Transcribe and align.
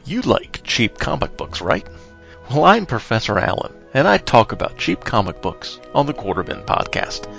You 0.06 0.22
like 0.22 0.62
cheap 0.64 0.98
comic 0.98 1.38
books, 1.38 1.62
right? 1.62 1.88
Well, 2.50 2.66
I'm 2.66 2.86
Professor 2.86 3.40
Allen, 3.40 3.74
and 3.94 4.08
I 4.08 4.18
talk 4.18 4.52
about 4.52 4.78
cheap 4.78 5.04
comic 5.04 5.42
books 5.42 5.80
on 5.94 6.06
the 6.06 6.14
Quarter 6.14 6.44
Bin 6.44 6.62
podcast. 6.64 7.32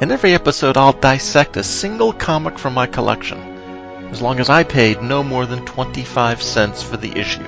In 0.00 0.12
every 0.12 0.34
episode, 0.34 0.76
I'll 0.76 0.92
dissect 0.92 1.56
a 1.56 1.64
single 1.64 2.12
comic 2.12 2.58
from 2.58 2.74
my 2.74 2.86
collection, 2.86 3.38
as 4.10 4.22
long 4.22 4.38
as 4.38 4.48
I 4.48 4.64
paid 4.64 5.02
no 5.02 5.22
more 5.22 5.46
than 5.46 5.64
25 5.66 6.42
cents 6.42 6.82
for 6.82 6.96
the 6.96 7.18
issue. 7.18 7.44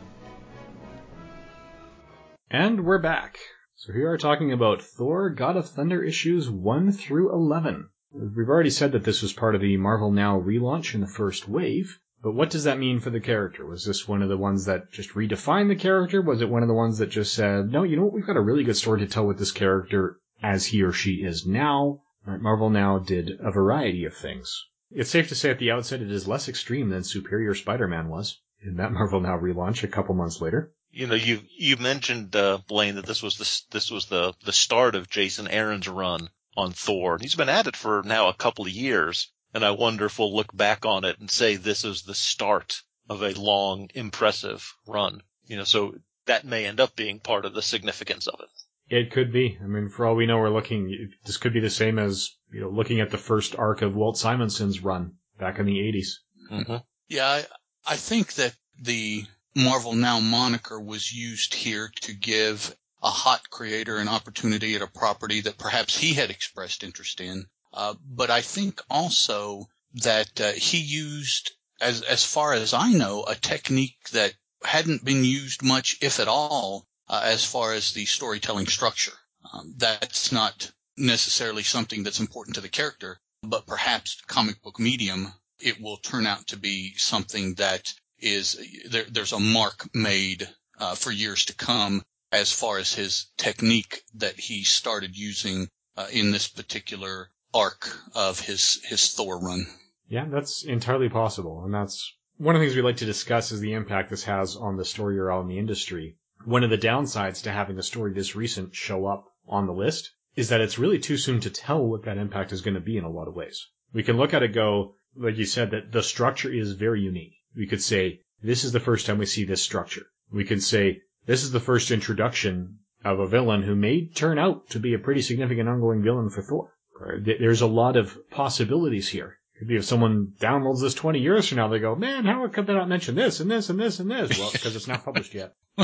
And 2.52 2.86
we're 2.86 3.00
back. 3.00 3.40
So 3.86 3.92
here 3.92 4.04
we 4.04 4.14
are 4.14 4.18
talking 4.18 4.54
about 4.54 4.82
Thor 4.82 5.30
God 5.30 5.58
of 5.58 5.68
Thunder 5.68 6.02
issues 6.02 6.50
1 6.50 6.94
through 6.94 7.34
11. 7.34 7.90
We've 8.14 8.48
already 8.48 8.70
said 8.70 8.94
that 8.94 9.04
this 9.04 9.22
was 9.22 9.34
part 9.34 9.56
of 9.56 9.62
the 9.62 9.76
Marvel 9.76 10.10
Now 10.10 10.40
relaunch 10.40 10.96
in 10.96 11.02
the 11.02 11.06
first 11.06 11.50
wave, 11.50 12.00
but 12.22 12.32
what 12.32 12.50
does 12.50 12.64
that 12.64 12.80
mean 12.80 13.02
for 13.02 13.10
the 13.10 13.20
character? 13.20 13.66
Was 13.66 13.84
this 13.84 14.08
one 14.08 14.22
of 14.22 14.30
the 14.30 14.38
ones 14.38 14.64
that 14.68 14.90
just 14.94 15.16
redefined 15.16 15.68
the 15.68 15.76
character? 15.76 16.22
Was 16.22 16.42
it 16.42 16.48
one 16.48 16.62
of 16.62 16.70
the 16.70 16.74
ones 16.74 16.98
that 17.00 17.10
just 17.10 17.34
said, 17.34 17.74
no, 17.74 17.84
you 17.84 17.98
know 17.98 18.06
what, 18.06 18.14
we've 18.14 18.26
got 18.26 18.38
a 18.38 18.42
really 18.42 18.64
good 18.64 18.78
story 18.78 19.02
to 19.02 19.06
tell 19.06 19.28
with 19.28 19.38
this 19.38 19.52
character 19.52 20.18
as 20.42 20.68
he 20.68 20.82
or 20.82 20.94
she 20.94 21.16
is 21.16 21.46
now? 21.46 22.04
Marvel 22.26 22.70
Now 22.70 23.00
did 23.00 23.32
a 23.42 23.52
variety 23.52 24.06
of 24.06 24.16
things. 24.16 24.66
It's 24.92 25.10
safe 25.10 25.28
to 25.28 25.36
say 25.36 25.50
at 25.50 25.60
the 25.60 25.72
outset 25.72 26.02
it 26.02 26.10
is 26.10 26.26
less 26.26 26.48
extreme 26.48 26.88
than 26.88 27.04
Superior 27.04 27.54
Spider-Man 27.54 28.08
was 28.08 28.40
in 28.62 28.78
that 28.78 28.94
Marvel 28.94 29.20
Now 29.20 29.38
relaunch 29.38 29.84
a 29.84 29.90
couple 29.90 30.16
months 30.16 30.40
later. 30.40 30.72
You 30.94 31.08
know, 31.08 31.16
you 31.16 31.42
you 31.58 31.78
mentioned 31.78 32.36
uh, 32.36 32.60
Blaine 32.68 32.96
that 32.96 33.08
this 33.08 33.24
was 33.24 33.38
the 33.38 33.62
this 33.72 33.90
was 33.90 34.06
the 34.06 34.34
the 34.46 34.54
start 34.54 34.94
of 34.94 35.10
Jason 35.10 35.48
Aaron's 35.48 35.88
run 35.88 36.30
on 36.56 36.72
Thor. 36.72 37.18
He's 37.20 37.36
been 37.36 37.50
at 37.50 37.66
it 37.66 37.76
for 37.76 38.04
now 38.06 38.30
a 38.30 38.34
couple 38.36 38.66
of 38.66 38.72
years, 38.72 39.32
and 39.56 39.66
I 39.66 39.72
wonder 39.72 40.06
if 40.06 40.20
we'll 40.20 40.36
look 40.36 40.56
back 40.56 40.86
on 40.86 41.04
it 41.04 41.20
and 41.20 41.32
say 41.32 41.56
this 41.56 41.84
is 41.84 42.04
the 42.04 42.14
start 42.14 42.84
of 43.10 43.24
a 43.24 43.34
long, 43.34 43.90
impressive 43.96 44.72
run. 44.86 45.24
You 45.48 45.58
know, 45.58 45.64
so 45.64 45.96
that 46.28 46.46
may 46.46 46.66
end 46.66 46.80
up 46.80 46.96
being 46.96 47.20
part 47.20 47.46
of 47.46 47.56
the 47.56 47.64
significance 47.64 48.28
of 48.28 48.40
it. 48.40 48.50
It 48.96 49.12
could 49.12 49.34
be. 49.34 49.58
I 49.62 49.66
mean, 49.66 49.90
for 49.90 50.06
all 50.06 50.16
we 50.16 50.28
know, 50.28 50.38
we're 50.38 50.50
looking. 50.50 51.12
This 51.26 51.38
could 51.38 51.54
be 51.54 51.60
the 51.60 51.72
same 51.72 51.98
as 51.98 52.30
you 52.52 52.62
know, 52.62 52.70
looking 52.70 53.00
at 53.00 53.10
the 53.10 53.18
first 53.18 53.56
arc 53.58 53.82
of 53.82 53.96
Walt 53.96 54.18
Simonson's 54.18 54.84
run 54.84 55.16
back 55.40 55.58
in 55.58 55.66
the 55.66 55.80
80s. 55.80 56.08
Mm-hmm. 56.52 56.76
Yeah, 57.08 57.26
I, 57.26 57.46
I 57.88 57.96
think 57.96 58.34
that 58.36 58.56
the 58.80 59.26
Marvel 59.56 59.94
Now 59.94 60.20
moniker 60.20 60.80
was 60.80 61.14
used 61.14 61.54
here 61.54 61.92
to 62.02 62.14
give 62.14 62.76
a 63.04 63.12
hot 63.12 63.50
creator 63.52 63.98
an 63.98 64.08
opportunity 64.08 64.76
at 64.76 64.82
a 64.82 64.88
property 64.88 65.42
that 65.42 65.60
perhaps 65.60 65.96
he 65.96 66.14
had 66.14 66.32
expressed 66.32 66.84
interest 66.84 67.22
in. 67.22 67.46
Uh, 67.72 67.94
but 68.04 68.32
I 68.32 68.42
think 68.42 68.82
also 68.90 69.70
that 69.94 70.42
uh, 70.42 70.54
he 70.54 70.80
used, 70.80 71.52
as 71.80 72.02
as 72.02 72.26
far 72.26 72.54
as 72.54 72.74
I 72.74 72.94
know, 72.94 73.26
a 73.26 73.36
technique 73.36 74.10
that 74.12 74.34
hadn't 74.64 75.06
been 75.06 75.24
used 75.24 75.62
much, 75.62 75.98
if 76.02 76.20
at 76.20 76.28
all, 76.28 76.88
uh, 77.08 77.22
as 77.24 77.44
far 77.46 77.74
as 77.74 77.94
the 77.94 78.06
storytelling 78.06 78.68
structure. 78.68 79.18
Um, 79.52 79.76
that's 79.78 80.32
not 80.32 80.72
necessarily 80.98 81.64
something 81.64 82.04
that's 82.04 82.20
important 82.20 82.56
to 82.56 82.62
the 82.62 82.70
character, 82.70 83.20
but 83.44 83.68
perhaps 83.68 84.22
comic 84.26 84.62
book 84.62 84.80
medium, 84.80 85.34
it 85.60 85.80
will 85.80 85.98
turn 85.98 86.26
out 86.26 86.48
to 86.48 86.58
be 86.58 86.96
something 86.98 87.56
that 87.56 87.94
is 88.24 88.58
there, 88.90 89.04
there's 89.04 89.34
a 89.34 89.40
mark 89.40 89.94
made 89.94 90.48
uh, 90.80 90.96
for 90.96 91.12
years 91.12 91.46
to 91.46 91.56
come 91.56 92.02
as 92.32 92.52
far 92.52 92.78
as 92.78 92.94
his 92.94 93.28
technique 93.38 94.02
that 94.16 94.40
he 94.40 94.64
started 94.64 95.16
using 95.16 95.68
uh, 95.98 96.08
in 96.12 96.32
this 96.32 96.48
particular 96.48 97.30
arc 97.54 97.96
of 98.16 98.40
his 98.40 98.82
his 98.86 99.12
Thor 99.12 99.40
run. 99.40 99.68
Yeah, 100.08 100.26
that's 100.30 100.64
entirely 100.64 101.10
possible, 101.10 101.64
and 101.66 101.74
that's 101.74 102.14
one 102.38 102.56
of 102.56 102.62
the 102.62 102.66
things 102.66 102.76
we 102.76 102.82
like 102.82 102.98
to 102.98 103.06
discuss 103.06 103.52
is 103.52 103.60
the 103.60 103.74
impact 103.74 104.10
this 104.10 104.24
has 104.24 104.56
on 104.56 104.78
the 104.78 104.86
story 104.86 105.20
or 105.20 105.32
on 105.32 105.48
the 105.48 105.60
industry. 105.60 106.18
One 106.46 106.64
of 106.64 106.70
the 106.70 106.78
downsides 106.78 107.44
to 107.44 107.52
having 107.52 107.78
a 107.78 107.84
story 107.84 108.14
this 108.14 108.36
recent 108.36 108.76
show 108.76 109.06
up 109.06 109.26
on 109.48 109.68
the 109.68 109.74
list 109.74 110.12
is 110.36 110.50
that 110.50 110.62
it's 110.62 110.80
really 110.80 111.00
too 111.00 111.18
soon 111.18 111.42
to 111.42 111.50
tell 111.50 111.86
what 111.86 112.04
that 112.04 112.18
impact 112.18 112.52
is 112.52 112.62
going 112.62 112.74
to 112.74 112.82
be 112.82 112.98
in 112.98 113.04
a 113.04 113.12
lot 113.12 113.28
of 113.28 113.36
ways. 113.36 113.68
We 113.94 114.04
can 114.04 114.18
look 114.18 114.34
at 114.34 114.44
it 114.44 114.54
go, 114.54 114.96
like 115.16 115.38
you 115.38 115.46
said, 115.46 115.72
that 115.72 115.92
the 115.92 116.02
structure 116.02 116.52
is 116.52 116.72
very 116.72 117.02
unique. 117.02 117.36
We 117.56 117.68
could 117.68 117.82
say, 117.82 118.22
this 118.42 118.64
is 118.64 118.72
the 118.72 118.80
first 118.80 119.06
time 119.06 119.18
we 119.18 119.26
see 119.26 119.46
this 119.46 119.62
structure. 119.62 120.06
We 120.32 120.46
could 120.46 120.64
say, 120.64 121.02
this 121.26 121.44
is 121.44 121.52
the 121.52 121.60
first 121.60 121.92
introduction 121.92 122.80
of 123.06 123.20
a 123.20 123.28
villain 123.28 123.64
who 123.64 123.76
may 123.76 124.08
turn 124.08 124.38
out 124.40 124.70
to 124.72 124.80
be 124.80 124.94
a 124.94 125.00
pretty 125.00 125.22
significant 125.22 125.70
ongoing 125.70 126.04
villain 126.04 126.30
for 126.30 126.42
Thor. 126.42 126.74
There's 127.22 127.62
a 127.62 127.68
lot 127.68 127.98
of 127.98 128.18
possibilities 128.30 129.10
here. 129.10 129.38
Could 129.60 129.68
be 129.68 129.76
if 129.76 129.86
someone 129.86 130.34
downloads 130.40 130.82
this 130.82 130.94
20 130.94 131.20
years 131.20 131.48
from 131.48 131.58
now, 131.58 131.68
they 131.68 131.80
go, 131.80 131.96
man, 131.96 132.26
how 132.26 132.48
could 132.48 132.66
they 132.66 132.74
not 132.74 132.90
mention 132.90 133.16
this 133.16 133.40
and 133.40 133.52
this 133.52 133.70
and 133.70 133.80
this 133.80 134.00
and 134.00 134.10
this? 134.10 134.38
Well, 134.38 134.52
because 134.52 134.76
it's 134.76 134.88
not 134.88 135.06
published 135.06 135.34
yet. 135.34 135.54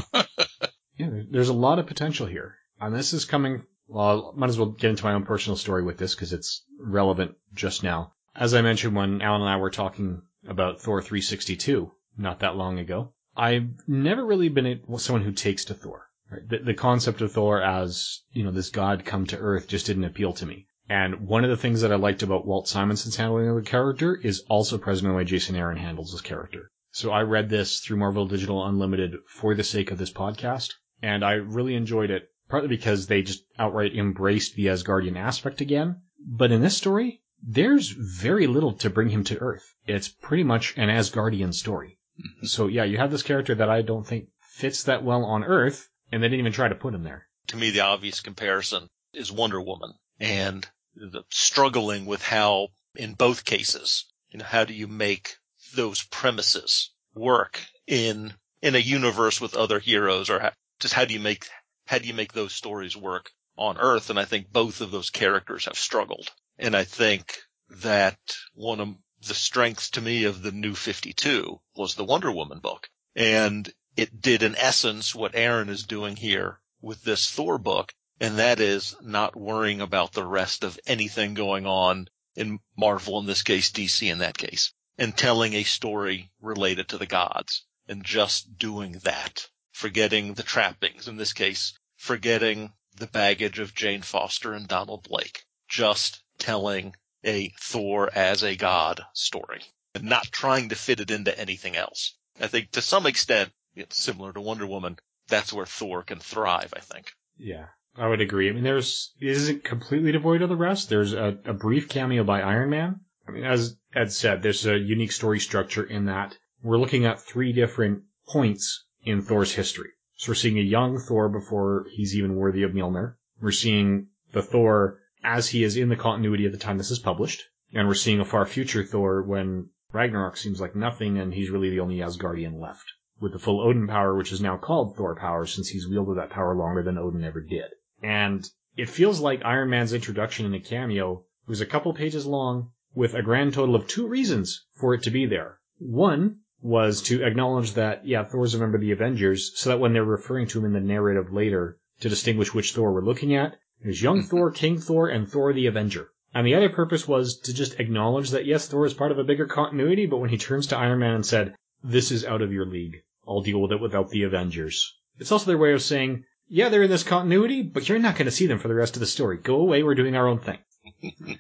yeah, 0.98 1.10
there's 1.30 1.50
a 1.50 1.54
lot 1.54 1.80
of 1.80 1.88
potential 1.88 2.26
here. 2.26 2.56
And 2.80 2.96
this 2.96 3.14
is 3.14 3.26
coming, 3.26 3.64
well, 3.88 4.34
I 4.36 4.40
might 4.40 4.50
as 4.50 4.58
well 4.58 4.72
get 4.72 4.90
into 4.90 5.04
my 5.04 5.14
own 5.14 5.26
personal 5.26 5.58
story 5.58 5.84
with 5.84 5.98
this 5.98 6.16
because 6.16 6.34
it's 6.34 6.64
relevant 6.80 7.36
just 7.54 7.84
now. 7.84 8.14
As 8.36 8.54
I 8.54 8.62
mentioned 8.62 8.96
when 8.96 9.22
Alan 9.22 9.42
and 9.42 9.50
I 9.50 9.58
were 9.58 9.70
talking 9.70 10.22
about 10.48 10.82
Thor 10.82 11.02
362 11.02 11.92
not 12.18 12.40
that 12.40 12.56
long 12.56 12.80
ago, 12.80 13.14
I've 13.36 13.70
never 13.88 14.26
really 14.26 14.50
been 14.50 14.82
someone 14.98 15.24
who 15.24 15.32
takes 15.32 15.66
to 15.66 15.74
Thor. 15.74 16.08
Right? 16.32 16.48
The, 16.48 16.58
the 16.60 16.74
concept 16.74 17.22
of 17.22 17.32
Thor 17.32 17.62
as, 17.62 18.22
you 18.32 18.44
know, 18.44 18.52
this 18.52 18.70
god 18.70 19.06
come 19.06 19.26
to 19.28 19.38
earth 19.38 19.68
just 19.68 19.86
didn't 19.86 20.04
appeal 20.04 20.34
to 20.34 20.46
me. 20.46 20.68
And 20.90 21.28
one 21.28 21.44
of 21.44 21.50
the 21.50 21.58
things 21.58 21.82
that 21.82 21.92
I 21.92 21.96
liked 21.96 22.24
about 22.24 22.48
Walt 22.48 22.68
Simonson's 22.68 23.16
handling 23.16 23.48
of 23.48 23.56
the 23.56 23.62
character 23.62 24.16
is 24.16 24.44
also 24.50 24.78
present 24.78 25.06
in 25.06 25.12
the 25.12 25.18
way 25.18 25.24
Jason 25.24 25.56
Aaron 25.56 25.78
handles 25.78 26.12
his 26.12 26.22
character. 26.22 26.72
So 26.92 27.12
I 27.12 27.22
read 27.22 27.50
this 27.50 27.80
through 27.80 27.98
Marvel 27.98 28.26
Digital 28.26 28.66
Unlimited 28.66 29.18
for 29.28 29.54
the 29.54 29.64
sake 29.64 29.92
of 29.92 30.00
this 30.00 30.12
podcast, 30.12 30.74
and 31.02 31.24
I 31.24 31.34
really 31.34 31.76
enjoyed 31.76 32.10
it, 32.10 32.30
partly 32.50 32.68
because 32.68 33.06
they 33.06 33.22
just 33.22 33.44
outright 33.60 33.96
embraced 33.96 34.56
the 34.56 34.66
Asgardian 34.66 35.16
aspect 35.16 35.62
again. 35.62 36.02
But 36.20 36.52
in 36.52 36.62
this 36.62 36.76
story, 36.76 37.22
there's 37.42 37.90
very 37.90 38.48
little 38.48 38.74
to 38.74 38.90
bring 38.90 39.10
him 39.10 39.24
to 39.26 39.38
Earth. 39.38 39.74
It's 39.88 40.08
pretty 40.08 40.44
much 40.44 40.74
an 40.78 40.90
Asgardian 40.90 41.54
story. 41.54 41.98
Mm-hmm. 42.20 42.46
So 42.46 42.68
yeah, 42.68 42.84
you 42.84 42.98
have 42.98 43.12
this 43.12 43.24
character 43.24 43.56
that 43.56 43.70
I 43.70 43.82
don't 43.82 44.06
think 44.06 44.28
fits 44.42 44.84
that 44.84 45.04
well 45.04 45.24
on 45.24 45.44
Earth, 45.44 45.88
and 46.12 46.22
they 46.22 46.28
didn't 46.28 46.42
even 46.42 46.52
try 46.52 46.68
to 46.68 46.76
put 46.76 46.94
him 46.94 47.04
there. 47.04 47.28
To 47.48 47.58
me, 47.58 47.70
the 47.70 47.80
obvious 47.80 48.20
comparison 48.20 48.90
is 49.14 49.32
Wonder 49.32 49.62
Woman 49.62 49.94
and 50.20 50.68
the 50.96 51.24
struggling 51.30 52.06
with 52.06 52.22
how, 52.22 52.70
in 52.96 53.14
both 53.14 53.46
cases, 53.46 54.06
you 54.30 54.40
know, 54.40 54.46
how 54.46 54.66
do 54.66 54.74
you 54.74 54.88
make 54.88 55.38
those 55.76 56.04
premises 56.04 56.92
work 57.16 57.66
in 57.88 58.34
in 58.62 58.76
a 58.76 58.80
universe 58.80 59.40
with 59.40 59.56
other 59.56 59.80
heroes, 59.80 60.30
or 60.30 60.40
how, 60.40 60.52
just 60.80 60.94
how 60.94 61.06
do 61.06 61.14
you 61.14 61.20
make 61.20 61.48
how 61.86 61.98
do 61.98 62.08
you 62.08 62.14
make 62.14 62.34
those 62.34 62.54
stories 62.54 62.96
work 62.96 63.32
on 63.56 63.78
Earth? 63.78 64.10
And 64.10 64.20
I 64.20 64.26
think 64.26 64.52
both 64.52 64.82
of 64.82 64.92
those 64.92 65.10
characters 65.10 65.66
have 65.66 65.78
struggled, 65.78 66.30
and 66.60 66.76
I 66.76 66.84
think 66.84 67.42
that 67.70 68.20
one 68.54 68.82
of 68.82 68.96
the 69.26 69.34
strengths 69.34 69.90
to 69.92 70.02
me 70.02 70.26
of 70.26 70.42
the 70.42 70.52
new 70.52 70.76
52 70.76 71.62
was 71.76 71.96
the 71.96 72.04
Wonder 72.04 72.32
Woman 72.32 72.60
book. 72.60 72.90
And 73.16 73.72
it 73.96 74.22
did 74.22 74.44
in 74.44 74.56
essence 74.56 75.16
what 75.16 75.36
Aaron 75.36 75.70
is 75.70 75.84
doing 75.84 76.18
here 76.18 76.60
with 76.82 77.04
this 77.04 77.30
Thor 77.32 77.58
book. 77.58 77.94
And 78.20 78.40
that 78.40 78.60
is 78.60 78.96
not 79.02 79.38
worrying 79.38 79.80
about 79.80 80.12
the 80.12 80.26
rest 80.26 80.64
of 80.66 80.80
anything 80.86 81.34
going 81.34 81.66
on 81.66 82.10
in 82.36 82.60
Marvel, 82.76 83.20
in 83.20 83.26
this 83.26 83.44
case, 83.44 83.72
DC 83.72 84.12
in 84.12 84.18
that 84.18 84.38
case, 84.38 84.74
and 84.98 85.18
telling 85.18 85.54
a 85.54 85.64
story 85.64 86.32
related 86.42 86.90
to 86.90 86.98
the 86.98 87.06
gods 87.06 87.64
and 87.88 88.04
just 88.04 88.58
doing 88.58 89.00
that, 89.04 89.48
forgetting 89.72 90.34
the 90.34 90.44
trappings, 90.44 91.08
in 91.08 91.16
this 91.16 91.34
case, 91.34 91.74
forgetting 91.96 92.74
the 92.96 93.08
baggage 93.08 93.60
of 93.60 93.74
Jane 93.74 94.02
Foster 94.02 94.54
and 94.54 94.68
Donald 94.68 95.04
Blake, 95.04 95.46
just 95.70 96.22
telling 96.40 96.96
a 97.24 97.50
Thor 97.60 98.10
as 98.16 98.44
a 98.44 98.56
god 98.56 99.02
story 99.14 99.62
and 99.94 100.06
not 100.06 100.32
trying 100.32 100.70
to 100.70 100.76
fit 100.76 101.00
it 101.00 101.12
into 101.12 101.38
anything 101.38 101.76
else. 101.76 102.16
I 102.40 102.48
think 102.48 102.72
to 102.72 102.82
some 102.82 103.06
extent, 103.06 103.52
similar 103.90 104.34
to 104.34 104.42
Wonder 104.42 104.66
Woman, 104.66 104.98
that's 105.28 105.54
where 105.54 105.66
Thor 105.66 106.04
can 106.04 106.20
thrive, 106.20 106.74
I 106.76 106.80
think. 106.80 107.12
Yeah, 107.38 107.68
I 107.96 108.08
would 108.08 108.22
agree. 108.22 108.50
I 108.50 108.54
mean, 108.54 108.64
there's, 108.64 109.14
it 109.20 109.28
isn't 109.28 109.64
completely 109.64 110.12
devoid 110.12 110.42
of 110.42 110.50
the 110.50 110.56
rest. 110.56 110.90
There's 110.90 111.14
a, 111.14 111.38
a 111.46 111.54
brief 111.54 111.90
cameo 111.90 112.24
by 112.24 112.42
Iron 112.42 112.70
Man. 112.70 113.02
I 113.28 113.32
mean, 113.32 113.44
as 113.44 113.78
Ed 113.94 114.12
said, 114.12 114.42
there's 114.42 114.66
a 114.66 114.78
unique 114.78 115.12
story 115.12 115.40
structure 115.40 115.84
in 115.84 116.06
that 116.06 116.36
we're 116.64 116.78
looking 116.78 117.06
at 117.06 117.22
three 117.22 117.54
different 117.54 118.04
points 118.28 118.86
in 119.04 119.22
Thor's 119.22 119.54
history. 119.54 119.90
So 120.18 120.32
we're 120.32 120.36
seeing 120.36 120.60
a 120.60 120.64
young 120.64 121.00
Thor 121.00 121.30
before 121.30 121.86
he's 121.92 122.16
even 122.16 122.36
worthy 122.36 122.64
of 122.64 122.72
Mjolnir. 122.72 123.16
We're 123.42 123.52
seeing 123.52 124.08
the 124.32 124.42
Thor 124.42 125.00
as 125.24 125.50
he 125.50 125.64
is 125.64 125.76
in 125.76 125.90
the 125.90 125.96
continuity 125.96 126.46
at 126.46 126.52
the 126.52 126.58
time 126.58 126.78
this 126.78 126.92
is 126.92 127.00
published. 127.00 127.44
And 127.74 127.88
we're 127.88 127.94
seeing 127.94 128.20
a 128.20 128.26
far 128.26 128.46
future 128.46 128.84
Thor 128.84 129.22
when 129.22 129.70
Ragnarok 129.92 130.38
seems 130.38 130.62
like 130.62 130.76
nothing 130.76 131.18
and 131.18 131.34
he's 131.34 131.50
really 131.50 131.70
the 131.70 131.80
only 131.80 131.98
Asgardian 131.98 132.60
left. 132.60 132.86
With 133.20 133.34
the 133.34 133.40
full 133.40 133.60
Odin 133.60 133.88
power, 133.88 134.16
which 134.16 134.32
is 134.32 134.42
now 134.42 134.58
called 134.58 134.96
Thor 134.96 135.16
power 135.16 135.46
since 135.46 135.68
he's 135.68 135.88
wielded 135.88 136.18
that 136.18 136.30
power 136.30 136.56
longer 136.56 136.84
than 136.84 136.98
Odin 136.98 137.24
ever 137.24 137.42
did. 137.42 137.72
And 138.02 138.50
it 138.78 138.90
feels 138.90 139.20
like 139.20 139.44
Iron 139.44 139.70
Man's 139.70 139.94
introduction 139.94 140.46
in 140.46 140.54
a 140.54 140.60
cameo 140.60 141.26
was 141.48 141.60
a 141.60 141.66
couple 141.66 141.94
pages 141.94 142.26
long 142.26 142.72
with 142.94 143.14
a 143.14 143.22
grand 143.22 143.54
total 143.54 143.76
of 143.76 143.88
two 143.88 144.08
reasons 144.08 144.66
for 144.74 144.94
it 144.94 145.04
to 145.04 145.12
be 145.12 145.26
there. 145.26 145.60
One 145.80 146.40
was 146.62 147.02
to 147.04 147.24
acknowledge 147.24 147.74
that, 147.74 148.06
yeah, 148.06 148.24
Thor's 148.24 148.54
a 148.54 148.60
member 148.60 148.78
of 148.78 148.82
the 148.82 148.92
Avengers, 148.92 149.52
so 149.56 149.70
that 149.70 149.80
when 149.80 149.94
they're 149.94 150.04
referring 150.04 150.48
to 150.48 150.60
him 150.60 150.66
in 150.66 150.74
the 150.74 150.80
narrative 150.80 151.32
later 151.34 151.78
to 152.02 152.10
distinguish 152.10 152.54
which 152.54 152.74
Thor 152.74 152.94
we're 152.94 153.04
looking 153.04 153.36
at, 153.36 153.58
there's 153.82 154.02
young 154.02 154.24
Thor, 154.24 154.52
King 154.52 154.80
Thor, 154.80 155.08
and 155.08 155.30
Thor 155.30 155.54
the 155.54 155.68
Avenger. 155.68 156.10
And 156.34 156.46
the 156.46 156.56
other 156.56 156.70
purpose 156.70 157.08
was 157.08 157.40
to 157.42 157.54
just 157.54 157.80
acknowledge 157.80 158.32
that 158.32 158.46
yes, 158.46 158.68
Thor 158.68 158.86
is 158.86 158.94
part 158.94 159.12
of 159.12 159.20
a 159.20 159.24
bigger 159.24 159.46
continuity, 159.46 160.06
but 160.06 160.18
when 160.18 160.30
he 160.30 160.38
turns 160.38 160.68
to 160.68 160.78
Iron 160.78 161.00
Man 161.00 161.16
and 161.16 161.26
said, 161.26 161.56
this 161.84 162.12
is 162.12 162.26
out 162.26 162.42
of 162.42 162.52
your 162.52 162.66
league. 162.66 163.04
I'll 163.28 163.42
deal 163.42 163.62
with 163.62 163.72
it 163.72 163.80
without 163.80 164.10
the 164.10 164.24
Avengers. 164.24 164.96
It's 165.18 165.32
also 165.32 165.46
their 165.46 165.58
way 165.58 165.74
of 165.74 165.82
saying, 165.82 166.26
yeah, 166.48 166.70
they're 166.70 166.84
in 166.84 166.90
this 166.90 167.04
continuity, 167.04 167.62
but 167.62 167.88
you're 167.88 168.00
not 168.00 168.16
going 168.16 168.26
to 168.26 168.32
see 168.32 168.48
them 168.48 168.60
for 168.60 168.68
the 168.68 168.76
rest 168.76 168.96
of 168.96 169.00
the 169.00 169.06
story. 169.06 169.38
Go 169.38 169.56
away, 169.56 169.84
we're 169.84 169.96
doing 169.96 170.16
our 170.16 170.28
own 170.28 170.40
thing. 170.40 170.60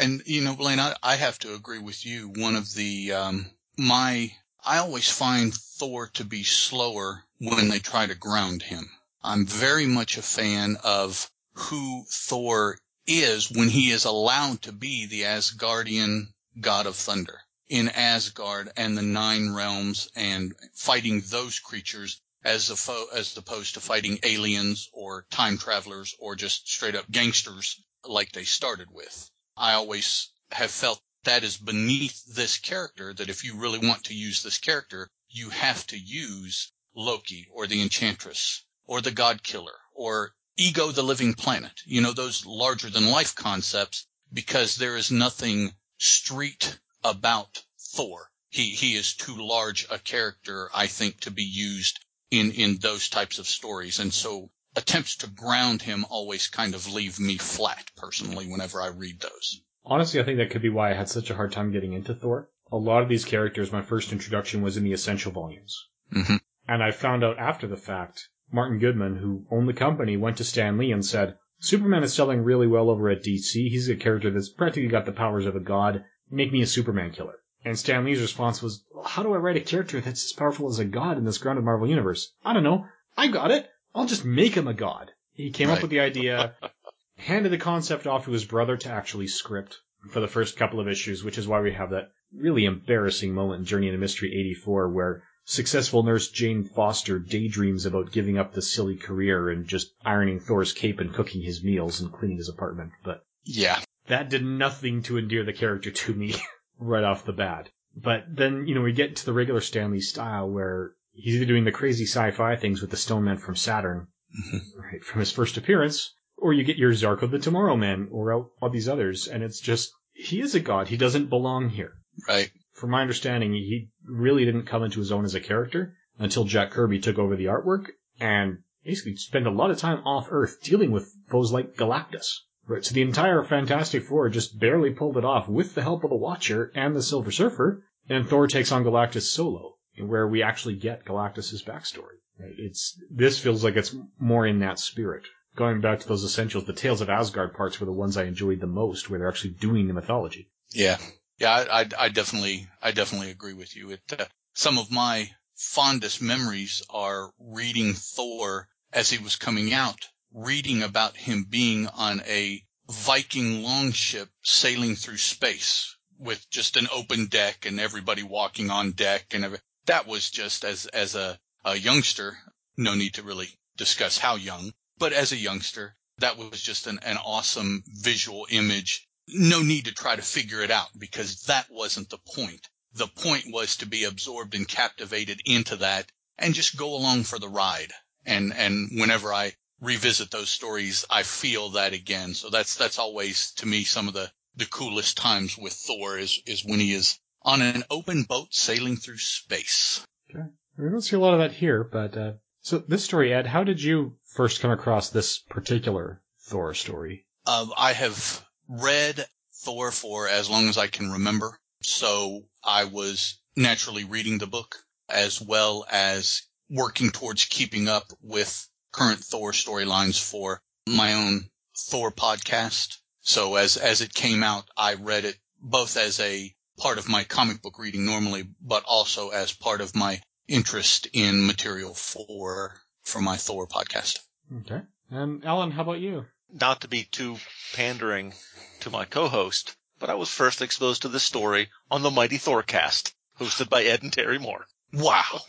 And 0.00 0.22
you 0.24 0.40
know, 0.40 0.54
Blaine, 0.54 0.80
I, 0.80 0.94
I 1.02 1.16
have 1.16 1.38
to 1.40 1.52
agree 1.54 1.78
with 1.78 2.06
you. 2.06 2.28
One 2.28 2.56
of 2.56 2.72
the 2.72 3.12
um, 3.12 3.50
my 3.76 4.32
I 4.64 4.78
always 4.78 5.10
find 5.10 5.52
Thor 5.52 6.06
to 6.14 6.24
be 6.24 6.42
slower 6.42 7.24
when 7.38 7.68
they 7.68 7.80
try 7.80 8.06
to 8.06 8.14
ground 8.14 8.62
him. 8.62 8.88
I'm 9.22 9.44
very 9.44 9.86
much 9.86 10.16
a 10.16 10.22
fan 10.22 10.78
of 10.82 11.30
who 11.54 12.06
Thor 12.08 12.78
is 13.06 13.50
when 13.50 13.70
he 13.70 13.90
is 13.90 14.04
allowed 14.04 14.62
to 14.62 14.72
be 14.72 15.06
the 15.06 15.22
Asgardian 15.22 16.32
god 16.60 16.86
of 16.86 16.94
thunder 16.94 17.40
in 17.68 17.88
Asgard 17.88 18.72
and 18.76 18.96
the 18.96 19.02
nine 19.02 19.50
realms 19.50 20.08
and 20.14 20.54
fighting 20.74 21.20
those 21.22 21.58
creatures 21.58 22.20
as, 22.44 22.68
fo- 22.70 23.08
as 23.12 23.36
opposed 23.36 23.74
to 23.74 23.80
fighting 23.80 24.18
aliens 24.22 24.88
or 24.92 25.26
time 25.30 25.58
travelers 25.58 26.14
or 26.18 26.36
just 26.36 26.68
straight 26.68 26.94
up 26.94 27.10
gangsters 27.10 27.82
like 28.04 28.32
they 28.32 28.44
started 28.44 28.88
with. 28.90 29.30
I 29.56 29.72
always 29.72 30.30
have 30.52 30.70
felt 30.70 31.02
that 31.24 31.44
is 31.44 31.56
beneath 31.56 32.24
this 32.26 32.58
character 32.58 33.12
that 33.14 33.28
if 33.28 33.44
you 33.44 33.56
really 33.56 33.86
want 33.86 34.04
to 34.04 34.14
use 34.14 34.42
this 34.42 34.58
character, 34.58 35.10
you 35.28 35.50
have 35.50 35.86
to 35.88 35.98
use 35.98 36.72
Loki 36.94 37.46
or 37.52 37.66
the 37.66 37.82
Enchantress 37.82 38.64
or 38.86 39.00
the 39.00 39.10
God 39.10 39.42
Killer 39.42 39.78
or 39.92 40.34
Ego 40.62 40.92
the 40.92 41.02
Living 41.02 41.32
Planet. 41.32 41.72
You 41.86 42.02
know, 42.02 42.12
those 42.12 42.44
larger 42.44 42.90
than 42.90 43.10
life 43.10 43.34
concepts 43.34 44.06
because 44.30 44.76
there 44.76 44.94
is 44.98 45.10
nothing 45.10 45.72
street 45.96 46.78
about 47.02 47.64
Thor. 47.78 48.30
He, 48.50 48.70
he 48.70 48.94
is 48.94 49.14
too 49.14 49.36
large 49.36 49.86
a 49.90 49.98
character, 49.98 50.68
I 50.74 50.86
think, 50.86 51.20
to 51.20 51.30
be 51.30 51.44
used 51.44 52.04
in, 52.30 52.52
in 52.52 52.76
those 52.76 53.08
types 53.08 53.38
of 53.38 53.48
stories. 53.48 54.00
And 54.00 54.12
so 54.12 54.50
attempts 54.76 55.16
to 55.16 55.28
ground 55.28 55.80
him 55.80 56.04
always 56.10 56.48
kind 56.48 56.74
of 56.74 56.92
leave 56.92 57.18
me 57.18 57.38
flat 57.38 57.90
personally 57.96 58.46
whenever 58.46 58.82
I 58.82 58.88
read 58.88 59.20
those. 59.20 59.62
Honestly, 59.86 60.20
I 60.20 60.24
think 60.24 60.36
that 60.36 60.50
could 60.50 60.60
be 60.60 60.68
why 60.68 60.90
I 60.90 60.94
had 60.94 61.08
such 61.08 61.30
a 61.30 61.34
hard 61.34 61.52
time 61.52 61.72
getting 61.72 61.94
into 61.94 62.14
Thor. 62.14 62.50
A 62.70 62.76
lot 62.76 63.02
of 63.02 63.08
these 63.08 63.24
characters, 63.24 63.72
my 63.72 63.80
first 63.80 64.12
introduction 64.12 64.60
was 64.60 64.76
in 64.76 64.84
the 64.84 64.92
Essential 64.92 65.32
volumes. 65.32 65.88
hmm 66.12 66.36
And 66.68 66.82
I 66.82 66.90
found 66.90 67.24
out 67.24 67.38
after 67.38 67.66
the 67.66 67.78
fact, 67.78 68.28
Martin 68.52 68.78
Goodman, 68.78 69.16
who 69.16 69.46
owned 69.50 69.68
the 69.68 69.72
company, 69.72 70.16
went 70.16 70.36
to 70.38 70.44
Stan 70.44 70.76
Lee 70.76 70.92
and 70.92 71.04
said, 71.04 71.36
Superman 71.60 72.02
is 72.02 72.12
selling 72.12 72.42
really 72.42 72.66
well 72.66 72.90
over 72.90 73.08
at 73.08 73.22
DC. 73.22 73.68
He's 73.68 73.88
a 73.88 73.94
character 73.94 74.30
that's 74.30 74.48
practically 74.48 74.88
got 74.88 75.06
the 75.06 75.12
powers 75.12 75.46
of 75.46 75.54
a 75.54 75.60
god. 75.60 76.04
Make 76.30 76.52
me 76.52 76.62
a 76.62 76.66
Superman 76.66 77.12
killer. 77.12 77.38
And 77.64 77.78
Stan 77.78 78.04
Lee's 78.04 78.20
response 78.20 78.62
was, 78.62 78.82
how 79.04 79.22
do 79.22 79.34
I 79.34 79.36
write 79.36 79.56
a 79.56 79.60
character 79.60 80.00
that's 80.00 80.24
as 80.24 80.32
powerful 80.32 80.68
as 80.68 80.78
a 80.78 80.84
god 80.84 81.18
in 81.18 81.24
this 81.24 81.38
grounded 81.38 81.64
Marvel 81.64 81.88
universe? 81.88 82.32
I 82.44 82.54
don't 82.54 82.62
know. 82.62 82.86
I 83.16 83.28
got 83.28 83.50
it. 83.50 83.68
I'll 83.94 84.06
just 84.06 84.24
make 84.24 84.54
him 84.54 84.66
a 84.66 84.74
god. 84.74 85.10
He 85.34 85.50
came 85.50 85.70
up 85.70 85.82
with 85.82 85.90
the 85.90 86.00
idea, 86.00 86.54
handed 87.16 87.52
the 87.52 87.58
concept 87.58 88.06
off 88.06 88.24
to 88.24 88.30
his 88.30 88.44
brother 88.44 88.76
to 88.78 88.88
actually 88.88 89.26
script 89.26 89.78
for 90.08 90.20
the 90.20 90.28
first 90.28 90.56
couple 90.56 90.80
of 90.80 90.88
issues, 90.88 91.22
which 91.22 91.38
is 91.38 91.46
why 91.46 91.60
we 91.60 91.72
have 91.72 91.90
that 91.90 92.12
really 92.34 92.64
embarrassing 92.64 93.34
moment 93.34 93.60
in 93.60 93.66
Journey 93.66 93.88
into 93.88 93.98
Mystery 93.98 94.32
84 94.32 94.88
where 94.88 95.22
successful 95.44 96.02
nurse 96.02 96.30
Jane 96.30 96.64
Foster 96.64 97.18
daydreams 97.18 97.86
about 97.86 98.12
giving 98.12 98.38
up 98.38 98.52
the 98.52 98.62
silly 98.62 98.96
career 98.96 99.48
and 99.50 99.66
just 99.66 99.92
ironing 100.04 100.40
Thor's 100.40 100.72
cape 100.72 101.00
and 101.00 101.12
cooking 101.12 101.42
his 101.42 101.62
meals 101.64 102.00
and 102.00 102.12
cleaning 102.12 102.36
his 102.38 102.48
apartment. 102.48 102.92
But 103.04 103.24
Yeah. 103.44 103.80
that 104.06 104.30
did 104.30 104.44
nothing 104.44 105.02
to 105.04 105.18
endear 105.18 105.44
the 105.44 105.52
character 105.52 105.90
to 105.90 106.14
me 106.14 106.34
right 106.78 107.04
off 107.04 107.24
the 107.24 107.32
bat. 107.32 107.68
But 107.96 108.24
then, 108.28 108.66
you 108.66 108.74
know, 108.74 108.82
we 108.82 108.92
get 108.92 109.16
to 109.16 109.26
the 109.26 109.32
regular 109.32 109.60
Stan 109.60 109.90
Lee 109.90 110.00
style 110.00 110.48
where 110.48 110.92
he's 111.12 111.36
either 111.36 111.44
doing 111.46 111.64
the 111.64 111.72
crazy 111.72 112.04
sci-fi 112.04 112.54
things 112.56 112.80
with 112.80 112.90
the 112.90 112.96
Stone 112.96 113.24
Man 113.24 113.38
from 113.38 113.56
Saturn, 113.56 114.06
Mhm. 114.46 114.60
right, 114.78 115.04
from 115.04 115.18
his 115.20 115.32
first 115.32 115.56
appearance, 115.56 116.14
or 116.36 116.52
you 116.52 116.62
get 116.62 116.76
your 116.76 116.92
Zarko 116.92 117.28
the 117.30 117.38
Tomorrow 117.40 117.76
Man, 117.76 118.08
or 118.12 118.32
all, 118.32 118.52
all 118.62 118.70
these 118.70 118.88
others, 118.88 119.26
and 119.26 119.42
it's 119.42 119.60
just, 119.60 119.90
he 120.12 120.40
is 120.40 120.54
a 120.54 120.60
god, 120.60 120.86
he 120.88 120.96
doesn't 120.96 121.28
belong 121.28 121.70
here. 121.70 121.94
Right. 122.28 122.50
From 122.80 122.90
my 122.90 123.02
understanding, 123.02 123.52
he 123.52 123.90
really 124.06 124.46
didn't 124.46 124.62
come 124.62 124.82
into 124.82 125.00
his 125.00 125.12
own 125.12 125.26
as 125.26 125.34
a 125.34 125.40
character 125.40 125.94
until 126.18 126.44
Jack 126.44 126.70
Kirby 126.70 126.98
took 126.98 127.18
over 127.18 127.36
the 127.36 127.44
artwork, 127.44 127.88
and 128.18 128.62
basically 128.82 129.16
spent 129.16 129.46
a 129.46 129.50
lot 129.50 129.70
of 129.70 129.76
time 129.76 129.98
off 130.06 130.28
Earth 130.30 130.62
dealing 130.62 130.90
with 130.90 131.14
foes 131.28 131.52
like 131.52 131.76
Galactus. 131.76 132.38
Right, 132.66 132.82
so 132.82 132.94
the 132.94 133.02
entire 133.02 133.44
Fantastic 133.44 134.04
Four 134.04 134.30
just 134.30 134.58
barely 134.58 134.94
pulled 134.94 135.18
it 135.18 135.26
off 135.26 135.46
with 135.46 135.74
the 135.74 135.82
help 135.82 136.04
of 136.04 136.10
the 136.10 136.16
Watcher 136.16 136.72
and 136.74 136.96
the 136.96 137.02
Silver 137.02 137.30
Surfer, 137.30 137.84
and 138.08 138.26
Thor 138.26 138.46
takes 138.46 138.72
on 138.72 138.82
Galactus 138.82 139.28
solo, 139.28 139.76
where 139.98 140.26
we 140.26 140.42
actually 140.42 140.76
get 140.76 141.04
Galactus's 141.04 141.62
backstory. 141.62 142.16
It's 142.38 142.98
this 143.10 143.38
feels 143.38 143.62
like 143.62 143.76
it's 143.76 143.94
more 144.18 144.46
in 144.46 144.60
that 144.60 144.78
spirit. 144.78 145.24
Going 145.54 145.82
back 145.82 146.00
to 146.00 146.08
those 146.08 146.24
essentials, 146.24 146.64
the 146.64 146.72
Tales 146.72 147.02
of 147.02 147.10
Asgard 147.10 147.52
parts 147.52 147.78
were 147.78 147.86
the 147.86 147.92
ones 147.92 148.16
I 148.16 148.24
enjoyed 148.24 148.60
the 148.60 148.66
most, 148.66 149.10
where 149.10 149.18
they're 149.18 149.28
actually 149.28 149.52
doing 149.60 149.86
the 149.86 149.92
mythology. 149.92 150.48
Yeah. 150.70 150.96
Yeah. 151.40 151.52
I, 151.52 151.80
I, 151.80 151.88
I 151.98 152.08
definitely, 152.10 152.68
I 152.82 152.92
definitely 152.92 153.30
agree 153.30 153.54
with 153.54 153.74
you. 153.74 153.90
It, 153.90 154.00
uh, 154.18 154.26
some 154.54 154.78
of 154.78 154.90
my 154.90 155.30
fondest 155.56 156.22
memories 156.22 156.82
are 156.90 157.32
reading 157.38 157.94
Thor 157.94 158.68
as 158.92 159.10
he 159.10 159.18
was 159.18 159.36
coming 159.36 159.72
out, 159.72 160.06
reading 160.32 160.82
about 160.82 161.16
him 161.16 161.44
being 161.48 161.86
on 161.88 162.22
a 162.26 162.62
Viking 162.90 163.62
longship 163.62 164.28
sailing 164.42 164.96
through 164.96 165.18
space 165.18 165.96
with 166.18 166.48
just 166.50 166.76
an 166.76 166.88
open 166.92 167.26
deck 167.26 167.64
and 167.64 167.78
everybody 167.78 168.22
walking 168.22 168.68
on 168.68 168.92
deck 168.92 169.32
and 169.32 169.44
every, 169.44 169.58
that 169.86 170.06
was 170.06 170.28
just 170.30 170.64
as, 170.64 170.86
as 170.86 171.14
a, 171.14 171.38
a 171.64 171.76
youngster, 171.76 172.36
no 172.76 172.94
need 172.94 173.14
to 173.14 173.22
really 173.22 173.48
discuss 173.76 174.18
how 174.18 174.34
young, 174.34 174.72
but 174.98 175.12
as 175.12 175.32
a 175.32 175.36
youngster, 175.36 175.96
that 176.18 176.36
was 176.36 176.60
just 176.60 176.86
an, 176.86 176.98
an 177.02 177.16
awesome 177.16 177.82
visual 177.86 178.46
image. 178.50 179.08
No 179.28 179.62
need 179.62 179.84
to 179.84 179.92
try 179.92 180.16
to 180.16 180.22
figure 180.22 180.62
it 180.62 180.70
out 180.70 180.88
because 180.98 181.42
that 181.42 181.66
wasn't 181.70 182.10
the 182.10 182.18
point. 182.18 182.68
The 182.94 183.06
point 183.06 183.44
was 183.48 183.76
to 183.76 183.86
be 183.86 184.04
absorbed 184.04 184.54
and 184.54 184.66
captivated 184.66 185.40
into 185.44 185.76
that 185.76 186.10
and 186.38 186.54
just 186.54 186.76
go 186.76 186.94
along 186.94 187.24
for 187.24 187.38
the 187.38 187.48
ride. 187.48 187.92
And, 188.26 188.52
and 188.52 188.88
whenever 188.92 189.32
I 189.32 189.54
revisit 189.80 190.30
those 190.30 190.50
stories, 190.50 191.04
I 191.08 191.22
feel 191.22 191.70
that 191.70 191.92
again. 191.92 192.34
So 192.34 192.50
that's, 192.50 192.76
that's 192.76 192.98
always 192.98 193.52
to 193.56 193.66
me 193.66 193.84
some 193.84 194.08
of 194.08 194.14
the, 194.14 194.30
the 194.56 194.66
coolest 194.66 195.16
times 195.16 195.56
with 195.56 195.72
Thor 195.72 196.18
is, 196.18 196.42
is 196.46 196.64
when 196.64 196.80
he 196.80 196.92
is 196.92 197.18
on 197.42 197.62
an 197.62 197.84
open 197.90 198.24
boat 198.24 198.48
sailing 198.52 198.96
through 198.96 199.18
space. 199.18 200.04
Okay. 200.30 200.48
We 200.76 200.88
don't 200.88 201.00
see 201.00 201.16
a 201.16 201.20
lot 201.20 201.34
of 201.34 201.40
that 201.40 201.52
here, 201.52 201.84
but 201.84 202.16
uh, 202.16 202.32
so 202.62 202.78
this 202.78 203.04
story, 203.04 203.32
Ed, 203.32 203.46
how 203.46 203.64
did 203.64 203.82
you 203.82 204.16
first 204.24 204.60
come 204.60 204.70
across 204.70 205.10
this 205.10 205.38
particular 205.38 206.22
Thor 206.42 206.74
story? 206.74 207.26
Um, 207.46 207.72
I 207.76 207.92
have 207.92 208.44
read 208.70 209.26
Thor 209.52 209.90
for 209.90 210.28
as 210.28 210.48
long 210.48 210.68
as 210.68 210.78
I 210.78 210.86
can 210.86 211.10
remember. 211.10 211.58
So 211.82 212.44
I 212.62 212.84
was 212.84 213.40
naturally 213.56 214.04
reading 214.04 214.38
the 214.38 214.46
book 214.46 214.76
as 215.08 215.40
well 215.40 215.84
as 215.90 216.42
working 216.70 217.10
towards 217.10 217.46
keeping 217.46 217.88
up 217.88 218.12
with 218.22 218.68
current 218.92 219.20
Thor 219.20 219.52
storylines 219.52 220.20
for 220.20 220.62
my 220.86 221.14
own 221.14 221.50
Thor 221.76 222.12
podcast. 222.12 222.98
So 223.22 223.56
as, 223.56 223.76
as 223.76 224.00
it 224.00 224.14
came 224.14 224.42
out, 224.42 224.68
I 224.76 224.94
read 224.94 225.24
it 225.24 225.36
both 225.60 225.96
as 225.96 226.20
a 226.20 226.54
part 226.78 226.98
of 226.98 227.08
my 227.08 227.24
comic 227.24 227.60
book 227.62 227.78
reading 227.78 228.06
normally, 228.06 228.48
but 228.60 228.84
also 228.84 229.30
as 229.30 229.52
part 229.52 229.80
of 229.80 229.96
my 229.96 230.20
interest 230.48 231.08
in 231.12 231.46
material 231.46 231.92
for, 231.94 232.74
for 233.02 233.20
my 233.20 233.36
Thor 233.36 233.66
podcast. 233.66 234.20
Okay. 234.60 234.82
And 235.10 235.44
Alan, 235.44 235.72
how 235.72 235.82
about 235.82 236.00
you? 236.00 236.26
Not 236.52 236.80
to 236.82 236.88
be 236.88 237.04
too 237.04 237.36
pandering 237.74 238.32
to 238.80 238.90
my 238.90 239.04
co-host, 239.04 239.76
but 239.98 240.10
I 240.10 240.14
was 240.14 240.30
first 240.30 240.62
exposed 240.62 241.02
to 241.02 241.08
this 241.08 241.22
story 241.22 241.68
on 241.90 242.02
the 242.02 242.10
Mighty 242.10 242.38
Thorcast, 242.38 243.12
hosted 243.38 243.68
by 243.68 243.84
Ed 243.84 244.02
and 244.02 244.12
Terry 244.12 244.38
Moore. 244.38 244.66
Wow. 244.92 245.42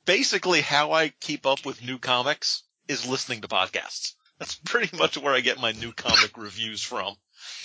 Basically, 0.05 0.61
how 0.61 0.91
I 0.91 1.09
keep 1.09 1.45
up 1.45 1.65
with 1.65 1.83
new 1.83 1.97
comics 1.97 2.63
is 2.87 3.07
listening 3.07 3.41
to 3.41 3.47
podcasts. 3.47 4.13
That's 4.37 4.55
pretty 4.55 4.95
much 4.97 5.17
where 5.17 5.33
I 5.33 5.39
get 5.39 5.59
my 5.59 5.71
new 5.71 5.93
comic 5.93 6.31
reviews 6.37 6.81
from. 6.81 7.15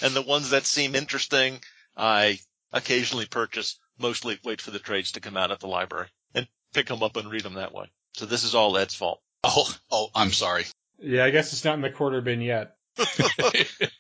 And 0.03 0.15
the 0.15 0.23
ones 0.23 0.51
that 0.51 0.67
seem 0.67 0.95
interesting, 0.95 1.61
I 1.97 2.39
occasionally 2.73 3.27
purchase, 3.27 3.79
mostly 3.99 4.39
wait 4.45 4.61
for 4.61 4.71
the 4.71 4.79
trades 4.79 5.13
to 5.13 5.21
come 5.21 5.37
out 5.37 5.51
at 5.51 5.61
the 5.61 5.67
library 5.67 6.09
and 6.35 6.47
pick 6.73 6.87
them 6.87 7.03
up 7.03 7.17
and 7.17 7.31
read 7.31 7.43
them 7.43 7.55
that 7.55 7.75
way. 7.75 7.91
So 8.15 8.27
this 8.27 8.45
is 8.45 8.55
all 8.55 8.77
Ed's 8.77 8.95
fault. 8.95 9.21
Oh, 9.43 9.75
oh, 9.91 10.09
I'm 10.15 10.33
sorry. 10.33 10.65
Yeah, 10.99 11.25
I 11.25 11.31
guess 11.31 11.53
it's 11.53 11.65
not 11.65 11.75
in 11.75 11.81
the 11.81 11.91
quarter 11.91 12.21
bin 12.21 12.41
yet. 12.41 12.77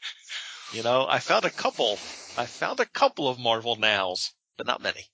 You 0.72 0.84
know, 0.84 1.04
I 1.08 1.18
found 1.18 1.44
a 1.44 1.50
couple, 1.50 1.98
I 2.38 2.46
found 2.46 2.78
a 2.78 2.86
couple 2.86 3.26
of 3.26 3.40
Marvel 3.40 3.74
nows, 3.74 4.30
but 4.56 4.68
not 4.68 4.80
many. 4.80 5.04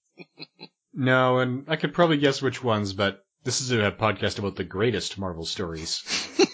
No, 0.93 1.39
and 1.39 1.65
I 1.67 1.77
could 1.77 1.95
probably 1.95 2.19
guess 2.19 2.43
which 2.43 2.63
ones, 2.63 2.93
but 2.93 3.25
this 3.43 3.63
is 3.63 3.71
a 3.71 3.91
podcast 3.91 4.39
about 4.39 4.57
the 4.57 4.65
greatest 4.65 5.17
Marvel 5.17 5.47
stories. 5.47 6.03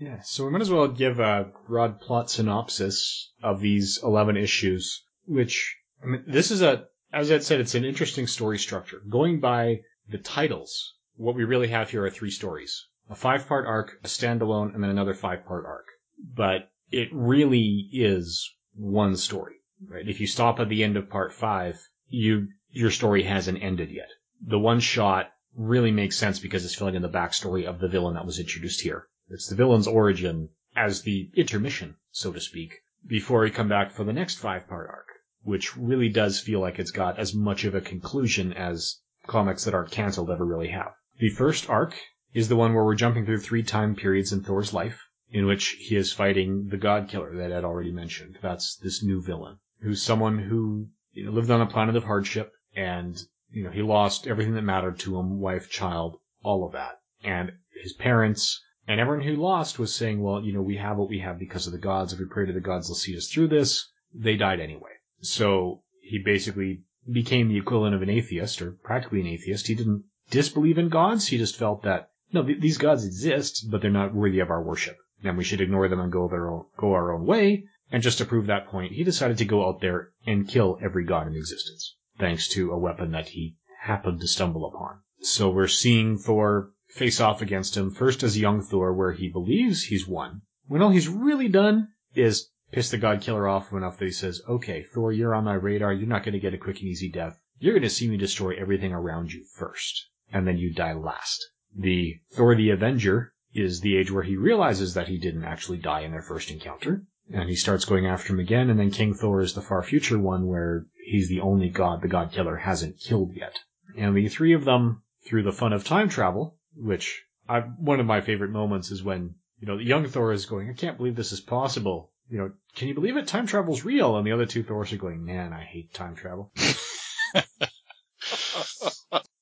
Yeah, 0.00 0.22
so 0.22 0.46
we 0.46 0.50
might 0.50 0.62
as 0.62 0.70
well 0.70 0.88
give 0.88 1.20
a 1.20 1.52
broad 1.68 2.00
plot 2.00 2.30
synopsis 2.30 3.32
of 3.42 3.60
these 3.60 4.00
11 4.02 4.34
issues, 4.38 5.04
which, 5.26 5.76
I 6.02 6.06
mean, 6.06 6.24
this 6.26 6.50
is 6.50 6.62
a, 6.62 6.86
as 7.12 7.30
Ed 7.30 7.42
said, 7.42 7.60
it's 7.60 7.74
an 7.74 7.84
interesting 7.84 8.26
story 8.26 8.56
structure. 8.58 9.02
Going 9.10 9.40
by 9.40 9.80
the 10.08 10.16
titles, 10.16 10.94
what 11.16 11.34
we 11.34 11.44
really 11.44 11.68
have 11.68 11.90
here 11.90 12.02
are 12.06 12.10
three 12.10 12.30
stories. 12.30 12.86
A 13.10 13.16
five-part 13.16 13.66
arc, 13.66 13.98
a 14.04 14.06
standalone, 14.06 14.72
and 14.72 14.82
then 14.82 14.90
another 14.90 15.14
five-part 15.14 15.66
arc. 15.66 15.86
But 16.16 16.70
it 16.92 17.08
really 17.12 17.88
is 17.92 18.54
one 18.76 19.16
story, 19.16 19.56
right? 19.88 20.08
If 20.08 20.20
you 20.20 20.28
stop 20.28 20.60
at 20.60 20.68
the 20.68 20.84
end 20.84 20.96
of 20.96 21.10
part 21.10 21.32
five, 21.32 21.80
you, 22.08 22.48
your 22.70 22.92
story 22.92 23.24
hasn't 23.24 23.62
ended 23.62 23.90
yet. 23.90 24.10
The 24.40 24.60
one 24.60 24.78
shot 24.78 25.32
really 25.56 25.90
makes 25.90 26.16
sense 26.16 26.38
because 26.38 26.64
it's 26.64 26.76
filling 26.76 26.94
in 26.94 27.02
the 27.02 27.08
backstory 27.08 27.64
of 27.64 27.80
the 27.80 27.88
villain 27.88 28.14
that 28.14 28.26
was 28.26 28.38
introduced 28.38 28.82
here. 28.82 29.08
It's 29.28 29.48
the 29.48 29.56
villain's 29.56 29.88
origin 29.88 30.50
as 30.76 31.02
the 31.02 31.30
intermission, 31.34 31.96
so 32.12 32.32
to 32.32 32.40
speak, 32.40 32.82
before 33.06 33.40
we 33.40 33.50
come 33.50 33.68
back 33.68 33.90
for 33.90 34.04
the 34.04 34.12
next 34.12 34.36
five 34.36 34.68
part 34.68 34.88
arc, 34.88 35.08
which 35.42 35.76
really 35.76 36.08
does 36.08 36.38
feel 36.38 36.60
like 36.60 36.78
it's 36.78 36.92
got 36.92 37.18
as 37.18 37.34
much 37.34 37.64
of 37.64 37.74
a 37.74 37.80
conclusion 37.80 38.52
as 38.52 39.00
comics 39.26 39.64
that 39.64 39.74
aren't 39.74 39.90
cancelled 39.90 40.30
ever 40.30 40.44
really 40.44 40.68
have. 40.68 40.92
The 41.18 41.30
first 41.30 41.68
arc 41.68 41.96
is 42.32 42.48
the 42.48 42.56
one 42.56 42.74
where 42.74 42.84
we're 42.84 42.94
jumping 42.94 43.26
through 43.26 43.40
three 43.40 43.62
time 43.62 43.94
periods 43.94 44.32
in 44.32 44.42
Thor's 44.42 44.72
life, 44.72 45.08
in 45.30 45.46
which 45.46 45.76
he 45.78 45.96
is 45.96 46.12
fighting 46.12 46.68
the 46.68 46.76
God 46.76 47.08
Killer 47.08 47.36
that 47.36 47.52
I'd 47.52 47.64
already 47.64 47.92
mentioned. 47.92 48.38
That's 48.42 48.76
this 48.76 49.02
new 49.02 49.22
villain, 49.22 49.58
who's 49.80 50.02
someone 50.02 50.38
who 50.38 50.88
you 51.12 51.24
know, 51.24 51.32
lived 51.32 51.50
on 51.50 51.60
a 51.60 51.66
planet 51.66 51.96
of 51.96 52.04
hardship, 52.04 52.52
and 52.74 53.20
you 53.50 53.64
know 53.64 53.70
he 53.70 53.82
lost 53.82 54.26
everything 54.26 54.54
that 54.54 54.62
mattered 54.62 54.98
to 55.00 55.18
him, 55.18 55.40
wife, 55.40 55.70
child, 55.70 56.18
all 56.42 56.64
of 56.64 56.72
that, 56.72 57.00
and 57.22 57.52
his 57.82 57.92
parents. 57.92 58.62
And 58.86 58.98
everyone 58.98 59.24
who 59.24 59.36
lost 59.36 59.78
was 59.78 59.94
saying, 59.94 60.20
well, 60.20 60.42
you 60.42 60.52
know, 60.52 60.62
we 60.62 60.76
have 60.76 60.96
what 60.96 61.08
we 61.08 61.20
have 61.20 61.38
because 61.38 61.66
of 61.66 61.72
the 61.72 61.78
gods. 61.78 62.12
If 62.12 62.18
we 62.18 62.24
pray 62.26 62.46
to 62.46 62.52
the 62.52 62.60
gods, 62.60 62.88
they'll 62.88 62.96
see 62.96 63.16
us 63.16 63.28
through 63.28 63.48
this. 63.48 63.88
They 64.12 64.36
died 64.36 64.58
anyway. 64.58 64.90
So 65.20 65.82
he 66.02 66.18
basically 66.18 66.82
became 67.10 67.48
the 67.48 67.58
equivalent 67.58 67.94
of 67.94 68.02
an 68.02 68.10
atheist, 68.10 68.60
or 68.60 68.72
practically 68.72 69.20
an 69.20 69.26
atheist. 69.26 69.68
He 69.68 69.74
didn't 69.74 70.04
disbelieve 70.30 70.78
in 70.78 70.88
gods. 70.88 71.28
He 71.28 71.38
just 71.38 71.56
felt 71.56 71.82
that, 71.82 72.09
no, 72.32 72.42
th- 72.42 72.60
these 72.60 72.78
gods 72.78 73.04
exist, 73.04 73.66
but 73.70 73.82
they're 73.82 73.90
not 73.90 74.14
worthy 74.14 74.40
of 74.40 74.50
our 74.50 74.62
worship. 74.62 74.96
And 75.22 75.36
we 75.36 75.44
should 75.44 75.60
ignore 75.60 75.88
them 75.88 76.00
and 76.00 76.12
go 76.12 76.28
their 76.28 76.50
own, 76.50 76.64
go 76.76 76.92
our 76.92 77.12
own 77.12 77.26
way. 77.26 77.64
And 77.92 78.02
just 78.02 78.18
to 78.18 78.24
prove 78.24 78.46
that 78.46 78.68
point, 78.68 78.92
he 78.92 79.04
decided 79.04 79.38
to 79.38 79.44
go 79.44 79.68
out 79.68 79.80
there 79.80 80.10
and 80.26 80.48
kill 80.48 80.78
every 80.80 81.04
god 81.04 81.26
in 81.26 81.34
existence, 81.34 81.96
thanks 82.18 82.48
to 82.50 82.70
a 82.70 82.78
weapon 82.78 83.10
that 83.12 83.28
he 83.28 83.56
happened 83.80 84.20
to 84.20 84.28
stumble 84.28 84.64
upon. 84.66 85.00
So 85.20 85.50
we're 85.50 85.66
seeing 85.66 86.16
Thor 86.16 86.70
face 86.88 87.20
off 87.20 87.42
against 87.42 87.76
him, 87.76 87.90
first 87.90 88.22
as 88.22 88.38
young 88.38 88.62
Thor, 88.62 88.92
where 88.94 89.12
he 89.12 89.28
believes 89.28 89.84
he's 89.84 90.06
won, 90.06 90.42
when 90.66 90.82
all 90.82 90.90
he's 90.90 91.08
really 91.08 91.48
done 91.48 91.88
is 92.14 92.48
piss 92.72 92.90
the 92.90 92.98
god 92.98 93.20
killer 93.20 93.48
off 93.48 93.72
enough 93.72 93.98
that 93.98 94.04
he 94.04 94.12
says, 94.12 94.40
okay, 94.48 94.84
Thor, 94.94 95.12
you're 95.12 95.34
on 95.34 95.44
my 95.44 95.54
radar, 95.54 95.92
you're 95.92 96.06
not 96.06 96.22
going 96.22 96.34
to 96.34 96.40
get 96.40 96.54
a 96.54 96.58
quick 96.58 96.78
and 96.78 96.88
easy 96.88 97.10
death. 97.10 97.38
You're 97.58 97.74
going 97.74 97.82
to 97.82 97.90
see 97.90 98.08
me 98.08 98.16
destroy 98.16 98.54
everything 98.56 98.92
around 98.92 99.32
you 99.32 99.44
first, 99.56 100.08
and 100.32 100.46
then 100.46 100.56
you 100.56 100.72
die 100.72 100.94
last. 100.94 101.44
The 101.76 102.20
Thor 102.32 102.54
the 102.54 102.70
Avenger 102.70 103.32
is 103.52 103.80
the 103.80 103.96
age 103.96 104.10
where 104.10 104.22
he 104.22 104.36
realizes 104.36 104.94
that 104.94 105.08
he 105.08 105.18
didn't 105.18 105.44
actually 105.44 105.78
die 105.78 106.00
in 106.00 106.12
their 106.12 106.22
first 106.22 106.50
encounter, 106.50 107.04
and 107.32 107.48
he 107.48 107.56
starts 107.56 107.84
going 107.84 108.06
after 108.06 108.32
him 108.32 108.40
again, 108.40 108.70
and 108.70 108.78
then 108.78 108.90
King 108.90 109.14
Thor 109.14 109.40
is 109.40 109.54
the 109.54 109.62
far 109.62 109.82
future 109.82 110.18
one 110.18 110.46
where 110.46 110.86
he's 111.04 111.28
the 111.28 111.40
only 111.40 111.68
god 111.68 112.02
the 112.02 112.08
god 112.08 112.32
killer 112.32 112.56
hasn't 112.56 112.98
killed 112.98 113.34
yet. 113.34 113.58
And 113.96 114.16
the 114.16 114.28
three 114.28 114.52
of 114.52 114.64
them, 114.64 115.02
through 115.26 115.42
the 115.42 115.52
fun 115.52 115.72
of 115.72 115.84
time 115.84 116.08
travel, 116.08 116.56
which 116.74 117.24
I, 117.48 117.60
one 117.60 118.00
of 118.00 118.06
my 118.06 118.20
favorite 118.20 118.50
moments 118.50 118.90
is 118.90 119.02
when, 119.02 119.34
you 119.58 119.66
know, 119.66 119.76
the 119.76 119.84
young 119.84 120.06
Thor 120.06 120.32
is 120.32 120.46
going, 120.46 120.70
I 120.70 120.74
can't 120.74 120.96
believe 120.96 121.16
this 121.16 121.32
is 121.32 121.40
possible. 121.40 122.12
You 122.28 122.38
know, 122.38 122.52
can 122.76 122.88
you 122.88 122.94
believe 122.94 123.16
it? 123.16 123.26
Time 123.26 123.46
travel's 123.46 123.84
real. 123.84 124.16
And 124.16 124.26
the 124.26 124.32
other 124.32 124.46
two 124.46 124.62
Thors 124.62 124.92
are 124.92 124.96
going, 124.96 125.24
man, 125.24 125.52
I 125.52 125.64
hate 125.64 125.92
time 125.92 126.14
travel. 126.14 126.52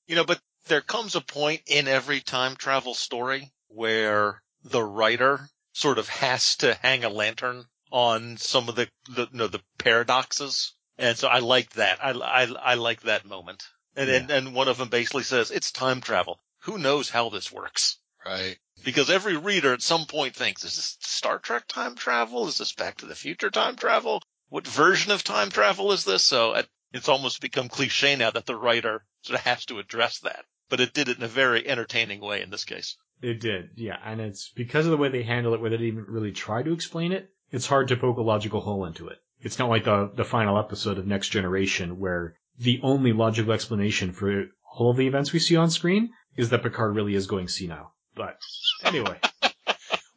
you 0.06 0.16
know, 0.16 0.24
but 0.24 0.40
there 0.68 0.80
comes 0.80 1.14
a 1.16 1.20
point 1.20 1.62
in 1.66 1.88
every 1.88 2.20
time 2.20 2.56
travel 2.56 2.94
story 2.94 3.50
where 3.68 4.42
the 4.64 4.82
writer 4.82 5.48
sort 5.72 5.98
of 5.98 6.08
has 6.08 6.56
to 6.56 6.74
hang 6.74 7.04
a 7.04 7.08
lantern 7.08 7.64
on 7.90 8.36
some 8.36 8.68
of 8.68 8.74
the, 8.76 8.88
the 9.08 9.28
you 9.32 9.38
know, 9.38 9.46
the 9.48 9.62
paradoxes. 9.78 10.74
And 10.98 11.16
so 11.16 11.28
I 11.28 11.38
like 11.38 11.70
that. 11.74 11.98
I, 12.02 12.10
I, 12.10 12.72
I 12.72 12.74
like 12.74 13.02
that 13.02 13.24
moment. 13.24 13.64
And, 13.96 14.08
Yeah. 14.08 14.16
and, 14.16 14.30
and 14.30 14.54
one 14.54 14.68
of 14.68 14.78
them 14.78 14.88
basically 14.88 15.22
says, 15.22 15.50
it's 15.50 15.72
time 15.72 16.00
travel. 16.00 16.40
Who 16.62 16.78
knows 16.78 17.08
how 17.08 17.28
this 17.28 17.52
works? 17.52 17.98
Right. 18.26 18.58
Because 18.84 19.10
every 19.10 19.36
reader 19.36 19.72
at 19.72 19.82
some 19.82 20.06
point 20.06 20.34
thinks, 20.34 20.64
is 20.64 20.76
this 20.76 20.98
Star 21.00 21.38
Trek 21.38 21.64
time 21.68 21.94
travel? 21.94 22.46
Is 22.48 22.58
this 22.58 22.72
Back 22.72 22.98
to 22.98 23.06
the 23.06 23.14
Future 23.14 23.50
time 23.50 23.76
travel? 23.76 24.20
What 24.48 24.66
version 24.66 25.12
of 25.12 25.24
time 25.24 25.50
travel 25.50 25.92
is 25.92 26.04
this? 26.04 26.24
So 26.24 26.60
it's 26.92 27.08
almost 27.08 27.40
become 27.40 27.68
cliche 27.68 28.16
now 28.16 28.30
that 28.30 28.46
the 28.46 28.56
writer 28.56 29.04
sort 29.22 29.38
of 29.38 29.44
has 29.44 29.64
to 29.66 29.78
address 29.78 30.18
that. 30.20 30.44
But 30.68 30.80
it 30.80 30.92
did 30.92 31.08
it 31.08 31.18
in 31.18 31.22
a 31.22 31.28
very 31.28 31.66
entertaining 31.66 32.20
way 32.20 32.42
in 32.42 32.50
this 32.50 32.64
case. 32.64 32.96
It 33.20 33.40
did, 33.40 33.70
yeah, 33.74 33.98
and 34.04 34.20
it's 34.20 34.50
because 34.54 34.86
of 34.86 34.92
the 34.92 34.96
way 34.96 35.08
they 35.08 35.24
handle 35.24 35.54
it, 35.54 35.60
where 35.60 35.70
they 35.70 35.76
didn't 35.76 35.92
even 35.92 36.04
really 36.08 36.32
try 36.32 36.62
to 36.62 36.72
explain 36.72 37.12
it. 37.12 37.30
It's 37.50 37.66
hard 37.66 37.88
to 37.88 37.96
poke 37.96 38.18
a 38.18 38.22
logical 38.22 38.60
hole 38.60 38.84
into 38.84 39.08
it. 39.08 39.18
It's 39.40 39.58
not 39.58 39.70
like 39.70 39.84
the 39.84 40.10
the 40.14 40.24
final 40.24 40.58
episode 40.58 40.98
of 40.98 41.06
Next 41.06 41.30
Generation, 41.30 41.98
where 41.98 42.36
the 42.58 42.80
only 42.82 43.12
logical 43.12 43.52
explanation 43.52 44.12
for 44.12 44.46
all 44.76 44.90
of 44.90 44.96
the 44.96 45.06
events 45.06 45.32
we 45.32 45.38
see 45.38 45.56
on 45.56 45.70
screen 45.70 46.10
is 46.36 46.50
that 46.50 46.62
Picard 46.62 46.94
really 46.94 47.14
is 47.14 47.26
going 47.26 47.48
senile. 47.48 47.94
But 48.14 48.38
anyway, 48.84 49.18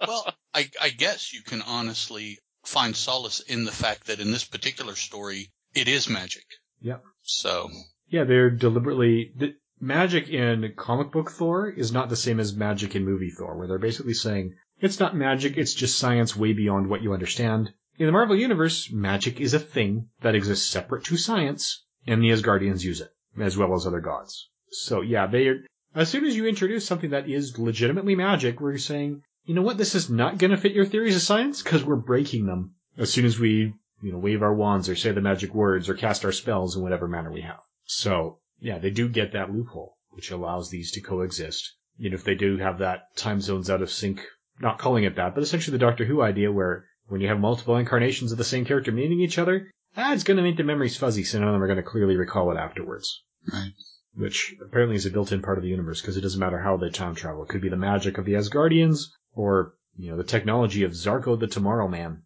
Well, 0.08 0.34
I, 0.54 0.70
I 0.82 0.90
guess 0.90 1.34
you 1.34 1.42
can 1.44 1.62
honestly 1.62 2.40
find 2.64 2.96
solace 2.96 3.40
in 3.40 3.66
the 3.66 3.72
fact 3.72 4.08
that 4.08 4.20
in 4.20 4.32
this 4.32 4.44
particular 4.44 4.96
story, 4.96 5.52
it 5.76 5.88
is 5.88 6.10
magic. 6.10 6.46
Yep. 6.82 7.04
So, 7.22 7.70
yeah, 8.10 8.24
they're 8.24 8.50
deliberately 8.50 9.32
the, 9.36 9.56
magic 9.82 10.30
in 10.30 10.74
comic 10.78 11.12
book 11.12 11.32
Thor 11.32 11.68
is 11.68 11.92
not 11.92 12.08
the 12.08 12.16
same 12.16 12.40
as 12.40 12.56
magic 12.56 12.96
in 12.96 13.04
movie 13.04 13.32
Thor, 13.32 13.58
where 13.58 13.68
they're 13.68 13.80
basically 13.80 14.14
saying 14.14 14.54
it's 14.80 15.00
not 15.00 15.16
magic, 15.16 15.58
it's 15.58 15.74
just 15.74 15.98
science 15.98 16.36
way 16.36 16.54
beyond 16.54 16.88
what 16.88 17.02
you 17.02 17.14
understand. 17.14 17.74
In 17.98 18.06
the 18.06 18.12
Marvel 18.12 18.36
Universe, 18.36 18.92
magic 18.92 19.42
is 19.42 19.54
a 19.54 19.60
thing 19.60 20.10
that 20.22 20.36
exists 20.36 20.68
separate 20.68 21.04
to 21.06 21.18
science, 21.18 21.84
and 22.08 22.22
the 22.22 22.30
Asgardians 22.30 22.84
use 22.84 23.02
it, 23.02 23.12
as 23.40 23.58
well 23.58 23.74
as 23.74 23.86
other 23.86 24.00
gods. 24.00 24.50
So 24.70 25.02
yeah, 25.02 25.28
they 25.28 25.48
are, 25.48 25.66
as 25.96 26.10
soon 26.10 26.26
as 26.26 26.36
you 26.36 26.46
introduce 26.48 26.86
something 26.86 27.10
that 27.10 27.30
is 27.30 27.58
legitimately 27.58 28.16
magic, 28.16 28.60
we're 28.60 28.78
saying, 28.78 29.24
you 29.46 29.56
know 29.56 29.62
what, 29.62 29.78
this 29.78 29.96
is 29.96 30.10
not 30.10 30.38
gonna 30.38 30.58
fit 30.58 30.74
your 30.74 30.86
theories 30.86 31.16
of 31.16 31.22
science, 31.22 31.62
because 31.62 31.84
we're 31.84 31.96
breaking 31.96 32.46
them 32.46 32.76
as 32.98 33.12
soon 33.12 33.26
as 33.26 33.40
we, 33.40 33.74
you 34.02 34.12
know, 34.12 34.20
wave 34.20 34.44
our 34.44 34.54
wands 34.54 34.90
or 34.90 34.96
say 34.96 35.12
the 35.12 35.22
magic 35.22 35.54
words 35.56 35.90
or 35.90 35.96
cast 35.96 36.24
our 36.24 36.32
spells 36.32 36.76
in 36.76 36.84
whatever 36.84 37.08
manner 37.08 37.32
we 37.32 37.42
have. 37.42 37.60
So, 37.86 38.40
yeah, 38.62 38.78
they 38.78 38.92
do 38.92 39.10
get 39.10 39.34
that 39.34 39.52
loophole, 39.52 39.98
which 40.12 40.32
allows 40.32 40.70
these 40.70 40.92
to 40.92 41.02
coexist. 41.02 41.76
You 41.98 42.12
know, 42.12 42.16
if 42.16 42.24
they 42.24 42.36
do 42.36 42.58
have 42.58 42.80
that 42.80 43.16
time 43.16 43.42
zones 43.42 43.70
out 43.70 43.82
of 43.82 43.92
sync, 43.92 44.22
not 44.60 44.78
calling 44.78 45.04
it 45.04 45.16
that, 45.16 45.34
but 45.34 45.44
essentially 45.44 45.78
the 45.78 45.86
Doctor 45.86 46.06
Who 46.06 46.22
idea 46.22 46.52
where 46.52 46.86
when 47.08 47.22
you 47.22 47.28
have 47.28 47.40
multiple 47.40 47.76
incarnations 47.76 48.32
of 48.32 48.38
the 48.38 48.44
same 48.44 48.64
character 48.64 48.92
meeting 48.92 49.20
each 49.20 49.40
other, 49.40 49.72
ah, 49.98 50.14
it's 50.14 50.24
going 50.24 50.38
to 50.38 50.44
make 50.44 50.58
the 50.58 50.64
memories 50.64 50.96
fuzzy, 50.96 51.24
so 51.24 51.40
none 51.40 51.48
of 51.48 51.54
them 51.54 51.64
are 51.64 51.68
going 51.68 51.78
to 51.78 51.84
clearly 51.84 52.16
recall 52.16 52.52
it 52.52 52.58
afterwards. 52.58 53.24
Right. 53.52 53.72
Which 54.14 54.56
apparently 54.64 54.96
is 54.96 55.06
a 55.06 55.12
built-in 55.12 55.42
part 55.42 55.58
of 55.58 55.64
the 55.64 55.70
universe, 55.70 56.02
because 56.02 56.18
it 56.18 56.22
doesn't 56.22 56.40
matter 56.40 56.60
how 56.60 56.78
they 56.78 56.90
time 56.90 57.16
travel. 57.16 57.44
It 57.44 57.50
could 57.50 57.62
be 57.62 57.70
the 57.70 57.76
magic 57.76 58.18
of 58.18 58.26
the 58.26 58.34
Asgardians, 58.34 59.08
or, 59.34 59.74
you 59.98 60.12
know, 60.12 60.18
the 60.18 60.24
technology 60.24 60.84
of 60.84 60.92
Zarko 60.92 61.40
the 61.40 61.48
Tomorrow 61.48 61.88
Man. 61.88 62.24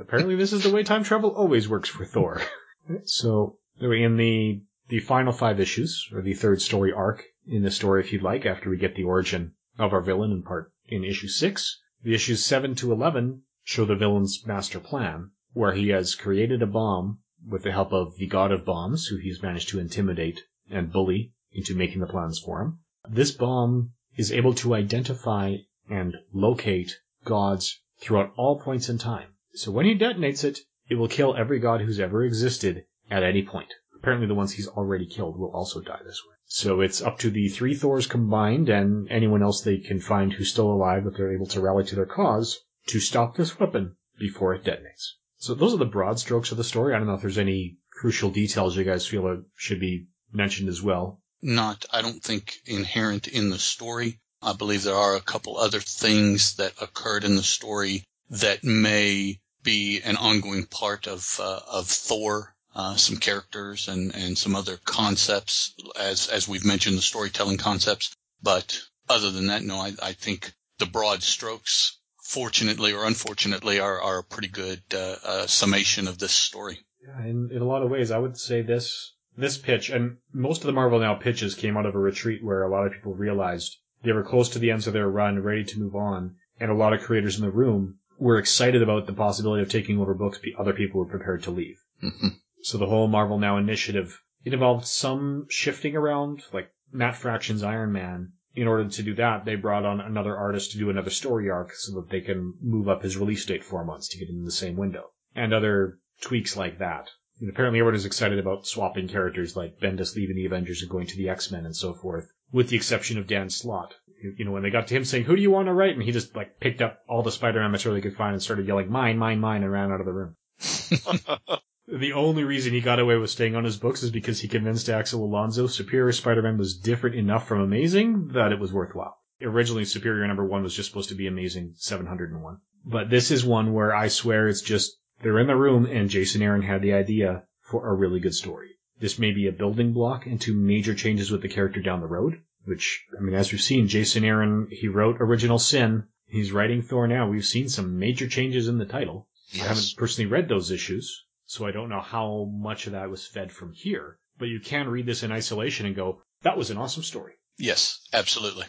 apparently 0.00 0.36
this 0.36 0.52
is 0.52 0.62
the 0.62 0.70
way 0.70 0.82
time 0.82 1.04
travel 1.04 1.30
always 1.30 1.68
works 1.68 1.88
for 1.88 2.04
Thor. 2.04 2.40
so, 3.04 3.58
in 3.80 4.16
the, 4.16 4.62
the 4.88 5.00
final 5.00 5.32
five 5.32 5.60
issues, 5.60 6.08
or 6.12 6.20
the 6.20 6.34
third 6.34 6.60
story 6.60 6.92
arc 6.92 7.24
in 7.46 7.62
the 7.62 7.70
story, 7.70 8.00
if 8.00 8.12
you'd 8.12 8.22
like, 8.22 8.44
after 8.44 8.68
we 8.68 8.76
get 8.76 8.94
the 8.94 9.04
origin 9.04 9.54
of 9.78 9.92
our 9.92 10.00
villain 10.00 10.32
in 10.32 10.42
part, 10.42 10.72
in 10.86 11.04
issue 11.04 11.28
six, 11.28 11.80
the 12.02 12.14
issues 12.14 12.44
7 12.44 12.74
to 12.76 12.92
11 12.92 13.42
show 13.64 13.84
the 13.84 13.94
villain's 13.94 14.46
master 14.46 14.80
plan, 14.80 15.30
where 15.52 15.74
he 15.74 15.88
has 15.88 16.14
created 16.14 16.62
a 16.62 16.66
bomb 16.66 17.20
with 17.46 17.62
the 17.62 17.72
help 17.72 17.92
of 17.92 18.16
the 18.16 18.26
god 18.26 18.50
of 18.50 18.64
bombs, 18.64 19.06
who 19.06 19.16
he's 19.16 19.42
managed 19.42 19.68
to 19.68 19.78
intimidate 19.78 20.40
and 20.70 20.92
bully 20.92 21.32
into 21.52 21.74
making 21.74 22.00
the 22.00 22.06
plans 22.06 22.38
for 22.38 22.60
him. 22.60 22.78
This 23.08 23.30
bomb 23.30 23.92
is 24.16 24.32
able 24.32 24.54
to 24.54 24.74
identify 24.74 25.56
and 25.88 26.16
locate 26.32 26.98
gods 27.24 27.80
throughout 28.00 28.32
all 28.36 28.60
points 28.60 28.88
in 28.88 28.98
time. 28.98 29.28
So 29.54 29.70
when 29.70 29.86
he 29.86 29.96
detonates 29.96 30.44
it, 30.44 30.58
it 30.88 30.96
will 30.96 31.08
kill 31.08 31.36
every 31.36 31.58
god 31.58 31.80
who's 31.80 32.00
ever 32.00 32.24
existed 32.24 32.84
at 33.10 33.22
any 33.22 33.42
point. 33.42 33.72
Apparently 33.96 34.26
the 34.26 34.34
ones 34.34 34.52
he's 34.52 34.68
already 34.68 35.06
killed 35.06 35.38
will 35.38 35.50
also 35.50 35.80
die 35.80 36.00
this 36.04 36.22
way. 36.24 36.34
So 36.46 36.80
it's 36.80 37.02
up 37.02 37.18
to 37.18 37.30
the 37.30 37.48
three 37.48 37.74
Thors 37.74 38.06
combined 38.06 38.68
and 38.68 39.10
anyone 39.10 39.42
else 39.42 39.60
they 39.60 39.78
can 39.78 40.00
find 40.00 40.32
who's 40.32 40.50
still 40.50 40.70
alive 40.70 41.04
that 41.04 41.16
they're 41.16 41.34
able 41.34 41.46
to 41.48 41.60
rally 41.60 41.84
to 41.84 41.96
their 41.96 42.06
cause 42.06 42.58
to 42.86 43.00
stop 43.00 43.36
this 43.36 43.58
weapon 43.58 43.96
before 44.18 44.54
it 44.54 44.64
detonates. 44.64 45.12
So 45.36 45.54
those 45.54 45.74
are 45.74 45.78
the 45.78 45.84
broad 45.84 46.18
strokes 46.18 46.50
of 46.50 46.56
the 46.56 46.64
story. 46.64 46.94
I 46.94 46.98
don't 46.98 47.06
know 47.06 47.14
if 47.14 47.20
there's 47.20 47.38
any 47.38 47.78
crucial 47.90 48.30
details 48.30 48.76
you 48.76 48.84
guys 48.84 49.06
feel 49.06 49.42
should 49.56 49.80
be 49.80 50.06
mentioned 50.32 50.68
as 50.68 50.82
well. 50.82 51.20
not, 51.42 51.84
I 51.92 52.02
don't 52.02 52.22
think, 52.22 52.54
inherent 52.66 53.28
in 53.28 53.50
the 53.50 53.58
story. 53.58 54.20
I 54.42 54.52
believe 54.52 54.82
there 54.82 54.94
are 54.94 55.16
a 55.16 55.20
couple 55.20 55.56
other 55.56 55.80
things 55.80 56.54
that 56.56 56.80
occurred 56.80 57.24
in 57.24 57.36
the 57.36 57.42
story 57.42 58.04
that 58.30 58.62
may 58.62 59.40
be 59.62 60.00
an 60.02 60.16
ongoing 60.16 60.66
part 60.66 61.06
of 61.06 61.40
uh, 61.40 61.60
of 61.66 61.86
Thor. 61.88 62.54
Uh, 62.74 62.94
some 62.96 63.16
characters 63.16 63.88
and, 63.88 64.14
and 64.14 64.38
some 64.38 64.54
other 64.54 64.78
concepts, 64.84 65.74
as 65.98 66.28
as 66.28 66.46
we've 66.46 66.64
mentioned, 66.64 66.96
the 66.96 67.02
storytelling 67.02 67.56
concepts. 67.56 68.14
But 68.42 68.80
other 69.08 69.30
than 69.30 69.48
that, 69.48 69.64
no, 69.64 69.76
I, 69.76 69.94
I 70.02 70.12
think 70.12 70.52
the 70.78 70.86
broad 70.86 71.22
strokes, 71.22 71.98
fortunately 72.22 72.92
or 72.92 73.04
unfortunately, 73.04 73.80
are, 73.80 74.00
are 74.00 74.18
a 74.18 74.24
pretty 74.24 74.48
good 74.48 74.82
uh, 74.94 75.16
uh, 75.24 75.46
summation 75.46 76.06
of 76.06 76.18
this 76.18 76.32
story. 76.32 76.78
Yeah, 77.04 77.24
in, 77.24 77.50
in 77.52 77.62
a 77.62 77.66
lot 77.66 77.82
of 77.82 77.90
ways, 77.90 78.10
I 78.10 78.18
would 78.18 78.38
say 78.38 78.62
this 78.62 79.14
this 79.36 79.56
pitch, 79.56 79.88
and 79.90 80.18
most 80.32 80.62
of 80.62 80.66
the 80.66 80.72
Marvel 80.72 80.98
Now 80.98 81.14
pitches 81.14 81.54
came 81.54 81.76
out 81.76 81.86
of 81.86 81.94
a 81.94 81.98
retreat 81.98 82.44
where 82.44 82.62
a 82.62 82.70
lot 82.70 82.86
of 82.86 82.92
people 82.92 83.14
realized 83.14 83.76
they 84.02 84.12
were 84.12 84.24
close 84.24 84.50
to 84.50 84.58
the 84.58 84.70
ends 84.70 84.86
of 84.86 84.92
their 84.92 85.08
run, 85.08 85.42
ready 85.42 85.64
to 85.64 85.78
move 85.78 85.94
on, 85.94 86.36
and 86.60 86.70
a 86.70 86.74
lot 86.74 86.92
of 86.92 87.02
creators 87.02 87.36
in 87.36 87.42
the 87.42 87.50
room 87.50 87.98
were 88.18 88.38
excited 88.38 88.82
about 88.82 89.06
the 89.06 89.12
possibility 89.12 89.62
of 89.62 89.70
taking 89.70 90.00
over 90.00 90.12
books 90.14 90.40
other 90.58 90.72
people 90.72 91.00
were 91.00 91.10
prepared 91.10 91.44
to 91.44 91.50
leave. 91.50 91.78
Mm-hmm. 92.02 92.28
So 92.62 92.76
the 92.76 92.86
whole 92.86 93.06
Marvel 93.06 93.38
Now 93.38 93.56
initiative, 93.56 94.20
it 94.44 94.52
involved 94.52 94.86
some 94.86 95.46
shifting 95.48 95.94
around, 95.94 96.42
like 96.52 96.70
Matt 96.92 97.16
Fraction's 97.16 97.62
Iron 97.62 97.92
Man. 97.92 98.32
In 98.54 98.66
order 98.66 98.88
to 98.88 99.02
do 99.02 99.14
that, 99.14 99.44
they 99.44 99.54
brought 99.54 99.84
on 99.84 100.00
another 100.00 100.36
artist 100.36 100.72
to 100.72 100.78
do 100.78 100.90
another 100.90 101.10
story 101.10 101.48
arc 101.48 101.72
so 101.74 101.94
that 102.00 102.10
they 102.10 102.20
can 102.20 102.54
move 102.60 102.88
up 102.88 103.02
his 103.02 103.16
release 103.16 103.44
date 103.44 103.62
four 103.62 103.84
months 103.84 104.08
to 104.08 104.18
get 104.18 104.28
in 104.28 104.44
the 104.44 104.50
same 104.50 104.76
window. 104.76 105.12
And 105.34 105.54
other 105.54 105.98
tweaks 106.20 106.56
like 106.56 106.78
that. 106.78 107.10
And 107.40 107.48
apparently 107.48 107.78
everyone 107.78 107.94
is 107.94 108.06
excited 108.06 108.38
about 108.38 108.66
swapping 108.66 109.06
characters 109.06 109.54
like 109.54 109.78
Bendis 109.78 110.16
leaving 110.16 110.34
the 110.34 110.46
Avengers 110.46 110.82
and 110.82 110.90
going 110.90 111.06
to 111.06 111.16
the 111.16 111.28
X-Men 111.28 111.64
and 111.64 111.76
so 111.76 111.94
forth, 111.94 112.28
with 112.50 112.68
the 112.68 112.76
exception 112.76 113.18
of 113.18 113.28
Dan 113.28 113.50
Slott. 113.50 113.94
You 114.36 114.44
know, 114.44 114.50
when 114.50 114.64
they 114.64 114.70
got 114.70 114.88
to 114.88 114.96
him 114.96 115.04
saying, 115.04 115.24
who 115.24 115.36
do 115.36 115.42
you 115.42 115.52
want 115.52 115.66
to 115.66 115.72
write? 115.72 115.94
And 115.94 116.02
he 116.02 116.10
just 116.10 116.34
like 116.34 116.58
picked 116.58 116.82
up 116.82 116.98
all 117.08 117.22
the 117.22 117.30
Spider-Man 117.30 117.70
material 117.70 117.94
he 117.94 118.02
could 118.02 118.16
find 118.16 118.32
and 118.32 118.42
started 118.42 118.66
yelling, 118.66 118.90
mine, 118.90 119.18
mine, 119.18 119.38
mine, 119.38 119.62
and 119.62 119.70
ran 119.70 119.92
out 119.92 120.00
of 120.00 120.06
the 120.06 120.12
room. 120.12 120.34
the 121.90 122.12
only 122.12 122.44
reason 122.44 122.72
he 122.72 122.80
got 122.80 123.00
away 123.00 123.16
with 123.16 123.30
staying 123.30 123.56
on 123.56 123.64
his 123.64 123.78
books 123.78 124.02
is 124.02 124.10
because 124.10 124.40
he 124.40 124.48
convinced 124.48 124.88
Axel 124.88 125.24
Alonso 125.24 125.66
Superior 125.66 126.12
Spider-Man 126.12 126.58
was 126.58 126.76
different 126.76 127.16
enough 127.16 127.48
from 127.48 127.60
Amazing 127.60 128.28
that 128.28 128.52
it 128.52 128.58
was 128.58 128.72
worthwhile. 128.72 129.16
Originally, 129.40 129.84
Superior 129.84 130.26
number 130.26 130.44
one 130.44 130.62
was 130.62 130.74
just 130.74 130.88
supposed 130.88 131.08
to 131.08 131.14
be 131.14 131.26
Amazing 131.26 131.72
701. 131.76 132.58
But 132.84 133.08
this 133.08 133.30
is 133.30 133.44
one 133.44 133.72
where 133.72 133.94
I 133.94 134.08
swear 134.08 134.48
it's 134.48 134.60
just 134.60 134.98
they're 135.22 135.38
in 135.38 135.46
the 135.46 135.56
room, 135.56 135.86
and 135.86 136.10
Jason 136.10 136.42
Aaron 136.42 136.62
had 136.62 136.82
the 136.82 136.92
idea 136.92 137.44
for 137.62 137.88
a 137.88 137.94
really 137.94 138.20
good 138.20 138.34
story. 138.34 138.70
This 139.00 139.18
may 139.18 139.30
be 139.30 139.46
a 139.46 139.52
building 139.52 139.92
block 139.92 140.26
into 140.26 140.54
major 140.54 140.94
changes 140.94 141.30
with 141.30 141.42
the 141.42 141.48
character 141.48 141.80
down 141.80 142.00
the 142.00 142.06
road, 142.06 142.40
which, 142.64 143.04
I 143.16 143.20
mean, 143.20 143.34
as 143.34 143.52
we've 143.52 143.60
seen, 143.60 143.88
Jason 143.88 144.24
Aaron, 144.24 144.68
he 144.70 144.88
wrote 144.88 145.20
Original 145.20 145.58
Sin. 145.58 146.04
He's 146.26 146.52
writing 146.52 146.82
Thor 146.82 147.06
now. 147.06 147.28
We've 147.28 147.44
seen 147.44 147.68
some 147.68 147.98
major 147.98 148.28
changes 148.28 148.68
in 148.68 148.78
the 148.78 148.84
title. 148.84 149.28
Yes. 149.50 149.64
I 149.64 149.68
haven't 149.68 149.94
personally 149.96 150.30
read 150.30 150.48
those 150.48 150.70
issues, 150.70 151.24
so 151.48 151.66
I 151.66 151.72
don't 151.72 151.88
know 151.88 152.02
how 152.02 152.44
much 152.52 152.86
of 152.86 152.92
that 152.92 153.08
was 153.08 153.26
fed 153.26 153.50
from 153.50 153.72
here. 153.72 154.18
But 154.36 154.48
you 154.48 154.60
can 154.60 154.86
read 154.86 155.06
this 155.06 155.22
in 155.22 155.32
isolation 155.32 155.86
and 155.86 155.96
go, 155.96 156.22
that 156.42 156.58
was 156.58 156.70
an 156.70 156.76
awesome 156.76 157.02
story. 157.02 157.34
Yes, 157.56 158.06
absolutely. 158.12 158.66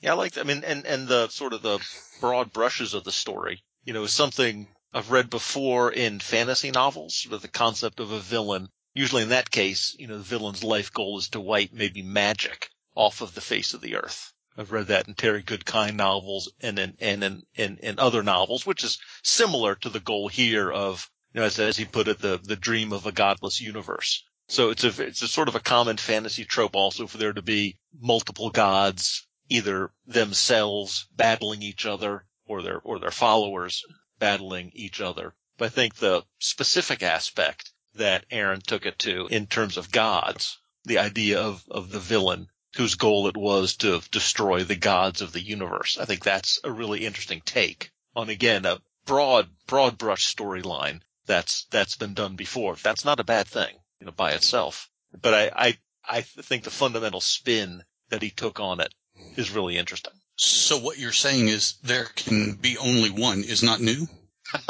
Yeah, 0.00 0.12
I 0.12 0.14
like. 0.14 0.32
That 0.32 0.40
I 0.40 0.44
mean, 0.44 0.64
and 0.64 0.84
and 0.86 1.06
the 1.06 1.28
sort 1.28 1.52
of 1.52 1.62
the 1.62 1.78
broad 2.20 2.52
brushes 2.52 2.94
of 2.94 3.04
the 3.04 3.12
story. 3.12 3.62
You 3.84 3.92
know, 3.92 4.02
is 4.02 4.12
something 4.12 4.66
I've 4.92 5.10
read 5.10 5.30
before 5.30 5.92
in 5.92 6.20
fantasy 6.20 6.70
novels 6.70 7.26
with 7.30 7.42
the 7.42 7.48
concept 7.48 8.00
of 8.00 8.10
a 8.10 8.18
villain. 8.18 8.68
Usually 8.94 9.22
in 9.22 9.28
that 9.28 9.50
case, 9.50 9.94
you 9.98 10.06
know, 10.06 10.16
the 10.16 10.24
villain's 10.24 10.64
life 10.64 10.92
goal 10.92 11.18
is 11.18 11.28
to 11.30 11.40
wipe 11.40 11.72
maybe 11.72 12.02
magic 12.02 12.70
off 12.94 13.20
of 13.20 13.34
the 13.34 13.40
face 13.40 13.74
of 13.74 13.82
the 13.82 13.96
earth. 13.96 14.32
I've 14.56 14.72
read 14.72 14.88
that 14.88 15.06
in 15.06 15.14
Terry 15.14 15.42
Goodkind 15.42 15.96
novels 15.96 16.50
and 16.60 16.78
in, 16.78 16.96
and 17.00 17.24
in, 17.24 17.42
in, 17.54 17.78
in 17.78 17.98
other 17.98 18.22
novels, 18.22 18.66
which 18.66 18.84
is 18.84 18.98
similar 19.22 19.74
to 19.76 19.88
the 19.88 20.00
goal 20.00 20.28
here 20.28 20.70
of, 20.70 21.10
you 21.32 21.40
know, 21.40 21.46
as, 21.46 21.58
as 21.58 21.76
he 21.76 21.84
put 21.84 22.08
it, 22.08 22.18
the, 22.18 22.38
the 22.42 22.56
dream 22.56 22.92
of 22.92 23.06
a 23.06 23.12
godless 23.12 23.60
universe. 23.60 24.24
So 24.48 24.70
it's 24.70 24.84
a, 24.84 25.02
it's 25.02 25.22
a 25.22 25.28
sort 25.28 25.48
of 25.48 25.54
a 25.54 25.60
common 25.60 25.96
fantasy 25.96 26.44
trope 26.44 26.76
also 26.76 27.06
for 27.06 27.16
there 27.16 27.32
to 27.32 27.42
be 27.42 27.78
multiple 27.98 28.50
gods, 28.50 29.26
either 29.48 29.90
themselves 30.06 31.06
battling 31.16 31.62
each 31.62 31.86
other 31.86 32.26
or 32.44 32.62
their, 32.62 32.80
or 32.80 32.98
their 32.98 33.10
followers 33.10 33.82
battling 34.18 34.72
each 34.74 35.00
other. 35.00 35.34
But 35.56 35.66
I 35.66 35.68
think 35.70 35.96
the 35.96 36.24
specific 36.38 37.02
aspect 37.02 37.72
that 37.94 38.26
Aaron 38.30 38.60
took 38.60 38.84
it 38.84 38.98
to 39.00 39.26
in 39.28 39.46
terms 39.46 39.76
of 39.78 39.90
gods, 39.90 40.58
the 40.84 40.98
idea 40.98 41.40
of, 41.40 41.64
of 41.70 41.90
the 41.90 42.00
villain 42.00 42.48
whose 42.76 42.94
goal 42.94 43.28
it 43.28 43.36
was 43.36 43.76
to 43.76 44.02
destroy 44.10 44.64
the 44.64 44.76
gods 44.76 45.22
of 45.22 45.32
the 45.32 45.42
universe. 45.42 45.98
I 45.98 46.04
think 46.04 46.24
that's 46.24 46.58
a 46.64 46.70
really 46.70 47.06
interesting 47.06 47.42
take 47.44 47.90
on 48.14 48.28
again 48.28 48.66
a 48.66 48.80
broad, 49.06 49.48
broad 49.66 49.98
brush 49.98 50.34
storyline 50.34 51.00
that's, 51.32 51.66
that's 51.70 51.96
been 51.96 52.14
done 52.14 52.36
before. 52.36 52.76
That's 52.76 53.04
not 53.04 53.20
a 53.20 53.24
bad 53.24 53.46
thing, 53.46 53.74
you 54.00 54.06
know, 54.06 54.12
by 54.12 54.32
itself. 54.32 54.90
But 55.18 55.34
I, 55.34 55.50
I, 55.54 55.76
I 56.08 56.20
think 56.20 56.64
the 56.64 56.70
fundamental 56.70 57.20
spin 57.20 57.82
that 58.10 58.22
he 58.22 58.30
took 58.30 58.60
on 58.60 58.80
it 58.80 58.92
is 59.36 59.50
really 59.50 59.78
interesting. 59.78 60.12
So 60.36 60.78
what 60.78 60.98
you're 60.98 61.12
saying 61.12 61.48
is 61.48 61.74
there 61.82 62.04
can 62.04 62.52
be 62.54 62.76
only 62.76 63.10
one 63.10 63.44
is 63.44 63.62
not 63.62 63.80
new? 63.80 64.06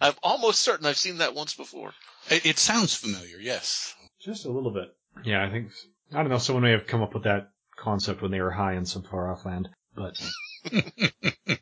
I'm 0.00 0.14
almost 0.22 0.60
certain 0.60 0.86
I've 0.86 0.98
seen 0.98 1.18
that 1.18 1.34
once 1.34 1.54
before. 1.54 1.92
It, 2.30 2.44
it 2.46 2.58
sounds 2.58 2.94
familiar, 2.94 3.38
yes. 3.38 3.94
Just 4.20 4.44
a 4.46 4.50
little 4.50 4.72
bit. 4.72 4.88
Yeah, 5.24 5.44
I 5.44 5.50
think, 5.50 5.70
I 6.12 6.16
don't 6.16 6.28
know, 6.28 6.38
someone 6.38 6.64
may 6.64 6.72
have 6.72 6.86
come 6.86 7.02
up 7.02 7.14
with 7.14 7.24
that 7.24 7.50
concept 7.78 8.22
when 8.22 8.30
they 8.30 8.40
were 8.40 8.50
high 8.50 8.74
in 8.74 8.84
some 8.84 9.02
far 9.02 9.32
off 9.32 9.46
land, 9.46 9.68
but 9.94 10.20
it 10.64 11.60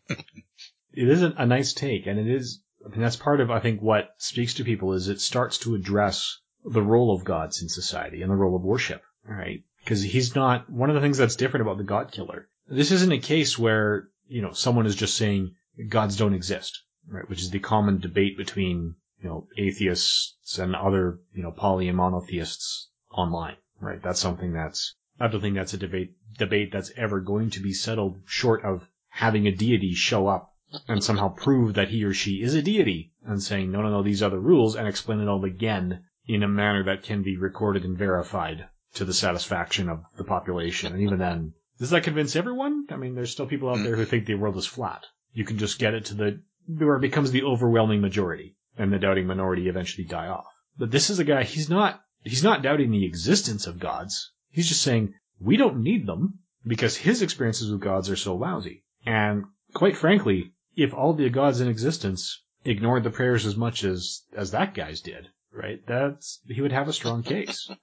is 0.92 1.22
a, 1.22 1.32
a 1.36 1.46
nice 1.46 1.72
take, 1.72 2.06
and 2.06 2.18
it 2.18 2.26
is, 2.28 2.60
Mean, 2.90 3.00
that's 3.00 3.16
part 3.16 3.40
of, 3.40 3.50
I 3.50 3.60
think, 3.60 3.80
what 3.80 4.14
speaks 4.18 4.54
to 4.54 4.64
people 4.64 4.92
is 4.92 5.08
it 5.08 5.20
starts 5.20 5.58
to 5.58 5.74
address 5.74 6.38
the 6.64 6.82
role 6.82 7.14
of 7.14 7.24
gods 7.24 7.62
in 7.62 7.68
society 7.68 8.22
and 8.22 8.30
the 8.30 8.36
role 8.36 8.56
of 8.56 8.62
worship, 8.62 9.02
right? 9.24 9.62
Because 9.84 10.02
he's 10.02 10.34
not, 10.34 10.68
one 10.70 10.90
of 10.90 10.94
the 10.94 11.00
things 11.00 11.18
that's 11.18 11.36
different 11.36 11.62
about 11.62 11.78
the 11.78 11.84
God 11.84 12.12
Killer, 12.12 12.48
this 12.66 12.90
isn't 12.90 13.12
a 13.12 13.18
case 13.18 13.58
where, 13.58 14.08
you 14.26 14.42
know, 14.42 14.52
someone 14.52 14.86
is 14.86 14.96
just 14.96 15.16
saying 15.16 15.54
gods 15.88 16.16
don't 16.16 16.34
exist, 16.34 16.82
right? 17.08 17.28
Which 17.28 17.40
is 17.40 17.50
the 17.50 17.58
common 17.58 17.98
debate 17.98 18.36
between, 18.36 18.94
you 19.22 19.28
know, 19.28 19.46
atheists 19.56 20.58
and 20.58 20.74
other, 20.74 21.20
you 21.34 21.42
know, 21.42 21.52
poly 21.52 21.88
and 21.88 21.96
monotheists 21.96 22.88
online, 23.10 23.56
right? 23.80 24.02
That's 24.02 24.20
something 24.20 24.52
that's, 24.52 24.94
I 25.20 25.28
don't 25.28 25.40
think 25.40 25.54
that's 25.54 25.74
a 25.74 25.78
debate, 25.78 26.14
debate 26.36 26.72
that's 26.72 26.92
ever 26.96 27.20
going 27.20 27.50
to 27.50 27.60
be 27.60 27.72
settled 27.72 28.20
short 28.26 28.64
of 28.64 28.86
having 29.08 29.46
a 29.46 29.52
deity 29.52 29.94
show 29.94 30.26
up 30.28 30.47
and 30.86 31.02
somehow 31.02 31.28
prove 31.28 31.74
that 31.74 31.88
he 31.88 32.04
or 32.04 32.12
she 32.12 32.42
is 32.42 32.54
a 32.54 32.62
deity 32.62 33.12
and 33.24 33.42
saying, 33.42 33.70
no, 33.70 33.82
no, 33.82 33.90
no, 33.90 34.02
these 34.02 34.22
are 34.22 34.30
the 34.30 34.38
rules 34.38 34.76
and 34.76 34.86
explain 34.86 35.20
it 35.20 35.28
all 35.28 35.44
again 35.44 36.04
in 36.26 36.42
a 36.42 36.48
manner 36.48 36.84
that 36.84 37.02
can 37.02 37.22
be 37.22 37.36
recorded 37.36 37.84
and 37.84 37.96
verified 37.96 38.68
to 38.94 39.04
the 39.04 39.14
satisfaction 39.14 39.88
of 39.88 40.02
the 40.16 40.24
population. 40.24 40.92
And 40.92 41.02
even 41.02 41.18
then, 41.18 41.54
does 41.78 41.90
that 41.90 42.04
convince 42.04 42.36
everyone? 42.36 42.86
I 42.90 42.96
mean, 42.96 43.14
there's 43.14 43.30
still 43.30 43.46
people 43.46 43.70
out 43.70 43.78
there 43.78 43.96
who 43.96 44.04
think 44.04 44.26
the 44.26 44.34
world 44.34 44.56
is 44.56 44.66
flat. 44.66 45.04
You 45.32 45.44
can 45.44 45.58
just 45.58 45.78
get 45.78 45.94
it 45.94 46.06
to 46.06 46.14
the, 46.14 46.42
where 46.66 46.96
it 46.96 47.02
becomes 47.02 47.30
the 47.30 47.44
overwhelming 47.44 48.00
majority 48.00 48.56
and 48.76 48.92
the 48.92 48.98
doubting 48.98 49.26
minority 49.26 49.68
eventually 49.68 50.06
die 50.06 50.28
off. 50.28 50.46
But 50.76 50.90
this 50.90 51.10
is 51.10 51.18
a 51.18 51.24
guy, 51.24 51.44
he's 51.44 51.70
not, 51.70 52.00
he's 52.22 52.44
not 52.44 52.62
doubting 52.62 52.90
the 52.90 53.06
existence 53.06 53.66
of 53.66 53.78
gods. 53.78 54.32
He's 54.50 54.68
just 54.68 54.82
saying, 54.82 55.14
we 55.40 55.56
don't 55.56 55.82
need 55.82 56.06
them 56.06 56.40
because 56.66 56.96
his 56.96 57.22
experiences 57.22 57.70
with 57.70 57.80
gods 57.80 58.10
are 58.10 58.16
so 58.16 58.36
lousy. 58.36 58.84
And 59.06 59.44
quite 59.72 59.96
frankly, 59.96 60.52
if 60.78 60.94
all 60.94 61.12
the 61.12 61.28
gods 61.28 61.60
in 61.60 61.68
existence 61.68 62.40
ignored 62.64 63.02
the 63.02 63.10
prayers 63.10 63.44
as 63.44 63.56
much 63.56 63.82
as, 63.82 64.22
as 64.32 64.52
that 64.52 64.74
guy's 64.74 65.00
did, 65.00 65.28
right, 65.52 65.84
that's, 65.86 66.40
he 66.46 66.60
would 66.60 66.72
have 66.72 66.88
a 66.88 66.92
strong 66.92 67.22
case. 67.22 67.68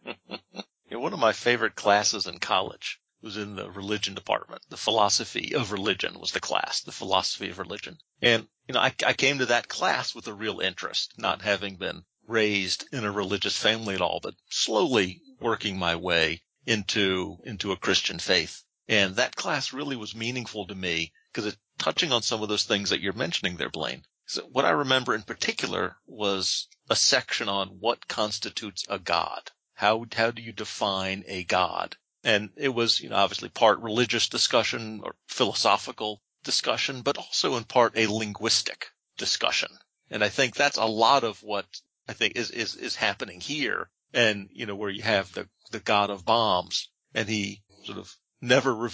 Know, 0.91 0.99
one 0.99 1.13
of 1.13 1.19
my 1.19 1.33
favorite 1.33 1.75
classes 1.75 2.25
in 2.25 2.39
college 2.39 2.99
was 3.21 3.35
in 3.35 3.55
the 3.55 3.69
religion 3.69 4.13
department. 4.13 4.61
The 4.69 4.77
philosophy 4.77 5.53
of 5.55 5.73
religion 5.73 6.19
was 6.19 6.31
the 6.31 6.39
class, 6.39 6.83
the 6.83 6.91
philosophy 6.93 7.49
of 7.49 7.59
religion. 7.59 7.97
And, 8.21 8.47
you 8.67 8.73
know, 8.73 8.79
I, 8.79 8.93
I 9.05 9.13
came 9.13 9.39
to 9.39 9.47
that 9.47 9.67
class 9.67 10.15
with 10.15 10.27
a 10.27 10.33
real 10.33 10.61
interest, 10.61 11.15
not 11.17 11.41
having 11.41 11.75
been 11.75 12.05
raised 12.27 12.85
in 12.93 13.03
a 13.03 13.11
religious 13.11 13.57
family 13.57 13.95
at 13.95 14.01
all, 14.01 14.19
but 14.21 14.35
slowly 14.49 15.21
working 15.41 15.77
my 15.77 15.97
way 15.97 16.43
into, 16.65 17.39
into 17.43 17.73
a 17.73 17.77
Christian 17.77 18.19
faith. 18.19 18.63
And 18.87 19.15
that 19.15 19.35
class 19.35 19.73
really 19.73 19.97
was 19.97 20.15
meaningful 20.15 20.67
to 20.67 20.75
me 20.75 21.11
because 21.33 21.47
it's 21.47 21.57
touching 21.77 22.11
on 22.11 22.21
some 22.21 22.41
of 22.41 22.49
those 22.49 22.63
things 22.63 22.89
that 22.89 23.01
you're 23.01 23.13
mentioning 23.13 23.57
there, 23.57 23.69
Blaine. 23.69 24.03
So 24.27 24.41
what 24.43 24.65
I 24.65 24.71
remember 24.71 25.13
in 25.13 25.21
particular 25.21 25.97
was 26.07 26.67
a 26.89 26.95
section 26.95 27.47
on 27.47 27.79
what 27.79 28.07
constitutes 28.07 28.85
a 28.89 28.97
god. 28.97 29.51
How, 29.73 30.05
how 30.13 30.31
do 30.31 30.41
you 30.41 30.51
define 30.51 31.23
a 31.27 31.43
god? 31.43 31.97
And 32.23 32.49
it 32.55 32.69
was, 32.69 32.99
you 32.99 33.09
know, 33.09 33.17
obviously 33.17 33.49
part 33.49 33.79
religious 33.81 34.29
discussion 34.29 35.01
or 35.03 35.15
philosophical 35.27 36.21
discussion, 36.43 37.01
but 37.01 37.17
also 37.17 37.55
in 37.55 37.65
part 37.65 37.97
a 37.97 38.07
linguistic 38.07 38.87
discussion. 39.17 39.69
And 40.09 40.23
I 40.23 40.29
think 40.29 40.55
that's 40.55 40.77
a 40.77 40.85
lot 40.85 41.23
of 41.23 41.43
what 41.43 41.65
I 42.07 42.13
think 42.13 42.35
is, 42.35 42.51
is, 42.51 42.75
is 42.75 42.95
happening 42.95 43.41
here. 43.41 43.89
And, 44.13 44.49
you 44.51 44.65
know, 44.65 44.75
where 44.75 44.89
you 44.89 45.03
have 45.03 45.33
the, 45.33 45.47
the 45.71 45.79
god 45.79 46.09
of 46.09 46.25
bombs 46.25 46.89
and 47.13 47.27
he 47.27 47.61
sort 47.83 47.97
of 47.97 48.15
never, 48.41 48.89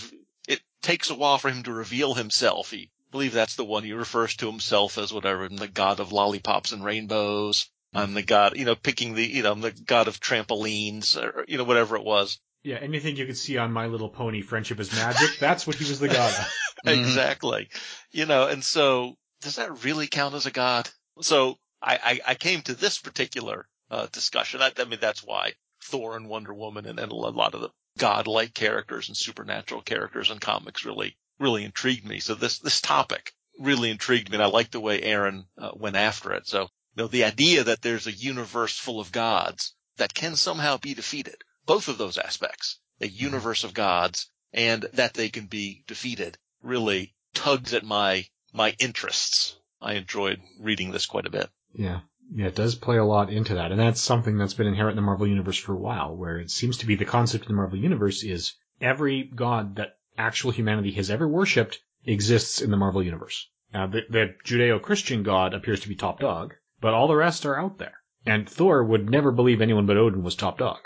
it 0.48 0.62
takes 0.82 1.10
a 1.10 1.16
while 1.16 1.38
for 1.38 1.50
him 1.50 1.64
to 1.64 1.74
reveal 1.74 2.14
himself. 2.14 2.72
He 2.72 2.84
I 2.84 3.12
believe 3.12 3.34
that's 3.34 3.56
the 3.56 3.66
one 3.66 3.84
he 3.84 3.92
refers 3.94 4.36
to 4.38 4.48
himself 4.50 4.98
as 4.98 5.12
whatever, 5.12 5.44
I'm 5.44 5.58
the 5.58 5.68
god 5.68 6.00
of 6.00 6.14
lollipops 6.14 6.72
and 6.72 6.84
rainbows. 6.84 7.70
I'm 7.94 8.14
the 8.14 8.22
god, 8.22 8.56
you 8.56 8.64
know, 8.64 8.76
picking 8.76 9.16
the, 9.16 9.28
you 9.28 9.44
know, 9.44 9.52
I'm 9.52 9.60
the 9.60 9.72
god 9.72 10.08
of 10.08 10.22
trampolines 10.22 11.18
or, 11.22 11.44
you 11.48 11.58
know, 11.58 11.66
whatever 11.66 11.98
it 11.98 12.06
was. 12.06 12.40
Yeah, 12.64 12.78
anything 12.78 13.18
you 13.18 13.26
could 13.26 13.38
see 13.38 13.58
on 13.58 13.74
My 13.74 13.88
Little 13.88 14.08
Pony, 14.08 14.42
Friendship 14.42 14.80
is 14.80 14.96
Magic, 14.96 15.32
that's 15.40 15.68
what 15.68 15.76
he 15.76 15.90
was 15.90 16.00
the 16.00 16.08
god 16.08 16.32
of. 16.32 16.54
Mhm. 16.86 16.98
exactly. 16.98 17.70
You 18.12 18.26
know, 18.26 18.48
and 18.48 18.64
so 18.64 19.16
does 19.42 19.58
that 19.58 19.84
really 19.84 20.08
count 20.08 20.34
as 20.36 20.46
a 20.46 20.52
god? 20.52 20.90
So 21.22 21.60
I, 21.82 22.00
I, 22.04 22.32
I 22.32 22.36
came 22.36 22.62
to 22.64 22.74
this 22.74 22.98
particular 22.98 23.68
uh, 23.92 24.08
discussion. 24.12 24.62
I, 24.62 24.72
I 24.78 24.86
mean, 24.86 25.00
that's 25.00 25.24
why 25.24 25.54
Thor 25.84 26.16
and 26.16 26.28
Wonder 26.30 26.54
Woman 26.54 26.86
and, 26.86 27.00
and 27.00 27.12
a 27.12 27.16
lot 27.16 27.54
of 27.54 27.62
the 27.62 27.70
godlike 27.98 28.54
characters 28.54 29.08
and 29.08 29.18
supernatural 29.18 29.82
characters 29.82 30.32
in 30.32 30.40
comics 30.40 30.86
really, 30.86 31.18
really 31.40 31.64
intrigued 31.64 32.06
me. 32.06 32.20
So 32.20 32.36
this, 32.36 32.60
this 32.60 32.82
topic 32.82 33.34
really 33.60 33.92
intrigued 33.92 34.30
me 34.30 34.36
and 34.36 34.44
I 34.44 34.48
like 34.48 34.72
the 34.72 34.80
way 34.80 35.02
Aaron 35.02 35.46
uh, 35.58 35.72
went 35.76 35.96
after 35.96 36.34
it. 36.34 36.48
So, 36.48 36.62
you 36.62 36.68
know, 37.04 37.08
the 37.08 37.26
idea 37.26 37.66
that 37.66 37.82
there's 37.82 38.08
a 38.08 38.12
universe 38.12 38.78
full 38.78 39.00
of 39.00 39.12
gods 39.12 39.76
that 39.98 40.14
can 40.14 40.36
somehow 40.36 40.78
be 40.78 40.94
defeated, 40.94 41.44
both 41.66 41.88
of 41.88 41.98
those 41.98 42.18
aspects, 42.18 42.80
a 43.00 43.08
universe 43.08 43.64
of 43.64 43.74
gods 43.74 44.30
and 44.54 44.84
that 44.94 45.14
they 45.14 45.30
can 45.30 45.46
be 45.46 45.84
defeated 45.88 46.38
really 46.62 47.14
tugs 47.34 47.74
at 47.74 47.84
my, 47.84 48.26
my 48.54 48.76
interests. 48.80 49.56
I 49.82 49.94
enjoyed 49.94 50.42
reading 50.60 50.92
this 50.92 51.06
quite 51.06 51.26
a 51.26 51.32
bit. 51.32 51.50
Yeah. 51.74 52.02
Yeah, 52.34 52.48
it 52.48 52.56
does 52.56 52.76
play 52.76 52.98
a 52.98 53.04
lot 53.04 53.30
into 53.30 53.56
that. 53.56 53.72
And 53.72 53.80
that's 53.80 54.00
something 54.02 54.38
that's 54.38 54.54
been 54.54 54.68
inherent 54.68 54.94
in 54.98 55.04
the 55.04 55.06
Marvel 55.06 55.28
Universe 55.28 55.58
for 55.58 55.74
a 55.74 55.78
while, 55.80 56.16
where 56.16 56.38
it 56.38 56.50
seems 56.50 56.78
to 56.78 56.86
be 56.86 56.96
the 56.96 57.06
concept 57.06 57.44
of 57.44 57.48
the 57.50 57.54
Marvel 57.54 57.78
Universe 57.78 58.24
is 58.24 58.54
every 58.80 59.24
god 59.24 59.76
that 59.76 59.98
actual 60.18 60.52
humanity 60.52 60.92
has 60.92 61.12
ever 61.12 61.28
worshipped 61.28 61.80
exists 62.06 62.62
in 62.62 62.72
the 62.72 62.78
Marvel 62.78 63.04
Universe. 63.04 63.50
Now, 63.74 63.88
the, 63.88 64.02
the 64.10 64.36
Judeo-Christian 64.46 65.24
god 65.24 65.54
appears 65.54 65.82
to 65.82 65.90
be 65.90 65.96
top 65.96 66.20
dog, 66.20 66.54
but 66.80 66.94
all 66.94 67.08
the 67.08 67.16
rest 67.16 67.46
are 67.46 67.60
out 67.60 67.78
there. 67.78 67.96
And 68.26 68.48
Thor 68.50 68.84
would 68.84 69.10
never 69.10 69.32
believe 69.32 69.62
anyone 69.62 69.86
but 69.86 69.98
Odin 69.98 70.24
was 70.24 70.36
top 70.36 70.58
dog. 70.58 70.80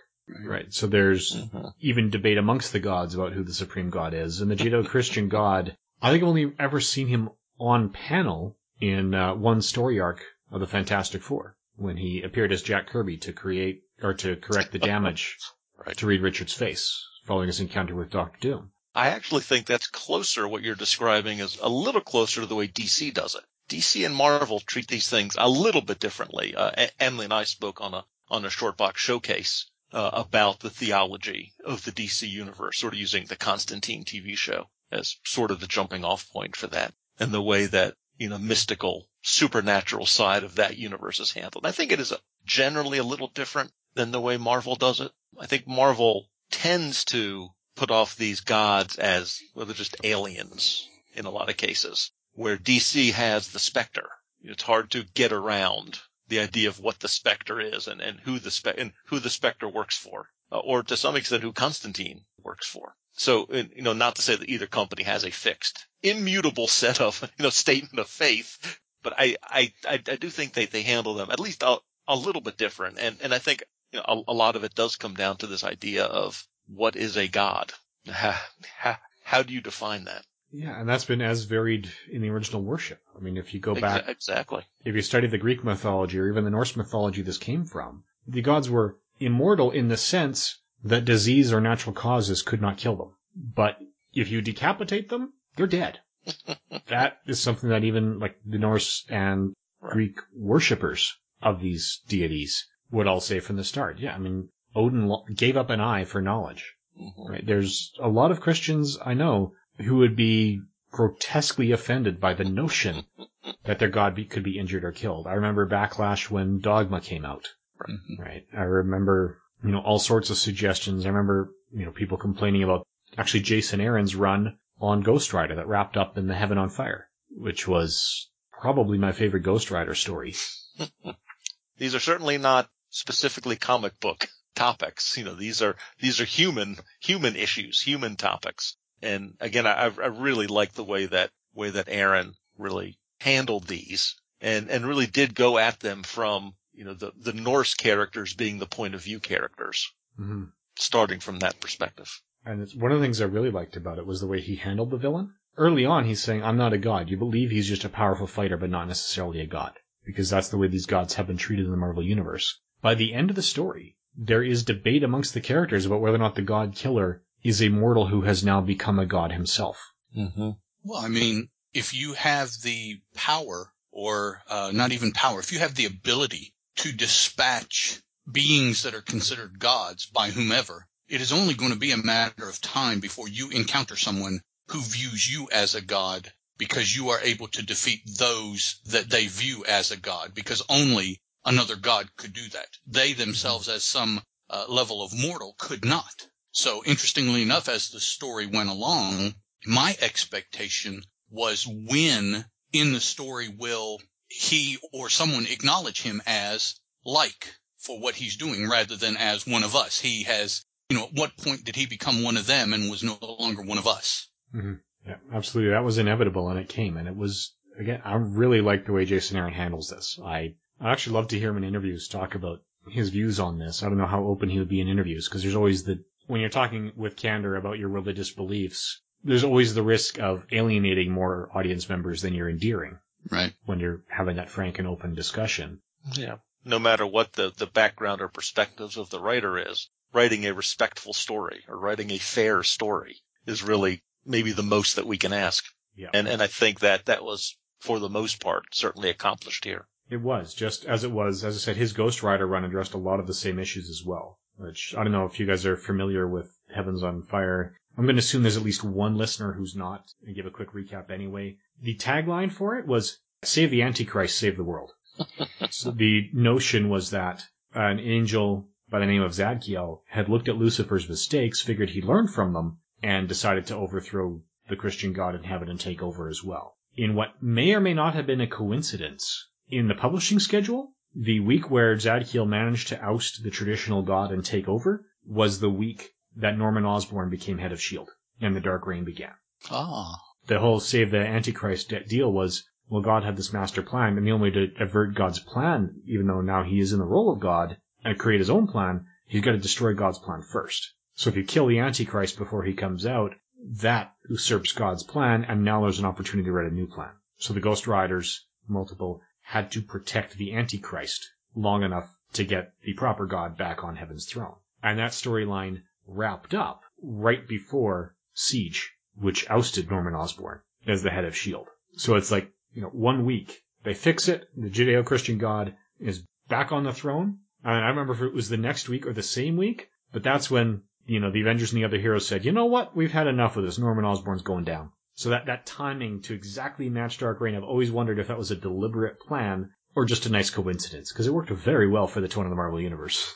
Right. 0.44 0.74
So 0.74 0.88
there's 0.88 1.36
Mhm. 1.36 1.74
even 1.80 2.10
debate 2.10 2.38
amongst 2.40 2.74
the 2.74 2.80
gods 2.80 3.14
about 3.14 3.34
who 3.34 3.44
the 3.44 3.54
supreme 3.54 3.92
god 3.92 4.14
is. 4.16 4.42
And 4.42 4.50
the 4.50 4.56
Judeo-Christian 4.56 5.30
god, 5.30 5.78
I 6.02 6.12
think 6.12 6.24
I've 6.24 6.30
only 6.30 6.54
ever 6.58 6.80
seen 6.82 7.08
him 7.08 7.30
on 7.60 7.90
panel 7.90 8.58
in 8.82 9.14
uh, 9.14 9.36
one 9.36 9.62
story 9.62 10.00
arc 10.00 10.24
of 10.52 10.60
the 10.60 10.68
Fantastic 10.68 11.22
Four 11.22 11.58
when 11.76 11.98
he 11.98 12.22
appeared 12.22 12.52
as 12.52 12.62
Jack 12.62 12.88
Kirby 12.88 13.18
to 13.18 13.34
create 13.34 13.84
or 14.02 14.14
to 14.16 14.36
correct 14.36 14.72
the 14.72 14.80
damage 14.80 15.38
Right. 15.78 15.98
to 15.98 16.06
Reed 16.06 16.22
Richards' 16.22 16.54
face 16.54 17.06
following 17.26 17.48
his 17.48 17.60
encounter 17.60 17.96
with 17.96 18.10
Doctor 18.10 18.38
Doom. 18.40 18.72
I 18.94 19.10
actually 19.10 19.42
think 19.42 19.66
that's 19.66 19.88
closer, 19.88 20.48
what 20.48 20.62
you're 20.62 20.76
describing 20.76 21.40
is 21.40 21.58
a 21.62 21.68
little 21.68 22.00
closer 22.00 22.42
to 22.42 22.48
the 22.48 22.56
way 22.56 22.68
DC 22.70 23.14
does 23.14 23.36
it. 23.36 23.44
DC 23.68 24.06
and 24.06 24.16
Marvel 24.16 24.62
treat 24.62 24.88
these 24.88 25.10
things 25.10 25.36
a 25.38 25.50
little 25.50 25.82
bit 25.82 26.00
differently. 26.00 26.56
Uh, 26.56 26.88
Emily 26.98 27.26
and 27.26 27.34
I 27.34 27.44
spoke 27.44 27.82
on 27.82 27.94
a, 27.94 28.06
on 28.30 28.46
a 28.46 28.50
short 28.50 28.78
box 28.78 29.02
showcase, 29.02 29.66
uh, 29.92 30.12
about 30.14 30.60
the 30.60 30.70
theology 30.70 31.54
of 31.64 31.84
the 31.84 31.92
DC 31.92 32.30
universe, 32.30 32.78
sort 32.78 32.94
of 32.94 33.00
using 33.00 33.26
the 33.26 33.36
Constantine 33.36 34.04
TV 34.04 34.38
show 34.38 34.70
as 34.92 35.18
sort 35.26 35.52
of 35.52 35.60
the 35.60 35.68
jumping 35.68 36.06
off 36.06 36.30
point 36.32 36.56
for 36.56 36.68
that 36.68 36.94
and 37.20 37.32
the 37.34 37.42
way 37.42 37.66
that, 37.66 37.96
you 38.18 38.30
know, 38.30 38.38
mystical, 38.38 39.08
supernatural 39.22 40.06
side 40.06 40.44
of 40.44 40.56
that 40.56 40.78
universe 40.78 41.20
is 41.20 41.32
handled. 41.32 41.66
I 41.66 41.72
think 41.72 41.92
it 41.92 42.00
is 42.00 42.12
a, 42.12 42.20
generally 42.46 42.98
a 42.98 43.04
little 43.04 43.28
different 43.28 43.72
than 43.94 44.12
the 44.12 44.22
way 44.22 44.38
Marvel 44.38 44.76
does 44.76 45.00
it. 45.00 45.12
I 45.40 45.46
think 45.48 45.68
Marvel 45.68 46.30
tends 46.52 47.06
to 47.06 47.50
put 47.76 47.92
off 47.92 48.16
these 48.16 48.42
gods 48.42 48.98
as, 48.98 49.42
well, 49.54 49.66
they're 49.66 49.76
just 49.76 49.98
aliens 50.04 50.88
in 51.14 51.26
a 51.26 51.30
lot 51.30 51.50
of 51.50 51.58
cases, 51.58 52.12
where 52.34 52.58
DC 52.58 53.12
has 53.12 53.50
the 53.50 53.60
Spectre. 53.60 54.10
It's 54.42 54.64
hard 54.64 54.92
to 54.92 55.04
get 55.04 55.32
around 55.32 56.00
the 56.28 56.40
idea 56.40 56.70
of 56.70 56.80
what 56.80 57.00
the 57.00 57.08
Spectre 57.08 57.60
is 57.60 57.88
and, 57.88 58.02
and 58.02 58.20
who 58.20 58.40
the 58.40 58.52
spe- 58.52 58.78
and 58.78 58.94
who 59.08 59.20
the 59.20 59.30
Spectre 59.30 59.68
works 59.68 59.98
for, 59.98 60.30
uh, 60.52 60.60
or 60.60 60.84
to 60.84 60.98
some 60.98 61.16
extent 61.16 61.44
who 61.44 61.54
Constantine 61.54 62.26
works 62.44 62.68
for. 62.68 62.96
So, 63.18 63.48
you 63.52 63.82
know, 63.82 63.94
not 63.94 64.16
to 64.16 64.22
say 64.22 64.36
that 64.36 64.50
either 64.50 64.68
company 64.68 65.04
has 65.04 65.24
a 65.24 65.32
fixed, 65.32 65.86
immutable 66.04 66.68
set 66.68 67.00
of, 67.00 67.22
you 67.38 67.44
know, 67.44 67.50
statement 67.50 68.00
of 68.00 68.10
faith, 68.10 68.80
but 69.04 69.14
I, 69.18 69.38
I, 69.44 69.74
I, 69.88 69.98
do 69.98 70.30
think 70.30 70.54
they, 70.54 70.66
they 70.66 70.82
handle 70.82 71.14
them 71.14 71.32
at 71.32 71.40
least 71.40 71.64
a, 71.64 71.78
a 72.08 72.16
little 72.16 72.42
bit 72.42 72.58
different. 72.58 73.00
And, 73.00 73.18
and 73.22 73.34
I 73.34 73.40
think, 73.40 73.64
you 73.92 74.00
know, 74.00 74.06
a, 74.28 74.32
a 74.32 74.34
lot 74.34 74.56
of 74.56 74.64
it 74.64 74.76
does 74.76 74.98
come 74.98 75.14
down 75.14 75.38
to 75.38 75.48
this 75.48 75.64
idea 75.64 76.04
of 76.06 76.46
what 76.68 76.96
is 76.96 77.16
a 77.16 77.28
god? 77.28 77.72
How, 78.08 78.36
how, 78.78 78.98
how 79.24 79.44
do 79.44 79.54
you 79.54 79.62
define 79.62 80.06
that? 80.06 80.26
Yeah, 80.52 80.80
and 80.80 80.88
that's 80.88 81.06
been 81.06 81.22
as 81.22 81.44
varied 81.44 81.92
in 82.10 82.22
the 82.22 82.30
original 82.30 82.62
worship. 82.62 83.02
I 83.16 83.20
mean, 83.20 83.36
if 83.38 83.54
you 83.54 83.60
go 83.60 83.76
back 83.76 84.08
exactly. 84.08 84.64
if 84.86 84.96
you 84.96 85.02
study 85.02 85.28
the 85.28 85.38
Greek 85.38 85.64
mythology 85.64 86.18
or 86.18 86.30
even 86.30 86.44
the 86.44 86.50
Norse 86.50 86.76
mythology 86.78 87.24
this 87.24 87.38
came 87.38 87.66
from, 87.66 88.04
the 88.28 88.42
gods 88.42 88.70
were 88.70 88.98
immortal 89.20 89.72
in 89.72 89.88
the 89.88 89.98
sense 89.98 90.60
that 90.84 91.06
disease 91.06 91.52
or 91.54 91.62
natural 91.62 91.94
causes 91.94 92.42
could 92.42 92.62
not 92.62 92.78
kill 92.78 92.96
them. 92.96 93.16
But 93.36 93.78
if 94.14 94.30
you 94.30 94.42
decapitate 94.42 95.10
them, 95.10 95.34
they're 95.56 95.68
dead. 95.68 96.00
that 96.88 97.20
is 97.26 97.40
something 97.40 97.70
that 97.70 97.84
even 97.84 98.20
like 98.20 98.38
the 98.46 98.58
Norse 98.58 99.06
and 99.10 99.54
Greek 99.82 100.18
worshippers 100.34 101.16
of 101.42 101.62
these 101.62 102.02
deities 102.08 102.66
would 102.92 103.08
all 103.08 103.20
say 103.20 103.40
from 103.40 103.56
the 103.56 103.64
start. 103.64 104.00
Yeah, 104.00 104.16
I 104.16 104.20
mean, 104.20 104.50
Odin 104.76 105.12
gave 105.36 105.58
up 105.58 105.70
an 105.70 105.80
eye 105.80 106.06
for 106.06 106.22
knowledge. 106.22 106.74
Mhm. 107.00 107.30
Right? 107.30 107.46
There's 107.46 107.92
a 108.00 108.08
lot 108.10 108.32
of 108.32 108.42
Christians 108.42 108.98
I 109.04 109.14
know 109.14 109.54
who 109.80 109.98
would 109.98 110.16
be 110.16 110.62
grotesquely 110.92 111.72
offended 111.72 112.22
by 112.22 112.34
the 112.34 112.46
notion 112.46 113.04
that 113.66 113.80
their 113.80 113.90
god 113.90 114.16
be, 114.16 114.26
could 114.26 114.44
be 114.44 114.58
injured 114.58 114.84
or 114.86 114.92
killed. 114.92 115.28
I 115.28 115.34
remember 115.34 115.68
backlash 115.68 116.30
when 116.30 116.60
Dogma 116.60 117.02
came 117.02 117.26
out. 117.26 117.50
Mhm. 117.80 118.20
Right. 118.20 118.46
I 118.54 118.62
remember, 118.64 119.42
you 119.64 119.72
know, 119.72 119.82
all 119.82 120.00
sorts 120.00 120.30
of 120.30 120.38
suggestions. 120.38 121.06
I 121.06 121.10
remember, 121.10 121.54
you 121.72 121.86
know, 121.86 121.92
people 121.92 122.18
complaining 122.18 122.64
about 122.64 122.88
actually 123.18 123.42
Jason 123.42 123.82
Aaron's 123.82 124.16
run 124.16 124.58
on 124.80 125.02
Ghost 125.02 125.34
Rider 125.34 125.56
that 125.56 125.68
wrapped 125.68 125.98
up 125.98 126.18
in 126.18 126.28
the 126.28 126.36
Heaven 126.36 126.58
on 126.58 126.70
Fire, 126.70 127.10
which 127.30 127.68
was 127.68 128.30
probably 128.52 128.98
my 128.98 129.12
favorite 129.12 129.42
Ghost 129.44 129.72
Rider 129.72 129.96
story. 129.96 130.36
These 131.78 131.96
are 131.96 132.00
certainly 132.00 132.38
not 132.38 132.70
specifically 132.90 133.58
comic 133.58 134.00
book 134.00 134.28
topics. 134.56 135.18
You 135.18 135.26
know, 135.26 135.36
these 135.36 135.62
are, 135.62 135.76
these 136.00 136.22
are 136.22 136.26
human, 136.26 136.78
human 137.02 137.36
issues, 137.36 137.82
human 137.82 138.16
topics. 138.16 138.78
And 139.02 139.36
again, 139.42 139.68
I, 139.68 139.86
I 139.86 140.08
really 140.08 140.48
like 140.48 140.74
the 140.74 140.86
way 140.86 141.06
that, 141.08 141.32
way 141.54 141.70
that 141.72 141.90
Aaron 141.90 142.34
really 142.58 142.98
handled 143.20 143.68
these 143.68 144.16
and, 144.40 144.70
and 144.70 144.86
really 144.86 145.06
did 145.08 145.36
go 145.36 145.58
at 145.58 145.82
them 145.82 146.04
from, 146.04 146.54
you 146.76 146.86
know, 146.86 146.94
the, 146.94 147.12
the 147.18 147.34
Norse 147.34 147.74
characters 147.74 148.34
being 148.34 148.60
the 148.60 148.66
point 148.66 148.96
of 148.96 149.02
view 149.04 149.20
characters, 149.20 149.92
Mm-hmm. 150.20 150.46
starting 150.76 151.20
from 151.20 151.40
that 151.40 151.60
perspective. 151.60 152.22
And 152.46 152.62
it's, 152.62 152.74
one 152.76 152.92
of 152.92 153.00
the 153.00 153.06
things 153.06 153.20
I 153.20 153.26
really 153.26 153.52
liked 153.52 153.76
about 153.76 153.98
it 153.98 154.06
was 154.06 154.22
the 154.22 154.28
way 154.28 154.40
he 154.40 154.56
handled 154.56 154.92
the 154.92 154.98
villain. 154.98 155.34
Early 155.58 155.86
on, 155.86 156.06
he's 156.06 156.22
saying, 156.22 156.44
I'm 156.44 156.58
not 156.58 156.74
a 156.74 156.78
god. 156.78 157.10
You 157.10 157.18
believe 157.18 157.50
he's 157.52 157.68
just 157.68 157.84
a 157.84 157.90
powerful 157.90 158.28
fighter, 158.28 158.56
but 158.56 158.70
not 158.70 158.88
necessarily 158.88 159.42
a 159.42 159.48
god. 159.48 159.74
Because 160.06 160.30
that's 160.30 160.50
the 160.50 160.58
way 160.58 160.68
these 160.68 160.86
gods 160.86 161.16
have 161.16 161.28
been 161.28 161.38
treated 161.38 161.66
in 161.66 161.72
the 161.72 161.78
Marvel 161.78 162.04
Universe. 162.04 162.60
By 162.82 162.96
the 162.96 163.14
end 163.14 163.30
of 163.30 163.36
the 163.36 163.42
story, 163.42 163.98
there 164.18 164.44
is 164.44 164.64
debate 164.64 165.04
amongst 165.04 165.34
the 165.34 165.42
characters 165.42 165.86
about 165.86 166.00
whether 166.02 166.16
or 166.16 166.20
not 166.20 166.36
the 166.36 166.42
god 166.42 166.76
killer 166.76 167.24
is 167.44 167.62
a 167.62 167.70
mortal 167.70 168.08
who 168.08 168.22
has 168.22 168.44
now 168.44 168.62
become 168.62 169.00
a 169.00 169.06
god 169.06 169.32
himself. 169.34 169.78
Mm-hmm. 170.18 170.52
Well, 170.84 171.02
I 171.02 171.10
mean, 171.10 171.50
if 171.74 171.94
you 171.94 172.14
have 172.14 172.52
the 172.64 173.02
power, 173.16 173.72
or 173.92 174.42
uh, 174.50 174.72
not 174.74 174.92
even 174.94 175.12
power, 175.12 175.40
if 175.40 175.52
you 175.52 175.60
have 175.60 175.76
the 175.76 175.86
ability 175.86 176.54
to 176.76 176.92
dispatch 176.92 178.02
beings 178.32 178.84
that 178.84 178.94
are 178.96 179.02
considered 179.02 179.60
gods 179.60 180.06
by 180.08 180.32
whomever, 180.32 180.88
it 181.08 181.22
is 181.22 181.32
only 181.32 181.54
going 181.54 181.72
to 181.72 181.78
be 181.78 181.92
a 181.92 181.98
matter 181.98 182.50
of 182.50 182.60
time 182.62 183.00
before 183.00 183.28
you 183.28 183.50
encounter 183.50 183.96
someone 183.96 184.42
who 184.70 184.82
views 184.82 185.32
you 185.32 185.48
as 185.52 185.76
a 185.76 185.82
god 185.82 186.34
because 186.58 186.96
you 186.96 187.10
are 187.10 187.20
able 187.22 187.48
to 187.48 187.62
defeat 187.62 188.02
those 188.18 188.80
that 188.86 189.10
they 189.10 189.28
view 189.28 189.64
as 189.66 189.92
a 189.92 189.98
god 189.98 190.34
because 190.34 190.64
only 190.70 191.22
another 191.46 191.76
god 191.76 192.10
could 192.18 192.34
do 192.34 192.50
that. 192.50 192.70
They 192.88 193.14
themselves 193.14 193.70
as 193.70 193.84
some 193.84 194.24
uh, 194.50 194.66
level 194.68 195.04
of 195.04 195.14
mortal 195.14 195.56
could 195.60 195.86
not. 195.86 196.28
So 196.52 196.84
interestingly 196.86 197.42
enough, 197.42 197.70
as 197.70 197.90
the 197.90 198.00
story 198.00 198.48
went 198.48 198.70
along, 198.70 199.36
my 199.66 199.96
expectation 200.00 201.04
was 201.30 201.68
when 201.68 202.46
in 202.72 202.94
the 202.94 203.02
story 203.02 203.50
will 203.50 204.00
he 204.36 204.78
or 204.92 205.10
someone 205.10 205.46
acknowledge 205.46 206.02
him 206.02 206.22
as 206.26 206.76
like 207.06 207.56
for 207.78 208.00
what 208.00 208.16
he's 208.16 208.36
doing 208.36 208.68
rather 208.68 208.98
than 208.98 209.16
as 209.16 209.48
one 209.48 209.64
of 209.64 209.76
us. 209.76 210.00
He 210.00 210.24
has, 210.24 210.66
you 210.90 210.98
know, 210.98 211.06
at 211.06 211.14
what 211.14 211.38
point 211.38 211.64
did 211.64 211.78
he 211.78 211.86
become 211.86 212.22
one 212.22 212.36
of 212.36 212.46
them 212.46 212.74
and 212.74 212.90
was 212.90 213.02
no 213.02 213.18
longer 213.22 213.62
one 213.62 213.78
of 213.78 213.88
us? 213.88 214.28
Mm-hmm. 214.54 214.74
Yeah, 215.08 215.18
absolutely. 215.34 215.72
That 215.72 215.86
was 215.86 216.00
inevitable 216.00 216.50
and 216.50 216.60
it 216.60 216.68
came. 216.68 216.98
And 216.98 217.08
it 217.08 217.16
was, 217.16 217.56
again, 217.80 218.02
I 218.04 218.16
really 218.16 218.60
like 218.60 218.86
the 218.86 218.92
way 218.92 219.06
Jason 219.06 219.38
Aaron 219.38 219.54
handles 219.54 219.90
this. 219.90 220.20
I, 220.22 220.56
I 220.82 220.92
actually 220.92 221.14
love 221.14 221.30
to 221.30 221.40
hear 221.40 221.52
him 221.52 221.58
in 221.58 221.64
interviews 221.64 222.10
talk 222.10 222.36
about 222.36 222.60
his 222.90 223.10
views 223.10 223.40
on 223.40 223.58
this. 223.58 223.84
I 223.84 223.88
don't 223.88 223.98
know 223.98 224.06
how 224.06 224.26
open 224.26 224.50
he 224.50 224.60
would 224.60 224.70
be 224.70 224.82
in 224.82 224.90
interviews 224.90 225.30
because 225.30 225.44
there's 225.44 225.56
always 225.56 225.84
the, 225.86 226.04
when 226.28 226.42
you're 226.42 226.50
talking 226.50 226.92
with 226.98 227.16
candor 227.16 227.56
about 227.56 227.80
your 227.80 227.90
religious 227.90 228.32
beliefs, 228.32 229.02
there's 229.24 229.46
always 229.46 229.74
the 229.74 229.82
risk 229.82 230.20
of 230.20 230.44
alienating 230.52 231.10
more 231.10 231.50
audience 231.54 231.88
members 231.88 232.22
than 232.22 232.34
you're 232.34 232.50
endearing 232.50 233.00
Right. 233.32 233.54
when 233.66 233.80
you're 233.80 234.04
having 234.10 234.36
that 234.36 234.50
frank 234.50 234.80
and 234.80 234.88
open 234.88 235.14
discussion. 235.16 235.82
Yeah. 236.14 236.38
No 236.64 236.80
matter 236.80 237.06
what 237.06 237.34
the, 237.34 237.52
the 237.56 237.68
background 237.68 238.22
or 238.22 238.28
perspectives 238.28 238.98
of 238.98 239.10
the 239.10 239.20
writer 239.20 239.58
is, 239.58 239.90
writing 240.14 240.46
a 240.46 240.54
respectful 240.54 241.14
story 241.14 241.64
or 241.68 241.78
writing 241.78 242.12
a 242.12 242.18
fair 242.18 242.64
story 242.64 243.18
is 243.46 243.64
really 243.64 244.02
maybe 244.26 244.52
the 244.52 244.64
most 244.64 244.96
that 244.96 245.06
we 245.06 245.18
can 245.18 245.34
ask. 245.34 245.66
Yeah. 245.96 246.10
And, 246.14 246.28
and 246.28 246.42
I 246.42 246.48
think 246.48 246.80
that 246.80 247.06
that 247.06 247.24
was, 247.24 247.56
for 247.80 248.00
the 248.00 248.10
most 248.10 248.42
part, 248.42 248.64
certainly 248.74 249.10
accomplished 249.10 249.66
here. 249.66 249.88
It 250.10 250.22
was, 250.22 250.54
just 250.54 250.86
as 250.86 251.04
it 251.04 251.12
was, 251.12 251.44
as 251.44 251.56
I 251.56 251.60
said, 251.60 251.78
his 251.78 251.94
Ghost 251.94 252.22
Rider 252.24 252.46
run 252.46 252.64
addressed 252.64 252.94
a 252.94 253.00
lot 253.00 253.20
of 253.20 253.28
the 253.28 253.34
same 253.34 253.60
issues 253.60 253.90
as 253.90 254.04
well. 254.06 254.40
Which, 254.58 254.96
I 254.98 255.04
don't 255.04 255.12
know 255.12 255.26
if 255.26 255.40
you 255.40 255.46
guys 255.46 255.66
are 255.66 255.76
familiar 255.76 256.28
with 256.28 256.50
Heavens 256.74 257.04
on 257.04 257.24
Fire. 257.24 257.76
I'm 257.98 258.06
going 258.06 258.18
to 258.18 258.20
assume 258.20 258.44
there's 258.44 258.58
at 258.58 258.64
least 258.64 258.84
one 258.84 259.16
listener 259.16 259.54
who's 259.54 259.76
not, 259.76 260.12
and 260.26 260.36
give 260.36 260.46
a 260.46 260.52
quick 260.52 260.72
recap 260.72 261.10
anyway. 261.10 261.58
The 261.82 261.96
tagline 261.96 262.52
for 262.52 262.78
it 262.78 262.86
was, 262.86 263.20
Save 263.44 263.72
the 263.72 263.84
Antichrist, 263.84 264.38
save 264.38 264.58
the 264.58 264.64
world. 264.64 264.92
so 265.70 265.92
the 265.92 266.30
notion 266.34 266.90
was 266.90 267.12
that 267.12 267.46
an 267.74 268.00
angel 268.00 268.70
by 268.90 269.00
the 269.00 269.06
name 269.06 269.22
of 269.22 269.32
Zadkiel 269.34 270.02
had 270.08 270.30
looked 270.30 270.50
at 270.50 270.58
Lucifer's 270.58 271.08
mistakes, 271.08 271.62
figured 271.62 271.92
he'd 271.92 272.04
learned 272.06 272.34
from 272.34 272.54
them, 272.54 272.80
and 273.02 273.30
decided 273.30 273.66
to 273.68 273.76
overthrow 273.76 274.42
the 274.68 274.76
Christian 274.76 275.14
God 275.14 275.36
in 275.36 275.44
heaven 275.44 275.70
and 275.70 275.80
take 275.80 276.02
over 276.02 276.28
as 276.28 276.44
well. 276.44 276.78
In 276.98 277.16
what 277.16 277.42
may 277.42 277.74
or 277.74 277.80
may 277.80 277.94
not 277.94 278.16
have 278.16 278.26
been 278.26 278.42
a 278.42 278.48
coincidence, 278.48 279.48
in 279.70 279.88
the 279.88 279.96
publishing 279.96 280.40
schedule, 280.40 280.94
the 281.16 281.40
week 281.40 281.70
where 281.70 281.96
Zadkiel 281.96 282.48
managed 282.48 282.90
to 282.90 283.02
oust 283.02 283.44
the 283.44 283.52
traditional 283.52 284.02
god 284.02 284.32
and 284.32 284.44
take 284.44 284.68
over 284.68 285.06
was 285.26 285.60
the 285.60 285.70
week 285.70 286.15
that 286.36 286.58
Norman 286.58 286.86
Osborn 286.86 287.30
became 287.30 287.58
head 287.58 287.72
of 287.72 287.80
S.H.I.E.L.D. 287.80 288.12
and 288.42 288.56
the 288.56 288.62
Dark 288.62 288.86
Reign 288.86 289.04
began. 289.04 289.34
Ah. 289.72 290.16
The 290.48 290.60
whole 290.60 290.80
save 290.80 291.12
the 291.12 291.26
Antichrist 291.26 291.90
de- 291.90 292.04
deal 292.04 292.32
was, 292.32 292.68
well, 292.90 293.02
God 293.02 293.24
had 293.24 293.38
this 293.38 293.54
master 293.54 293.82
plan, 293.82 294.18
and 294.18 294.28
the 294.28 294.32
only 294.32 294.52
way 294.52 294.68
to 294.68 294.84
avert 294.84 295.16
God's 295.16 295.40
plan, 295.40 296.02
even 296.06 296.28
though 296.28 296.42
now 296.42 296.64
he 296.64 296.80
is 296.80 296.94
in 296.94 297.00
the 297.00 297.06
role 297.06 297.32
of 297.32 297.40
God, 297.40 297.78
and 298.04 298.20
create 298.20 298.40
his 298.40 298.50
own 298.50 298.68
plan, 298.68 299.06
he's 299.26 299.42
got 299.42 299.54
to 299.54 299.58
destroy 299.58 299.94
God's 299.94 300.20
plan 300.20 300.42
first. 300.42 300.94
So 301.14 301.30
if 301.30 301.36
you 301.36 301.44
kill 301.44 301.68
the 301.68 301.80
Antichrist 301.80 302.38
before 302.38 302.64
he 302.64 302.74
comes 302.74 303.06
out, 303.06 303.34
that 303.82 304.14
usurps 304.30 304.74
God's 304.74 305.04
plan, 305.04 305.44
and 305.46 305.64
now 305.64 305.82
there's 305.82 306.00
an 306.00 306.06
opportunity 306.06 306.46
to 306.48 306.52
write 306.52 306.72
a 306.72 306.76
new 306.76 306.88
plan. 306.88 307.12
So 307.38 307.54
the 307.54 307.62
Ghost 307.62 307.88
Riders, 307.88 308.46
multiple, 308.68 309.22
had 309.42 309.72
to 309.72 309.82
protect 309.82 310.38
the 310.38 310.54
Antichrist 310.54 311.30
long 311.56 311.84
enough 311.84 312.14
to 312.34 312.44
get 312.44 312.74
the 312.84 312.94
proper 312.94 313.26
God 313.26 313.58
back 313.58 313.84
on 313.84 313.96
heaven's 313.96 314.26
throne. 314.26 314.56
And 314.84 315.00
that 315.00 315.12
storyline 315.12 315.84
wrapped 316.08 316.54
up 316.54 316.84
right 317.02 317.48
before 317.48 318.16
Siege, 318.34 318.94
which 319.16 319.50
ousted 319.50 319.90
Norman 319.90 320.14
Osborn 320.14 320.62
as 320.86 321.04
the 321.04 321.10
head 321.10 321.26
of 321.26 321.34
S.H.I.E.L.D. 321.34 321.70
So 321.98 322.16
it's 322.16 322.32
like, 322.32 322.52
you 322.74 322.82
know, 322.82 322.90
one 322.90 323.26
week, 323.26 323.64
they 323.84 323.94
fix 323.94 324.28
it, 324.28 324.50
the 324.56 324.70
Judeo-Christian 324.70 325.38
God 325.38 325.76
is 326.00 326.26
back 326.48 326.72
on 326.72 326.84
the 326.84 326.94
throne. 326.94 327.40
I 327.64 327.88
remember 327.88 328.14
if 328.14 328.22
it 328.22 328.34
was 328.34 328.50
the 328.50 328.58
next 328.58 328.90
week 328.90 329.08
or 329.08 329.14
the 329.14 329.24
same 329.24 329.58
week, 329.58 329.90
but 330.12 330.24
that's 330.24 330.52
when, 330.52 330.84
you 331.08 331.20
know, 331.20 331.32
the 331.32 331.42
Avengers 331.42 331.72
and 331.72 331.82
the 331.82 331.86
other 331.86 331.98
heroes 331.98 332.28
said, 332.28 332.46
you 332.46 332.52
know 332.52 332.66
what, 332.66 332.96
we've 332.96 333.12
had 333.12 333.28
enough 333.28 333.58
of 333.58 333.64
this, 333.64 333.80
Norman 333.80 334.06
Osborn's 334.06 334.44
going 334.44 334.66
down. 334.66 334.92
So 335.16 335.30
that, 335.30 335.46
that 335.48 335.66
timing 335.66 336.22
to 336.24 336.34
exactly 336.34 336.90
match 336.90 337.18
Dark 337.18 337.40
Reign, 337.40 337.56
I've 337.56 337.64
always 337.64 337.92
wondered 337.92 338.20
if 338.20 338.28
that 338.28 338.38
was 338.38 338.52
a 338.52 338.56
deliberate 338.56 339.20
plan 339.20 339.72
or 339.96 340.06
just 340.06 340.26
a 340.26 340.32
nice 340.32 340.50
coincidence, 340.50 341.12
because 341.12 341.26
it 341.26 341.34
worked 341.34 341.50
very 341.50 341.88
well 341.88 342.06
for 342.06 342.20
the 342.20 342.28
tone 342.28 342.46
of 342.46 342.50
the 342.50 342.56
Marvel 342.56 342.82
Universe. 342.82 343.34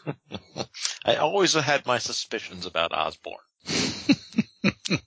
I 1.06 1.16
always 1.16 1.54
had 1.54 1.86
my 1.86 1.98
suspicions 1.98 2.66
about 2.66 2.94
Osborn. 2.94 3.38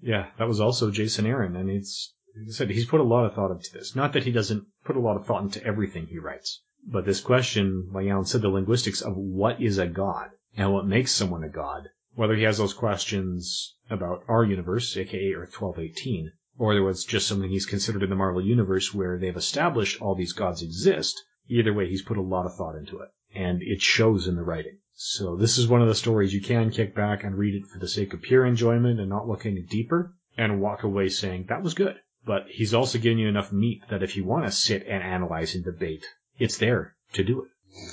yeah, 0.00 0.28
that 0.38 0.46
was 0.46 0.60
also 0.60 0.92
Jason 0.92 1.26
Aaron, 1.26 1.56
and 1.56 1.68
it's, 1.68 2.14
like 2.36 2.48
I 2.48 2.52
said, 2.52 2.70
he's 2.70 2.86
put 2.86 3.00
a 3.00 3.04
lot 3.04 3.26
of 3.26 3.34
thought 3.34 3.50
into 3.50 3.70
this. 3.72 3.96
Not 3.96 4.12
that 4.12 4.22
he 4.22 4.30
doesn't 4.30 4.64
put 4.84 4.96
a 4.96 5.00
lot 5.00 5.16
of 5.16 5.26
thought 5.26 5.42
into 5.42 5.64
everything 5.64 6.06
he 6.06 6.18
writes, 6.18 6.62
but 6.86 7.04
this 7.04 7.20
question, 7.20 7.90
like 7.92 8.06
Alan 8.06 8.24
said, 8.24 8.42
the 8.42 8.48
linguistics 8.48 9.02
of 9.02 9.16
what 9.16 9.60
is 9.60 9.78
a 9.78 9.88
god 9.88 10.30
and 10.56 10.72
what 10.72 10.86
makes 10.86 11.10
someone 11.10 11.42
a 11.42 11.48
god, 11.48 11.88
whether 12.14 12.36
he 12.36 12.44
has 12.44 12.58
those 12.58 12.74
questions 12.74 13.74
about 13.90 14.22
our 14.28 14.44
universe, 14.44 14.96
aka 14.96 15.32
Earth 15.32 15.60
1218, 15.60 16.30
or 16.58 16.74
there 16.74 16.82
was 16.82 17.04
just 17.04 17.26
something 17.26 17.50
he's 17.50 17.66
considered 17.66 18.02
in 18.02 18.10
the 18.10 18.16
Marvel 18.16 18.44
universe 18.44 18.94
where 18.94 19.18
they've 19.18 19.36
established 19.36 20.00
all 20.00 20.14
these 20.14 20.32
gods 20.32 20.62
exist. 20.62 21.22
Either 21.48 21.72
way, 21.72 21.88
he's 21.88 22.02
put 22.02 22.16
a 22.16 22.22
lot 22.22 22.46
of 22.46 22.54
thought 22.56 22.76
into 22.76 22.98
it, 23.00 23.08
and 23.34 23.62
it 23.62 23.80
shows 23.80 24.26
in 24.26 24.36
the 24.36 24.42
writing. 24.42 24.78
So 24.94 25.36
this 25.36 25.58
is 25.58 25.68
one 25.68 25.82
of 25.82 25.88
the 25.88 25.94
stories 25.94 26.32
you 26.32 26.40
can 26.40 26.70
kick 26.70 26.94
back 26.94 27.22
and 27.22 27.36
read 27.36 27.54
it 27.54 27.66
for 27.66 27.78
the 27.78 27.88
sake 27.88 28.14
of 28.14 28.22
pure 28.22 28.46
enjoyment 28.46 28.98
and 28.98 29.10
not 29.10 29.28
looking 29.28 29.64
deeper, 29.68 30.14
and 30.38 30.60
walk 30.60 30.82
away 30.82 31.08
saying 31.08 31.46
that 31.48 31.62
was 31.62 31.74
good. 31.74 31.96
But 32.24 32.46
he's 32.48 32.74
also 32.74 32.98
giving 32.98 33.18
you 33.18 33.28
enough 33.28 33.52
meat 33.52 33.82
that 33.90 34.02
if 34.02 34.16
you 34.16 34.24
want 34.24 34.46
to 34.46 34.50
sit 34.50 34.86
and 34.86 35.02
analyze 35.02 35.54
and 35.54 35.64
debate, 35.64 36.04
it's 36.38 36.58
there 36.58 36.96
to 37.12 37.22
do 37.22 37.42
it. 37.42 37.50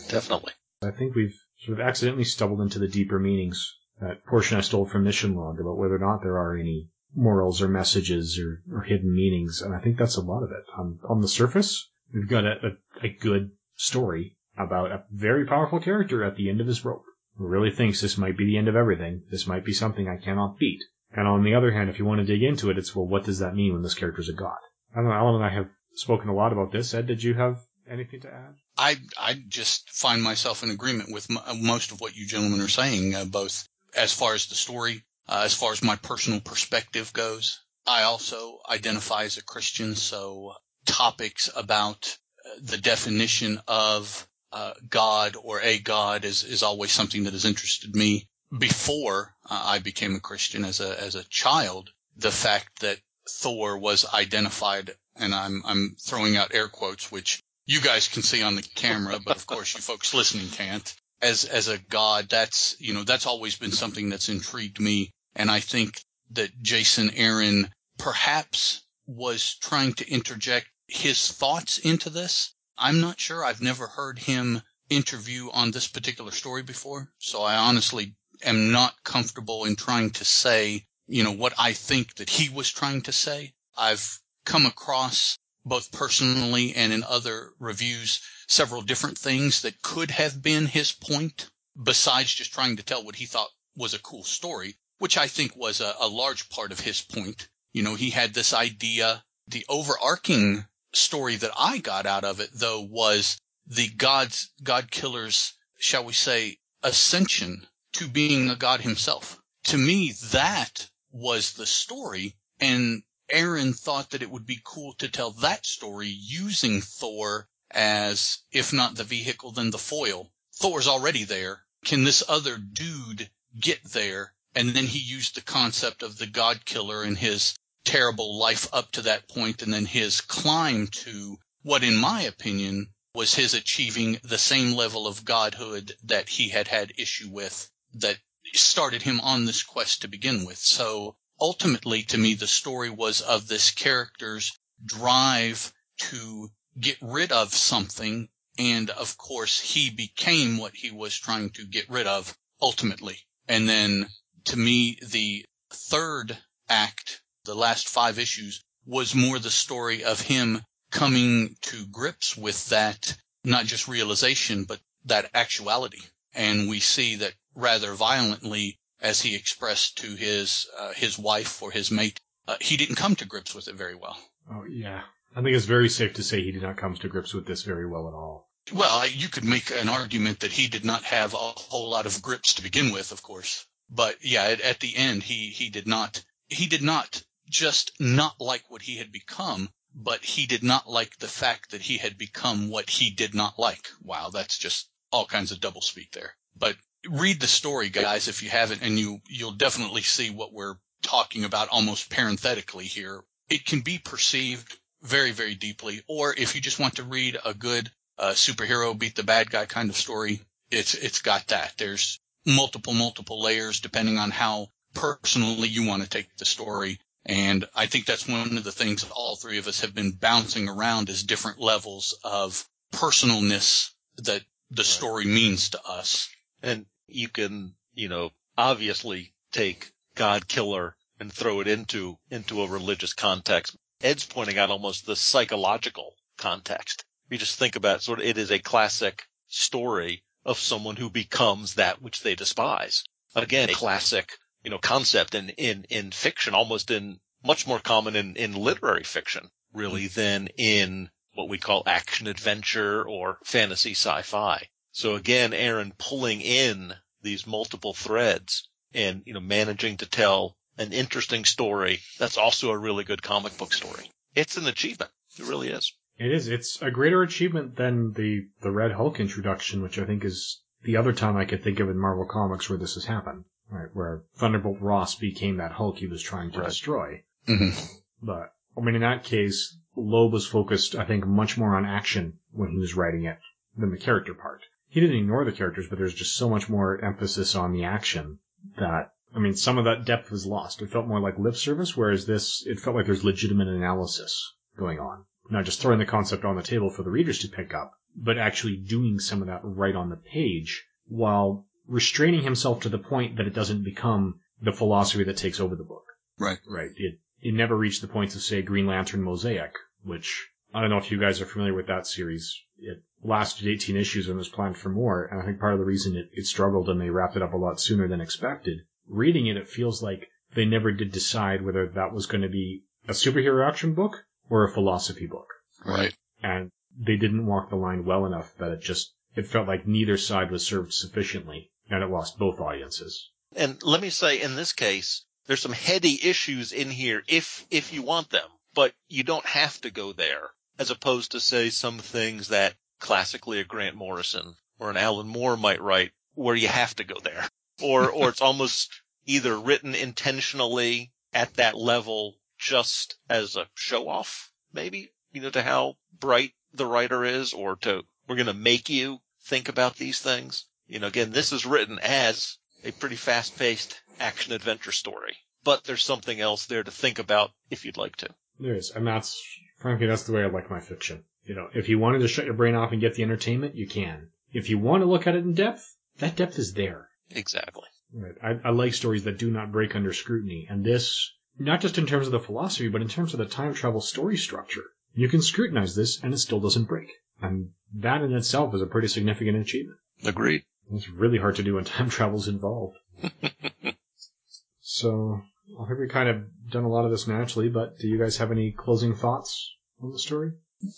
Definitely. 0.10 0.54
I 0.82 0.92
think 0.92 1.14
we've 1.14 1.38
sort 1.60 1.80
of 1.80 1.86
accidentally 1.86 2.24
stumbled 2.24 2.62
into 2.62 2.80
the 2.80 2.88
deeper 2.88 3.20
meanings. 3.20 3.78
That 4.02 4.26
portion 4.26 4.58
I 4.58 4.62
stole 4.62 4.86
from 4.86 5.04
Mission 5.04 5.36
Log 5.36 5.60
about 5.60 5.78
whether 5.78 5.96
or 5.96 6.00
not 6.00 6.22
there 6.24 6.38
are 6.38 6.58
any 6.58 6.90
morals 7.16 7.62
or 7.62 7.68
messages 7.68 8.40
or, 8.40 8.62
or 8.76 8.82
hidden 8.82 9.14
meanings, 9.14 9.62
and 9.62 9.74
I 9.74 9.80
think 9.80 9.98
that's 9.98 10.18
a 10.18 10.22
lot 10.22 10.44
of 10.44 10.52
it. 10.52 10.64
On 11.08 11.22
the 11.22 11.28
surface, 11.28 11.90
we've 12.14 12.30
got 12.30 12.46
a, 12.46 12.56
a, 13.02 13.06
a 13.06 13.10
good 13.10 13.52
story 13.76 14.38
about 14.58 14.92
a 14.92 15.04
very 15.12 15.46
powerful 15.46 15.80
character 15.80 16.24
at 16.24 16.36
the 16.36 16.50
end 16.50 16.62
of 16.62 16.68
his 16.68 16.86
rope 16.86 17.04
who 17.38 17.48
really 17.48 17.72
thinks 17.72 18.02
this 18.02 18.18
might 18.18 18.38
be 18.38 18.46
the 18.46 18.58
end 18.58 18.68
of 18.68 18.76
everything. 18.76 19.24
This 19.32 19.48
might 19.48 19.66
be 19.66 19.74
something 19.74 20.08
I 20.08 20.24
cannot 20.24 20.60
beat. 20.60 20.82
And 21.12 21.28
on 21.28 21.44
the 21.44 21.56
other 21.56 21.72
hand, 21.72 21.90
if 21.90 22.00
you 22.00 22.06
want 22.06 22.20
to 22.20 22.26
dig 22.26 22.44
into 22.44 22.70
it, 22.70 22.78
it's 22.78 22.96
well, 22.96 23.08
what 23.08 23.24
does 23.24 23.40
that 23.40 23.56
mean 23.56 23.74
when 23.74 23.84
this 23.84 23.94
character's 23.94 24.30
a 24.30 24.34
god? 24.34 24.58
I 24.94 24.98
don't 24.98 25.06
know. 25.06 25.12
Alan 25.12 25.36
and 25.36 25.44
I 25.44 25.50
have 25.50 25.70
spoken 25.96 26.30
a 26.30 26.36
lot 26.36 26.52
about 26.52 26.72
this. 26.72 26.94
Ed, 26.94 27.08
did 27.08 27.24
you 27.24 27.34
have 27.36 27.60
anything 27.90 28.22
to 28.22 28.34
add? 28.34 28.56
I 28.78 28.98
I 29.18 29.36
just 29.48 29.90
find 29.92 30.24
myself 30.24 30.64
in 30.64 30.72
agreement 30.72 31.12
with 31.12 31.28
m- 31.30 31.64
most 31.64 31.92
of 31.92 32.02
what 32.02 32.16
you 32.16 32.26
gentlemen 32.26 32.62
are 32.62 32.68
saying, 32.68 33.16
uh, 33.16 33.26
both 33.26 33.68
as 33.96 34.14
far 34.14 34.34
as 34.34 34.48
the 34.48 34.56
story, 34.56 35.04
uh, 35.28 35.42
as 35.46 35.54
far 35.54 35.72
as 35.72 35.84
my 35.84 35.96
personal 35.96 36.40
perspective 36.40 37.14
goes. 37.14 37.60
I 37.86 38.04
also 38.04 38.60
identify 38.70 39.24
as 39.24 39.38
a 39.38 39.44
Christian, 39.44 39.96
so 39.96 40.54
topics 40.86 41.50
about 41.56 42.18
uh, 42.46 42.50
the 42.62 42.78
definition 42.78 43.62
of 43.68 44.28
uh, 44.52 44.74
God 44.90 45.36
or 45.42 45.62
a 45.62 45.80
God 45.80 46.26
is 46.26 46.44
is 46.44 46.64
always 46.64 46.92
something 46.92 47.24
that 47.24 47.34
has 47.34 47.46
interested 47.46 47.96
me. 47.96 48.28
Before 48.58 49.36
uh, 49.50 49.62
I 49.66 49.80
became 49.80 50.16
a 50.16 50.20
Christian 50.20 50.64
as 50.64 50.80
a 50.80 51.02
as 51.02 51.16
a 51.16 51.24
child, 51.24 51.90
the 52.16 52.32
fact 52.32 52.82
that 52.82 53.00
Thor 53.28 53.78
was 53.78 54.06
identified, 54.14 54.96
and 55.16 55.34
I'm 55.34 55.64
I'm 55.66 55.96
throwing 56.00 56.38
out 56.38 56.54
air 56.54 56.68
quotes, 56.68 57.12
which 57.12 57.42
you 57.66 57.82
guys 57.82 58.08
can 58.08 58.22
see 58.22 58.44
on 58.44 58.56
the 58.56 58.62
camera, 58.62 59.20
but 59.20 59.36
of 59.36 59.48
course 59.48 59.74
you 59.74 59.82
folks 59.82 60.14
listening 60.14 60.50
can't. 60.50 60.94
As 61.24 61.46
as 61.46 61.70
a 61.70 61.78
god, 61.78 62.28
that's 62.28 62.76
you 62.80 62.94
know 62.94 63.06
that's 63.06 63.26
always 63.26 63.56
been 63.56 63.72
something 63.72 64.10
that's 64.10 64.28
intrigued 64.28 64.80
me, 64.80 65.14
and 65.34 65.50
I 65.50 65.62
think 65.62 66.04
that 66.32 66.62
Jason 66.62 67.12
Aaron 67.12 67.74
perhaps 67.98 68.82
was 69.06 69.56
trying 69.56 69.94
to 69.94 70.10
interject 70.10 70.68
his 70.88 71.32
thoughts 71.32 71.78
into 71.78 72.10
this. 72.10 72.54
I'm 72.78 73.00
not 73.00 73.22
sure. 73.22 73.46
I've 73.46 73.62
never 73.62 73.88
heard 73.88 74.20
him 74.20 74.62
interview 74.90 75.50
on 75.52 75.72
this 75.72 75.88
particular 75.88 76.32
story 76.32 76.62
before, 76.62 77.14
so 77.20 77.42
I 77.42 77.56
honestly 77.56 78.16
am 78.42 78.74
not 78.74 79.02
comfortable 79.06 79.64
in 79.64 79.78
trying 79.78 80.12
to 80.12 80.26
say, 80.26 80.86
you 81.08 81.24
know, 81.24 81.32
what 81.32 81.54
I 81.58 81.72
think 81.72 82.16
that 82.16 82.30
he 82.30 82.50
was 82.50 82.70
trying 82.70 83.02
to 83.04 83.14
say. 83.14 83.54
I've 83.78 84.20
come 84.44 84.66
across 84.66 85.38
both 85.66 85.92
personally 85.92 86.76
and 86.76 86.92
in 86.92 87.04
other 87.04 87.54
reviews 87.60 88.22
several 88.48 88.82
different 88.82 89.18
things 89.18 89.62
that 89.62 89.82
could 89.82 90.12
have 90.12 90.42
been 90.42 90.66
his 90.66 90.92
point 90.92 91.50
besides 91.82 92.34
just 92.34 92.54
trying 92.54 92.78
to 92.78 92.84
tell 92.84 93.04
what 93.04 93.16
he 93.16 93.26
thought 93.26 93.50
was 93.76 93.94
a 93.94 94.00
cool 94.00 94.24
story, 94.24 94.78
which 95.00 95.18
I 95.18 95.28
think 95.28 95.56
was 95.56 95.82
a, 95.82 95.96
a 96.00 96.08
large 96.08 96.50
part 96.50 96.72
of 96.72 96.80
his 96.80 97.02
point. 97.02 97.48
You 97.72 97.82
know, 97.82 97.96
he 97.96 98.12
had 98.12 98.34
this 98.34 98.54
idea. 98.54 99.24
The 99.48 99.66
overarching 99.68 100.68
story 100.94 101.36
that 101.38 101.52
I 101.58 101.80
got 101.80 102.06
out 102.06 102.24
of 102.24 102.40
it, 102.40 102.52
though, 102.54 102.82
was 102.82 103.38
the 103.66 103.90
God's, 103.90 104.52
God 104.62 104.92
killer's, 104.92 105.54
shall 105.80 106.04
we 106.04 106.14
say, 106.14 106.60
ascension 106.84 107.68
to 107.94 108.08
being 108.08 108.50
a 108.50 108.56
God 108.56 108.82
himself. 108.82 109.40
To 109.66 109.78
me, 109.78 110.12
that 110.32 110.90
was 111.12 111.54
the 111.54 111.66
story. 111.66 112.36
And 112.60 113.04
Aaron 113.36 113.74
thought 113.74 114.12
that 114.12 114.22
it 114.22 114.30
would 114.30 114.46
be 114.46 114.62
cool 114.64 114.94
to 114.94 115.10
tell 115.10 115.32
that 115.32 115.66
story 115.66 116.08
using 116.08 116.84
Thor 116.84 117.50
as, 117.72 118.38
if 118.52 118.72
not 118.72 118.94
the 118.94 119.04
vehicle, 119.04 119.52
then 119.52 119.72
the 119.72 119.80
foil. 119.80 120.32
Thor's 120.54 120.86
already 120.86 121.24
there. 121.24 121.66
Can 121.84 122.04
this 122.04 122.22
other 122.28 122.60
dude 122.60 123.32
get 123.60 123.84
there? 123.86 124.36
And 124.54 124.76
then 124.76 124.86
he 124.86 125.00
used 125.00 125.34
the 125.34 125.42
concept 125.42 126.04
of 126.04 126.20
the 126.20 126.28
God 126.28 126.64
killer 126.66 127.02
and 127.02 127.18
his 127.18 127.56
terrible 127.84 128.38
life 128.38 128.68
up 128.72 128.92
to 128.92 129.02
that 129.02 129.28
point 129.28 129.64
and 129.64 129.74
then 129.74 129.88
his 129.88 130.22
climb 130.22 130.88
to 130.90 131.40
what, 131.64 131.84
in 131.84 131.96
my 131.96 132.22
opinion, 132.22 132.94
was 133.16 133.34
his 133.34 133.56
achieving 133.56 134.20
the 134.24 134.38
same 134.38 134.74
level 134.74 135.08
of 135.08 135.26
godhood 135.26 135.98
that 136.04 136.30
he 136.30 136.50
had 136.50 136.68
had 136.68 136.94
issue 137.00 137.30
with 137.30 137.72
that 137.96 138.20
started 138.54 139.02
him 139.02 139.20
on 139.22 139.46
this 139.46 139.64
quest 139.64 140.04
to 140.04 140.08
begin 140.08 140.46
with. 140.46 140.60
So 140.60 141.18
ultimately 141.44 142.04
to 142.04 142.18
me 142.18 142.36
the 142.36 142.48
story 142.48 142.90
was 142.90 143.20
of 143.20 143.50
this 143.50 143.70
character's 143.72 144.58
drive 144.86 145.74
to 145.98 146.50
get 146.80 146.98
rid 147.02 147.34
of 147.34 147.54
something 147.54 148.30
and 148.58 148.90
of 148.92 149.18
course 149.18 149.60
he 149.60 149.90
became 149.90 150.58
what 150.58 150.74
he 150.74 150.90
was 150.90 151.14
trying 151.14 151.50
to 151.50 151.66
get 151.66 151.90
rid 151.90 152.08
of 152.08 152.38
ultimately. 152.62 153.20
And 153.50 153.68
then 153.68 154.08
to 154.46 154.58
me 154.58 154.98
the 155.06 155.46
third 155.70 156.38
act, 156.70 157.22
the 157.44 157.56
last 157.56 157.90
five 157.90 158.20
issues 158.20 158.64
was 158.86 159.14
more 159.14 159.38
the 159.38 159.52
story 159.52 160.06
of 160.06 160.22
him 160.22 160.62
coming 160.92 161.58
to 161.64 161.86
grips 161.88 162.38
with 162.38 162.70
that 162.70 163.18
not 163.44 163.66
just 163.66 163.90
realization 163.90 164.64
but 164.64 164.80
that 165.04 165.30
actuality. 165.34 166.02
And 166.34 166.70
we 166.70 166.80
see 166.80 167.18
that 167.18 167.34
rather 167.54 167.94
violently 167.96 168.80
as 169.04 169.22
he 169.22 169.36
expressed 169.36 169.98
to 169.98 170.16
his 170.16 170.66
uh, 170.80 170.94
his 170.94 171.20
wife 171.20 171.62
or 171.62 171.70
his 171.72 171.92
mate, 171.92 172.20
uh, 172.48 172.56
he 172.62 172.78
didn't 172.78 172.96
come 172.96 173.16
to 173.18 173.26
grips 173.26 173.54
with 173.54 173.68
it 173.68 173.76
very 173.76 173.96
well. 173.96 174.18
Oh 174.50 174.64
yeah, 174.64 175.04
I 175.36 175.42
think 175.42 175.56
it's 175.56 175.66
very 175.66 175.90
safe 175.90 176.14
to 176.14 176.24
say 176.24 176.42
he 176.42 176.54
did 176.54 176.64
not 176.64 176.78
come 176.78 176.96
to 176.96 177.10
grips 177.10 177.34
with 177.34 177.46
this 177.46 177.64
very 177.64 177.86
well 177.86 178.08
at 178.08 178.14
all. 178.14 178.50
Well, 178.72 179.06
you 179.06 179.28
could 179.28 179.44
make 179.44 179.72
an 179.72 179.90
argument 179.90 180.40
that 180.40 180.54
he 180.54 180.68
did 180.68 180.86
not 180.86 181.04
have 181.04 181.34
a 181.34 181.38
whole 181.38 181.90
lot 181.90 182.06
of 182.06 182.22
grips 182.22 182.54
to 182.54 182.64
begin 182.64 182.94
with, 182.94 183.12
of 183.12 183.22
course. 183.22 183.68
But 183.90 184.24
yeah, 184.24 184.44
at, 184.44 184.62
at 184.62 184.80
the 184.80 184.96
end, 184.96 185.24
he 185.24 185.50
he 185.50 185.70
did 185.70 185.86
not 185.86 186.24
he 186.48 186.66
did 186.68 186.82
not 186.82 187.24
just 187.50 187.92
not 188.00 188.40
like 188.40 188.72
what 188.72 188.84
he 188.84 188.98
had 188.98 189.12
become, 189.12 189.70
but 189.94 190.24
he 190.24 190.46
did 190.46 190.64
not 190.64 190.90
like 190.90 191.18
the 191.18 191.28
fact 191.28 191.72
that 191.72 191.82
he 191.82 191.98
had 191.98 192.18
become 192.18 192.70
what 192.70 192.90
he 192.90 193.10
did 193.10 193.36
not 193.36 193.60
like. 193.60 193.90
Wow, 194.02 194.30
that's 194.30 194.58
just 194.58 194.90
all 195.12 195.26
kinds 195.26 195.52
of 195.52 195.60
double 195.60 195.82
speak 195.82 196.14
there. 196.14 196.38
But 196.56 196.78
read 197.10 197.40
the 197.40 197.48
story, 197.48 197.90
guys, 197.90 198.28
if 198.28 198.44
you 198.44 198.50
haven't, 198.50 198.82
and 198.82 198.98
you 198.98 199.22
you'll 199.28 199.52
definitely 199.52 200.02
see 200.02 200.30
what 200.30 200.54
we're 200.54 200.76
talking 201.02 201.44
about 201.44 201.70
almost 201.70 202.10
parenthetically 202.10 202.86
here. 202.86 203.24
It 203.50 203.66
can 203.66 203.82
be 203.82 203.98
perceived 204.00 204.78
very, 205.02 205.32
very 205.32 205.56
deeply, 205.56 206.02
or 206.08 206.34
if 206.36 206.56
you 206.56 206.62
just 206.62 206.80
want 206.80 206.96
to 206.96 207.04
read 207.04 207.38
a 207.44 207.54
good 207.54 207.92
uh, 208.18 208.32
superhero 208.32 208.98
beat 208.98 209.16
the 209.16 209.24
bad 209.24 209.50
guy 209.50 209.66
kind 209.66 209.90
of 209.90 209.98
story, 209.98 210.42
it's 210.72 210.94
it's 210.94 211.22
got 211.22 211.48
that. 211.48 211.74
There's 211.78 212.20
multiple, 212.46 212.94
multiple 212.94 213.42
layers 213.42 213.80
depending 213.80 214.18
on 214.18 214.32
how 214.32 214.70
personally 214.94 215.68
you 215.68 215.86
want 215.88 216.04
to 216.04 216.10
take 216.10 216.36
the 216.38 216.46
story. 216.46 217.00
And 217.26 217.68
I 217.74 217.86
think 217.86 218.06
that's 218.06 218.28
one 218.28 218.58
of 218.58 218.64
the 218.64 218.72
things 218.72 219.06
all 219.12 219.36
three 219.36 219.58
of 219.58 219.68
us 219.68 219.82
have 219.82 219.96
been 219.96 220.12
bouncing 220.12 220.68
around 220.68 221.10
is 221.10 221.24
different 221.24 221.60
levels 221.60 222.18
of 222.24 222.68
personalness 222.92 223.92
that 224.18 224.44
the 224.72 224.82
right. 224.82 224.86
story 224.86 225.26
means 225.26 225.70
to 225.70 225.82
us. 225.86 226.30
And 226.62 226.86
you 227.14 227.30
can, 227.30 227.76
you 227.94 228.10
know, 228.10 228.32
obviously 228.58 229.34
take 229.52 229.92
God 230.16 230.48
Killer 230.48 230.96
and 231.20 231.32
throw 231.32 231.62
it 231.62 231.68
into, 231.68 232.18
into 232.30 232.62
a 232.62 232.68
religious 232.68 233.14
context. 233.14 233.78
Ed's 234.02 234.26
pointing 234.26 234.58
out 234.58 234.70
almost 234.70 235.06
the 235.06 235.16
psychological 235.16 236.16
context. 236.38 237.06
You 237.30 237.38
just 237.38 237.58
think 237.58 237.76
about 237.76 237.98
it, 237.98 238.02
sort 238.02 238.20
of, 238.20 238.26
it 238.26 238.38
is 238.38 238.52
a 238.52 238.60
classic 238.60 239.24
story 239.48 240.24
of 240.46 240.60
someone 240.60 240.96
who 240.96 241.10
becomes 241.10 241.76
that 241.76 242.02
which 242.02 242.22
they 242.22 242.36
despise. 242.36 243.04
Again, 243.36 243.70
a 243.70 243.74
classic, 243.74 244.38
you 244.64 244.70
know, 244.70 244.78
concept 244.78 245.34
in, 245.34 245.50
in, 245.50 245.86
in 245.90 246.12
fiction, 246.12 246.54
almost 246.54 246.92
in 246.92 247.20
much 247.44 247.66
more 247.66 247.80
common 247.80 248.16
in, 248.16 248.36
in 248.36 248.54
literary 248.54 249.04
fiction, 249.04 249.50
really, 249.74 250.08
than 250.08 250.48
in 250.58 251.10
what 251.34 251.50
we 251.50 251.58
call 251.58 251.84
action 251.88 252.28
adventure 252.28 253.04
or 253.08 253.40
fantasy 253.44 253.92
sci-fi. 253.92 254.68
So 254.92 255.16
again, 255.16 255.54
Aaron 255.54 255.94
pulling 255.98 256.42
in 256.42 256.94
these 257.24 257.48
multiple 257.48 257.94
threads 257.94 258.70
and, 258.94 259.24
you 259.26 259.34
know, 259.34 259.40
managing 259.40 259.98
to 259.98 260.06
tell 260.06 260.56
an 260.78 260.94
interesting 260.94 261.46
story. 261.46 262.00
That's 262.20 262.38
also 262.38 262.72
a 262.72 262.78
really 262.78 263.04
good 263.04 263.24
comic 263.24 263.58
book 263.58 263.74
story. 263.74 264.12
It's 264.36 264.58
an 264.58 264.68
achievement. 264.68 265.12
It 265.40 265.46
really 265.46 265.70
is. 265.70 265.94
It 266.18 266.32
is. 266.32 266.48
It's 266.48 266.82
a 266.82 266.92
greater 266.92 267.24
achievement 267.24 267.76
than 267.76 268.14
the, 268.14 268.48
the 268.62 268.72
Red 268.72 268.92
Hulk 268.92 269.20
introduction, 269.20 269.82
which 269.82 269.98
I 269.98 270.06
think 270.06 270.24
is 270.24 270.62
the 270.84 270.98
other 270.98 271.14
time 271.14 271.38
I 271.38 271.46
could 271.46 271.64
think 271.64 271.80
of 271.80 271.90
in 271.90 271.98
Marvel 271.98 272.26
Comics 272.26 272.70
where 272.70 272.78
this 272.78 272.94
has 272.96 273.06
happened. 273.06 273.46
Right, 273.70 273.90
where 273.94 274.24
Thunderbolt 274.36 274.82
Ross 274.82 275.16
became 275.16 275.58
that 275.58 275.72
Hulk 275.72 275.98
he 275.98 276.06
was 276.06 276.22
trying 276.22 276.52
to 276.52 276.60
right. 276.60 276.70
destroy. 276.70 277.24
Mm-hmm. 277.48 277.96
But, 278.22 278.54
I 278.78 278.82
mean, 278.82 278.94
in 278.94 279.02
that 279.02 279.24
case, 279.24 279.76
Loeb 279.96 280.32
was 280.32 280.46
focused, 280.46 280.96
I 280.96 281.06
think, 281.06 281.26
much 281.26 281.58
more 281.58 281.76
on 281.76 281.86
action 281.86 282.38
when 282.52 282.70
he 282.70 282.78
was 282.78 282.94
writing 282.94 283.26
it 283.26 283.40
than 283.76 283.90
the 283.90 283.98
character 283.98 284.36
part 284.36 284.62
he 284.94 285.00
didn't 285.00 285.18
ignore 285.18 285.44
the 285.44 285.52
characters, 285.52 285.88
but 285.88 285.98
there's 285.98 286.14
just 286.14 286.36
so 286.36 286.48
much 286.48 286.70
more 286.70 287.04
emphasis 287.04 287.56
on 287.56 287.72
the 287.72 287.84
action 287.84 288.38
that 288.78 289.12
I 289.36 289.40
mean, 289.40 289.56
some 289.56 289.80
of 289.80 289.86
that 289.86 290.06
depth 290.06 290.30
was 290.30 290.46
lost. 290.46 290.84
It 290.84 290.92
felt 290.92 291.08
more 291.08 291.20
like 291.20 291.40
lip 291.40 291.56
service, 291.56 291.98
whereas 291.98 292.28
this, 292.28 292.64
it 292.68 292.80
felt 292.80 292.96
like 292.96 293.08
there's 293.08 293.24
legitimate 293.24 293.68
analysis 293.68 294.54
going 294.78 295.00
on. 295.00 295.26
Not 295.50 295.66
just 295.66 295.82
throwing 295.82 295.98
the 295.98 296.06
concept 296.06 296.46
on 296.46 296.56
the 296.56 296.62
table 296.62 296.92
for 296.92 297.02
the 297.02 297.10
readers 297.10 297.40
to 297.40 297.48
pick 297.48 297.74
up, 297.74 297.94
but 298.16 298.38
actually 298.38 298.78
doing 298.78 299.18
some 299.18 299.42
of 299.42 299.48
that 299.48 299.62
right 299.64 299.96
on 299.96 300.12
the 300.12 300.16
page 300.16 300.86
while 301.08 301.66
restraining 301.88 302.44
himself 302.44 302.82
to 302.82 302.90
the 302.90 303.00
point 303.00 303.38
that 303.38 303.48
it 303.48 303.56
doesn't 303.56 303.84
become 303.84 304.42
the 304.62 304.72
philosophy 304.72 305.24
that 305.24 305.38
takes 305.38 305.60
over 305.60 305.76
the 305.76 305.84
book. 305.84 306.06
Right. 306.38 306.60
Right. 306.70 306.92
It, 306.96 307.20
it 307.42 307.56
never 307.56 307.76
reached 307.76 308.02
the 308.02 308.08
point 308.08 308.36
of, 308.36 308.44
say, 308.44 308.62
Green 308.62 308.86
Lantern 308.86 309.24
Mosaic, 309.24 309.74
which 310.04 310.50
I 310.74 310.82
don't 310.82 310.90
know 310.90 310.98
if 310.98 311.12
you 311.12 311.20
guys 311.20 311.40
are 311.40 311.46
familiar 311.46 311.76
with 311.76 311.86
that 311.88 312.08
series. 312.08 312.60
It 312.80 313.04
lasted 313.24 313.68
18 313.68 313.96
issues 313.96 314.28
and 314.28 314.38
was 314.38 314.50
planned 314.50 314.76
for 314.76 314.90
more. 314.90 315.26
And 315.26 315.40
I 315.40 315.46
think 315.46 315.60
part 315.60 315.74
of 315.74 315.80
the 315.80 315.86
reason 315.86 316.16
it, 316.16 316.32
it 316.34 316.48
struggled 316.48 316.90
and 316.90 317.00
they 317.00 317.12
wrapped 317.12 317.36
it 317.36 317.44
up 317.44 317.54
a 317.54 317.58
lot 317.58 317.80
sooner 317.80 318.08
than 318.08 318.22
expected. 318.22 318.80
Reading 319.08 319.46
it, 319.46 319.56
it 319.56 319.70
feels 319.70 320.02
like 320.02 320.30
they 320.56 320.66
never 320.66 320.92
did 320.92 321.12
decide 321.12 321.64
whether 321.64 321.88
that 321.88 322.12
was 322.12 322.26
going 322.26 322.42
to 322.42 322.50
be 322.50 322.86
a 323.08 323.12
superhero 323.12 323.68
action 323.68 323.94
book 323.94 324.26
or 324.50 324.64
a 324.64 324.72
philosophy 324.72 325.28
book. 325.28 325.54
Right. 325.86 326.16
And 326.42 326.72
they 326.98 327.18
didn't 327.18 327.46
walk 327.46 327.70
the 327.70 327.76
line 327.76 328.04
well 328.04 328.26
enough 328.26 328.52
that 328.58 328.72
it 328.72 328.82
just, 328.82 329.14
it 329.36 329.46
felt 329.46 329.68
like 329.68 329.88
neither 329.88 330.18
side 330.18 330.50
was 330.50 330.66
served 330.66 330.92
sufficiently 330.92 331.70
and 331.88 332.04
it 332.04 332.10
lost 332.10 332.40
both 332.40 332.60
audiences. 332.60 333.30
And 333.56 333.82
let 333.84 334.02
me 334.02 334.10
say 334.10 334.42
in 334.42 334.56
this 334.56 334.74
case, 334.74 335.24
there's 335.46 335.62
some 335.62 335.72
heady 335.72 336.20
issues 336.28 336.72
in 336.72 336.90
here 336.90 337.24
if, 337.28 337.68
if 337.70 337.94
you 337.94 338.02
want 338.02 338.32
them, 338.32 338.50
but 338.74 338.94
you 339.08 339.24
don't 339.24 339.46
have 339.46 339.80
to 339.82 339.92
go 339.92 340.14
there 340.14 340.50
as 340.80 340.90
opposed 340.90 341.32
to 341.32 341.40
say 341.40 341.70
some 341.70 342.00
things 342.00 342.50
that 342.50 342.76
classically 343.00 343.60
a 343.60 343.64
Grant 343.64 343.96
Morrison 343.96 344.56
or 344.80 344.90
an 344.90 344.98
Alan 344.98 345.28
Moore 345.28 345.58
might 345.58 345.82
write 345.82 346.12
where 346.36 346.56
you 346.56 346.68
have 346.68 346.96
to 346.96 347.04
go 347.04 347.16
there. 347.24 347.48
Or, 347.82 348.10
or 348.12 348.30
it's 348.30 348.42
almost 348.42 349.02
either 349.26 349.58
written 349.58 349.96
intentionally 349.96 351.12
at 351.34 351.54
that 351.56 351.78
level 351.78 352.36
just 352.58 353.18
as 353.30 353.56
a 353.56 353.68
show 353.76 354.08
off, 354.08 354.52
maybe, 354.72 355.12
you 355.32 355.42
know, 355.42 355.50
to 355.50 355.62
how 355.62 355.98
bright 356.20 356.54
the 356.74 356.86
writer 356.86 357.24
is 357.24 357.54
or 357.54 357.76
to, 357.78 358.04
we're 358.28 358.36
going 358.36 358.48
to 358.48 358.54
make 358.54 358.90
you 358.90 359.20
think 359.44 359.70
about 359.70 359.96
these 359.96 360.20
things. 360.20 360.66
You 360.88 361.00
know, 361.00 361.08
again, 361.08 361.32
this 361.32 361.52
is 361.52 361.66
written 361.66 362.00
as 362.00 362.58
a 362.84 362.92
pretty 362.92 363.16
fast 363.16 363.58
paced 363.58 364.00
action 364.20 364.54
adventure 364.54 364.92
story, 364.92 365.36
but 365.64 365.84
there's 365.84 366.04
something 366.04 366.40
else 366.40 366.66
there 366.66 366.84
to 366.84 366.92
think 366.92 367.20
about 367.20 367.52
if 367.70 367.86
you'd 367.86 367.98
like 367.98 368.16
to. 368.18 368.30
There 368.60 368.76
is. 368.76 368.92
And 368.92 369.06
that's, 369.08 369.42
frankly, 369.84 370.08
that's 370.08 370.24
the 370.24 370.34
way 370.34 370.44
I 370.44 370.48
like 370.48 370.72
my 370.72 370.80
fiction. 370.80 371.26
You 371.46 371.56
know, 371.56 371.68
if 371.74 371.90
you 371.90 372.00
wanted 372.00 372.20
to 372.20 372.28
shut 372.28 372.46
your 372.46 372.54
brain 372.56 372.74
off 372.74 372.94
and 372.94 373.02
get 373.02 373.16
the 373.16 373.24
entertainment, 373.24 373.76
you 373.76 373.86
can. 373.86 374.30
If 374.52 374.70
you 374.70 374.80
want 374.80 375.02
to 375.04 375.10
look 375.10 375.28
at 375.28 375.36
it 375.36 375.44
in 375.44 375.54
depth, 375.54 375.96
that 376.20 376.38
depth 376.38 376.58
is 376.58 376.74
there. 376.74 377.10
Exactly. 377.30 377.84
Right. 378.14 378.36
I, 378.42 378.70
I 378.70 378.72
like 378.72 378.94
stories 378.94 379.26
that 379.26 379.38
do 379.38 379.52
not 379.52 379.72
break 379.72 379.96
under 379.96 380.14
scrutiny, 380.14 380.68
and 380.70 380.86
this, 380.86 381.32
not 381.60 381.82
just 381.82 381.98
in 381.98 382.06
terms 382.06 382.28
of 382.28 382.32
the 382.32 382.40
philosophy, 382.40 382.88
but 382.88 383.02
in 383.02 383.10
terms 383.10 383.34
of 383.34 383.40
the 383.40 383.46
time 383.46 383.74
travel 383.74 384.02
story 384.02 384.38
structure. 384.38 384.86
You 385.16 385.28
can 385.28 385.42
scrutinize 385.42 385.96
this, 385.96 386.24
and 386.24 386.34
it 386.34 386.38
still 386.38 386.60
doesn't 386.60 386.86
break. 386.86 387.12
And 387.42 387.72
that 387.96 388.22
in 388.22 388.34
itself 388.34 388.74
is 388.74 388.82
a 388.82 388.88
pretty 388.88 389.10
significant 389.10 389.58
achievement. 389.58 390.00
Agreed. 390.24 390.64
It's 390.92 391.10
really 391.10 391.40
hard 391.40 391.58
to 391.58 391.64
do 391.64 391.76
when 391.76 391.84
time 391.86 392.10
travel's 392.10 392.48
involved. 392.48 392.98
so, 394.82 395.42
I 395.80 395.86
think 395.88 396.00
we 396.00 396.08
kind 396.08 396.30
of 396.30 396.70
done 396.70 396.84
a 396.84 396.90
lot 396.90 397.06
of 397.06 397.12
this 397.12 397.28
naturally, 397.28 397.70
but 397.70 397.98
do 397.98 398.08
you 398.08 398.20
guys 398.20 398.38
have 398.38 398.52
any 398.52 398.72
closing 398.72 399.16
thoughts 399.16 399.76
on 400.02 400.12
the 400.12 400.20
story? 400.20 400.52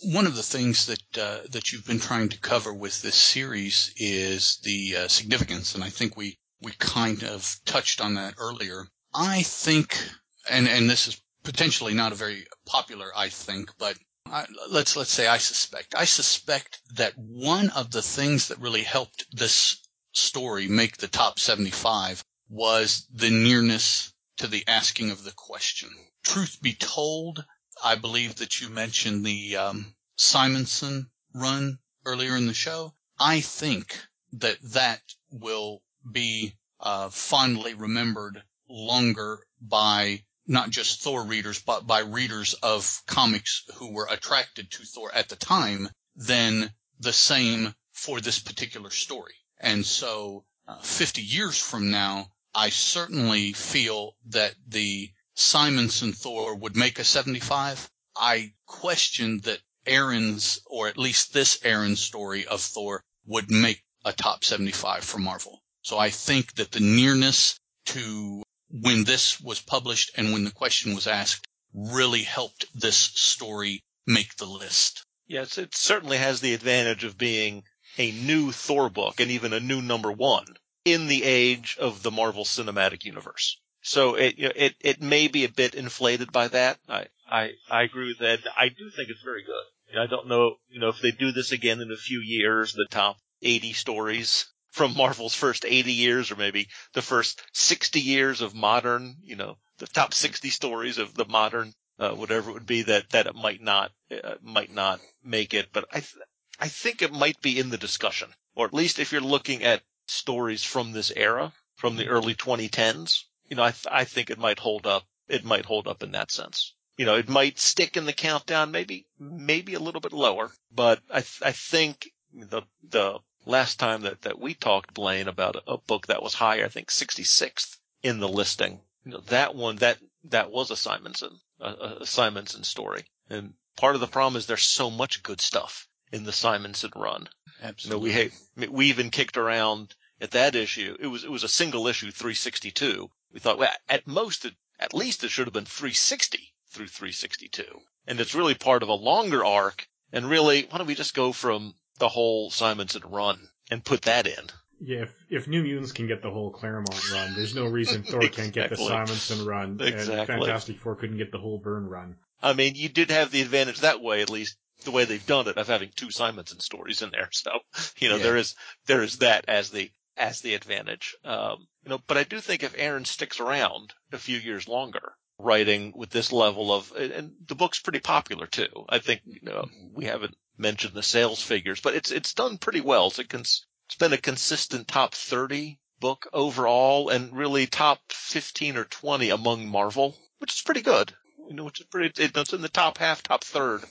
One 0.04 0.26
of 0.26 0.36
the 0.36 0.44
things 0.44 0.88
that 0.88 1.18
uh, 1.18 1.40
that 1.52 1.72
you've 1.72 1.86
been 1.86 2.00
trying 2.00 2.30
to 2.30 2.40
cover 2.40 2.74
with 2.74 3.02
this 3.02 3.16
series 3.16 3.94
is 3.98 4.58
the 4.64 4.98
uh, 4.98 5.08
significance, 5.08 5.76
and 5.76 5.84
I 5.84 5.90
think 5.90 6.18
we 6.18 6.40
we 6.62 6.72
kind 6.74 7.24
of 7.24 7.60
touched 7.66 8.02
on 8.02 8.16
that 8.16 8.36
earlier. 8.38 8.88
I 9.14 9.44
think, 9.44 10.04
and 10.50 10.68
and 10.68 10.90
this 10.90 11.08
is 11.08 11.22
potentially 11.44 11.94
not 11.94 12.12
a 12.12 12.16
very 12.16 12.48
popular, 12.66 13.12
I 13.16 13.30
think, 13.30 13.72
but 13.78 13.98
I, 14.26 14.46
let's 14.70 14.96
let's 14.96 15.12
say 15.12 15.28
I 15.28 15.38
suspect. 15.38 15.94
I 15.96 16.06
suspect 16.06 16.82
that 16.96 17.14
one 17.16 17.70
of 17.70 17.92
the 17.92 18.02
things 18.02 18.48
that 18.48 18.60
really 18.60 18.84
helped 18.84 19.26
this 19.32 19.78
story 20.12 20.68
make 20.68 20.98
the 20.98 21.08
top 21.08 21.40
75 21.40 22.24
was 22.50 23.08
the 23.14 23.30
nearness 23.30 24.14
to 24.38 24.48
the 24.48 24.68
asking 24.68 25.12
of 25.12 25.24
the 25.24 25.32
question. 25.32 25.90
Truth 26.24 26.62
be 26.62 26.74
told, 26.74 27.46
I 27.84 27.96
believe 27.96 28.36
that 28.36 28.60
you 28.60 28.70
mentioned 28.70 29.26
the 29.26 29.56
um, 29.56 29.96
Simonson 30.18 31.10
run 31.34 31.80
earlier 32.06 32.36
in 32.36 32.48
the 32.48 32.54
show. 32.54 32.94
I 33.20 33.42
think 33.42 33.98
that 34.34 34.58
that 34.74 35.02
will 35.32 35.84
be 36.12 36.56
uh, 36.80 37.10
fondly 37.10 37.74
remembered 37.74 38.44
longer 38.68 39.46
by 39.62 40.24
not 40.48 40.70
just 40.70 41.02
Thor 41.02 41.24
readers, 41.24 41.62
but 41.62 41.88
by 41.88 42.00
readers 42.00 42.54
of 42.56 43.02
comics 43.08 43.64
who 43.76 43.92
were 43.92 44.08
attracted 44.10 44.70
to 44.72 44.86
Thor 44.86 45.14
at 45.14 45.30
the 45.30 45.36
time, 45.36 45.90
than 46.16 46.74
the 47.00 47.14
same 47.14 47.74
for 47.92 48.22
this 48.22 48.40
particular 48.40 48.90
story. 48.90 49.36
And 49.58 49.86
so, 49.86 50.46
uh, 50.68 50.80
50 50.80 51.22
years 51.22 51.58
from 51.58 51.90
now, 51.90 52.32
I 52.58 52.70
certainly 52.70 53.52
feel 53.52 54.16
that 54.28 54.56
the 54.66 55.12
Simonson 55.34 56.14
Thor 56.14 56.56
would 56.56 56.78
make 56.78 57.00
a 57.00 57.04
75. 57.04 57.92
I 58.16 58.54
question 58.66 59.42
that 59.42 59.60
Aaron's, 59.86 60.62
or 60.66 60.88
at 60.88 60.98
least 60.98 61.34
this 61.34 61.60
Aaron 61.64 61.98
story 61.98 62.48
of 62.48 62.62
Thor 62.62 63.04
would 63.26 63.52
make 63.52 63.84
a 64.06 64.14
top 64.14 64.46
75 64.46 65.04
for 65.04 65.18
Marvel. 65.20 65.62
So 65.82 66.00
I 66.00 66.10
think 66.12 66.56
that 66.56 66.72
the 66.72 66.80
nearness 66.80 67.60
to 67.88 68.42
when 68.70 69.04
this 69.04 69.42
was 69.42 69.60
published 69.60 70.12
and 70.16 70.32
when 70.32 70.46
the 70.46 70.52
question 70.52 70.96
was 70.96 71.08
asked 71.08 71.46
really 71.74 72.24
helped 72.24 72.68
this 72.74 72.96
story 72.96 73.84
make 74.08 74.38
the 74.38 74.48
list. 74.48 75.06
Yes, 75.28 75.58
it 75.58 75.76
certainly 75.76 76.20
has 76.20 76.40
the 76.40 76.54
advantage 76.54 77.04
of 77.04 77.18
being 77.18 77.66
a 77.98 78.14
new 78.14 78.54
Thor 78.54 78.90
book 78.90 79.20
and 79.20 79.30
even 79.30 79.52
a 79.52 79.60
new 79.60 79.82
number 79.82 80.14
one 80.14 80.56
in 80.86 81.08
the 81.08 81.24
age 81.24 81.78
of 81.80 82.04
the 82.04 82.12
Marvel 82.12 82.46
Cinematic 82.46 83.04
Universe. 83.04 83.60
So 83.82 84.16
it 84.16 84.36
it 84.38 84.76
it 84.80 85.02
may 85.02 85.28
be 85.28 85.44
a 85.44 85.50
bit 85.50 85.76
inflated 85.76 86.32
by 86.32 86.48
that. 86.50 86.80
I 86.88 87.08
I, 87.30 87.52
I 87.70 87.84
agree 87.84 88.08
with 88.08 88.20
that. 88.20 88.40
I 88.58 88.70
do 88.70 88.90
think 88.96 89.10
it's 89.10 89.24
very 89.24 89.44
good. 89.44 90.00
I 90.00 90.08
don't 90.08 90.28
know, 90.28 90.58
you 90.70 90.80
know, 90.80 90.90
if 90.90 91.00
they 91.02 91.12
do 91.12 91.32
this 91.32 91.52
again 91.52 91.80
in 91.80 91.92
a 91.92 91.98
few 91.98 92.20
years, 92.20 92.74
the 92.74 92.88
top 92.90 93.18
80 93.42 93.74
stories 93.74 94.46
from 94.72 94.96
Marvel's 94.96 95.36
first 95.36 95.66
80 95.66 95.94
years 95.94 96.32
or 96.32 96.36
maybe 96.36 96.68
the 96.94 97.02
first 97.02 97.42
60 97.54 98.02
years 98.02 98.42
of 98.42 98.54
modern, 98.54 99.16
you 99.22 99.36
know, 99.36 99.58
the 99.78 99.88
top 99.88 100.14
60 100.14 100.50
stories 100.50 100.98
of 100.98 101.14
the 101.14 101.26
modern, 101.26 101.74
uh, 101.98 102.12
whatever 102.12 102.50
it 102.50 102.54
would 102.54 102.66
be 102.66 102.84
that, 102.84 103.10
that 103.12 103.28
it 103.28 103.36
might 103.36 103.62
not, 103.62 103.92
uh, 104.12 104.36
might 104.42 104.74
not 104.74 105.00
make 105.24 105.54
it. 105.54 105.70
But 105.72 105.86
I, 105.92 106.00
th- 106.00 106.16
I 106.60 106.68
think 106.68 107.02
it 107.02 107.14
might 107.14 107.42
be 107.42 107.58
in 107.58 107.70
the 107.70 107.78
discussion, 107.78 108.30
or 108.54 108.66
at 108.66 108.74
least 108.74 109.00
if 109.00 109.12
you're 109.12 109.22
looking 109.22 109.64
at 109.64 109.82
stories 110.08 110.64
from 110.64 110.92
this 110.92 111.12
era, 111.16 111.54
from 111.76 111.96
the 111.96 112.04
mm-hmm. 112.04 112.14
early 112.14 112.36
2010s, 112.36 113.24
you 113.48 113.56
know, 113.56 113.64
I, 113.64 113.72
th- 113.72 113.88
I 113.92 114.04
think 114.06 114.30
it 114.30 114.40
might 114.40 114.60
hold 114.60 114.88
up. 114.88 115.04
It 115.28 115.46
might 115.46 115.66
hold 115.66 115.88
up 115.88 116.04
in 116.04 116.12
that 116.12 116.32
sense. 116.32 116.74
You 116.98 117.06
know, 117.06 117.16
it 117.16 117.28
might 117.28 117.60
stick 117.60 117.98
in 117.98 118.06
the 118.06 118.14
countdown, 118.14 118.72
maybe, 118.72 119.06
maybe 119.20 119.74
a 119.74 119.80
little 119.80 120.02
bit 120.02 120.14
lower, 120.14 120.52
but 120.72 121.02
I, 121.10 121.22
th- 121.22 121.42
I 121.42 121.52
think 121.52 122.12
the, 122.34 122.64
the 122.84 123.20
last 123.46 123.80
time 123.80 124.02
that, 124.02 124.22
that 124.22 124.40
we 124.40 124.54
talked, 124.54 124.94
Blaine, 124.94 125.28
about 125.28 125.56
a, 125.56 125.74
a 125.74 125.78
book 125.78 126.08
that 126.08 126.24
was 126.24 126.34
higher, 126.34 126.66
I 126.66 126.70
think 126.70 126.90
66th 126.90 127.78
in 128.02 128.20
the 128.20 128.30
listing. 128.30 128.80
You 129.04 129.12
know, 129.12 129.20
that 129.28 129.56
one, 129.56 129.78
that, 129.78 129.98
that 130.26 130.52
was 130.52 130.72
a 130.72 130.78
Simonson, 130.78 131.40
a, 131.60 131.98
a 132.02 132.06
Simonson 132.06 132.64
story. 132.64 133.04
And 133.30 133.54
part 133.76 133.96
of 133.96 134.02
the 134.02 134.08
problem 134.08 134.38
is 134.38 134.46
there's 134.46 134.64
so 134.64 134.90
much 134.90 135.24
good 135.24 135.42
stuff 135.42 135.88
in 136.12 136.24
the 136.24 136.32
Simonson 136.32 136.92
run. 136.96 137.28
Absolutely. 137.62 138.12
You 138.12 138.26
know, 138.26 138.32
we, 138.58 138.68
we 138.68 138.86
even 138.88 139.10
kicked 139.10 139.38
around 139.38 139.96
at 140.22 140.32
that 140.32 140.56
issue. 140.56 140.96
It 141.00 141.08
was, 141.08 141.24
it 141.24 141.32
was 141.32 141.44
a 141.44 141.50
single 141.50 141.88
issue 141.88 142.12
362. 142.12 143.10
We 143.34 143.40
thought, 143.40 143.58
well, 143.58 143.74
at 143.90 144.08
most, 144.08 144.46
it, 144.46 144.54
at 144.80 144.94
least 144.94 145.24
it 145.24 145.30
should 145.30 145.48
have 145.48 145.54
been 145.54 145.66
360 145.66 146.54
through 146.70 146.88
362. 146.88 147.64
And 148.08 148.20
it's 148.20 148.36
really 148.36 148.56
part 148.56 148.84
of 148.84 148.90
a 148.90 148.94
longer 148.94 149.44
arc. 149.44 149.88
And 150.12 150.30
really, 150.30 150.68
why 150.70 150.78
don't 150.78 150.88
we 150.88 150.96
just 150.96 151.16
go 151.16 151.32
from 151.32 151.74
the 152.00 152.10
whole 152.10 152.52
Simonson 152.52 153.02
run 153.10 153.50
and 153.72 153.84
put 153.84 154.04
that 154.04 154.28
in. 154.28 154.46
Yeah, 154.80 155.04
if, 155.04 155.14
if 155.30 155.48
New 155.48 155.64
Mutants 155.64 155.94
can 155.94 156.08
get 156.08 156.22
the 156.22 156.30
whole 156.30 156.52
Claremont 156.52 157.12
run, 157.12 157.34
there's 157.36 157.56
no 157.56 157.66
reason 157.66 158.04
Thor 158.08 158.20
exactly. 158.20 158.44
can't 158.44 158.54
get 158.54 158.70
the 158.70 158.78
Simonson 158.78 159.46
run, 159.46 159.80
exactly. 159.82 160.18
and 160.18 160.28
Fantastic 160.28 160.80
Four 160.80 160.96
couldn't 160.96 161.18
get 161.18 161.32
the 161.32 161.38
whole 161.38 161.58
Byrne 161.58 161.88
run. 161.88 162.18
I 162.44 162.54
mean, 162.54 162.76
you 162.76 162.90
did 162.90 163.10
have 163.10 163.32
the 163.32 163.42
advantage 163.42 163.80
that 163.80 164.02
way, 164.02 164.22
at 164.22 164.30
least 164.30 164.58
the 164.84 164.92
way 164.92 165.06
they've 165.06 165.26
done 165.26 165.48
it, 165.48 165.58
of 165.58 165.68
having 165.68 165.90
two 165.96 166.12
Simonson 166.12 166.60
stories 166.60 167.02
in 167.02 167.12
there. 167.12 167.30
So, 167.34 167.52
you 167.98 168.10
know, 168.10 168.18
yeah. 168.18 168.24
there 168.24 168.38
is 168.38 168.56
there 168.88 169.04
is 169.04 169.18
that 169.18 169.46
as 169.48 169.70
the 169.70 169.92
as 170.18 170.42
the 170.42 170.56
advantage. 170.56 171.16
Um, 171.24 171.68
you 171.84 171.90
know, 171.90 172.00
but 172.08 172.18
I 172.18 172.24
do 172.24 172.40
think 172.40 172.64
if 172.64 172.76
Aaron 172.78 173.06
sticks 173.06 173.40
around 173.40 173.94
a 174.12 174.18
few 174.18 174.38
years 174.38 174.68
longer, 174.68 175.14
writing 175.38 175.94
with 175.96 176.10
this 176.10 176.32
level 176.32 176.74
of, 176.74 176.92
and 176.94 177.34
the 177.48 177.56
book's 177.56 177.80
pretty 177.82 178.00
popular 178.00 178.48
too. 178.48 178.86
I 178.90 179.00
think 179.00 179.22
you 179.26 179.42
know 179.44 179.68
we 179.94 180.06
haven't 180.06 180.36
mentioned 180.58 180.94
the 180.94 181.04
sales 181.04 181.42
figures, 181.42 181.82
but 181.82 181.96
it's 181.96 182.12
it's 182.12 182.34
done 182.34 182.58
pretty 182.58 182.82
well. 182.82 183.08
It's, 183.08 183.20
a 183.20 183.26
cons- 183.26 183.66
it's 183.88 183.96
been 183.96 184.14
a 184.14 184.18
consistent 184.18 184.88
top 184.88 185.14
30 185.14 185.80
book 186.00 186.28
overall, 186.34 187.10
and 187.10 187.36
really 187.36 187.68
top 187.68 188.00
15 188.10 188.78
or 188.78 188.86
20 188.86 189.30
among 189.30 189.68
Marvel, 189.68 190.16
which 190.40 190.54
is 190.54 190.62
pretty 190.62 190.82
good. 190.82 191.14
You 191.48 191.56
know, 191.56 191.66
which 191.66 191.82
is 191.82 191.88
pretty. 191.88 192.24
It's 192.24 192.54
in 192.54 192.62
the 192.62 192.70
top 192.70 192.98
half, 192.98 193.22
top 193.22 193.44
third 193.44 193.84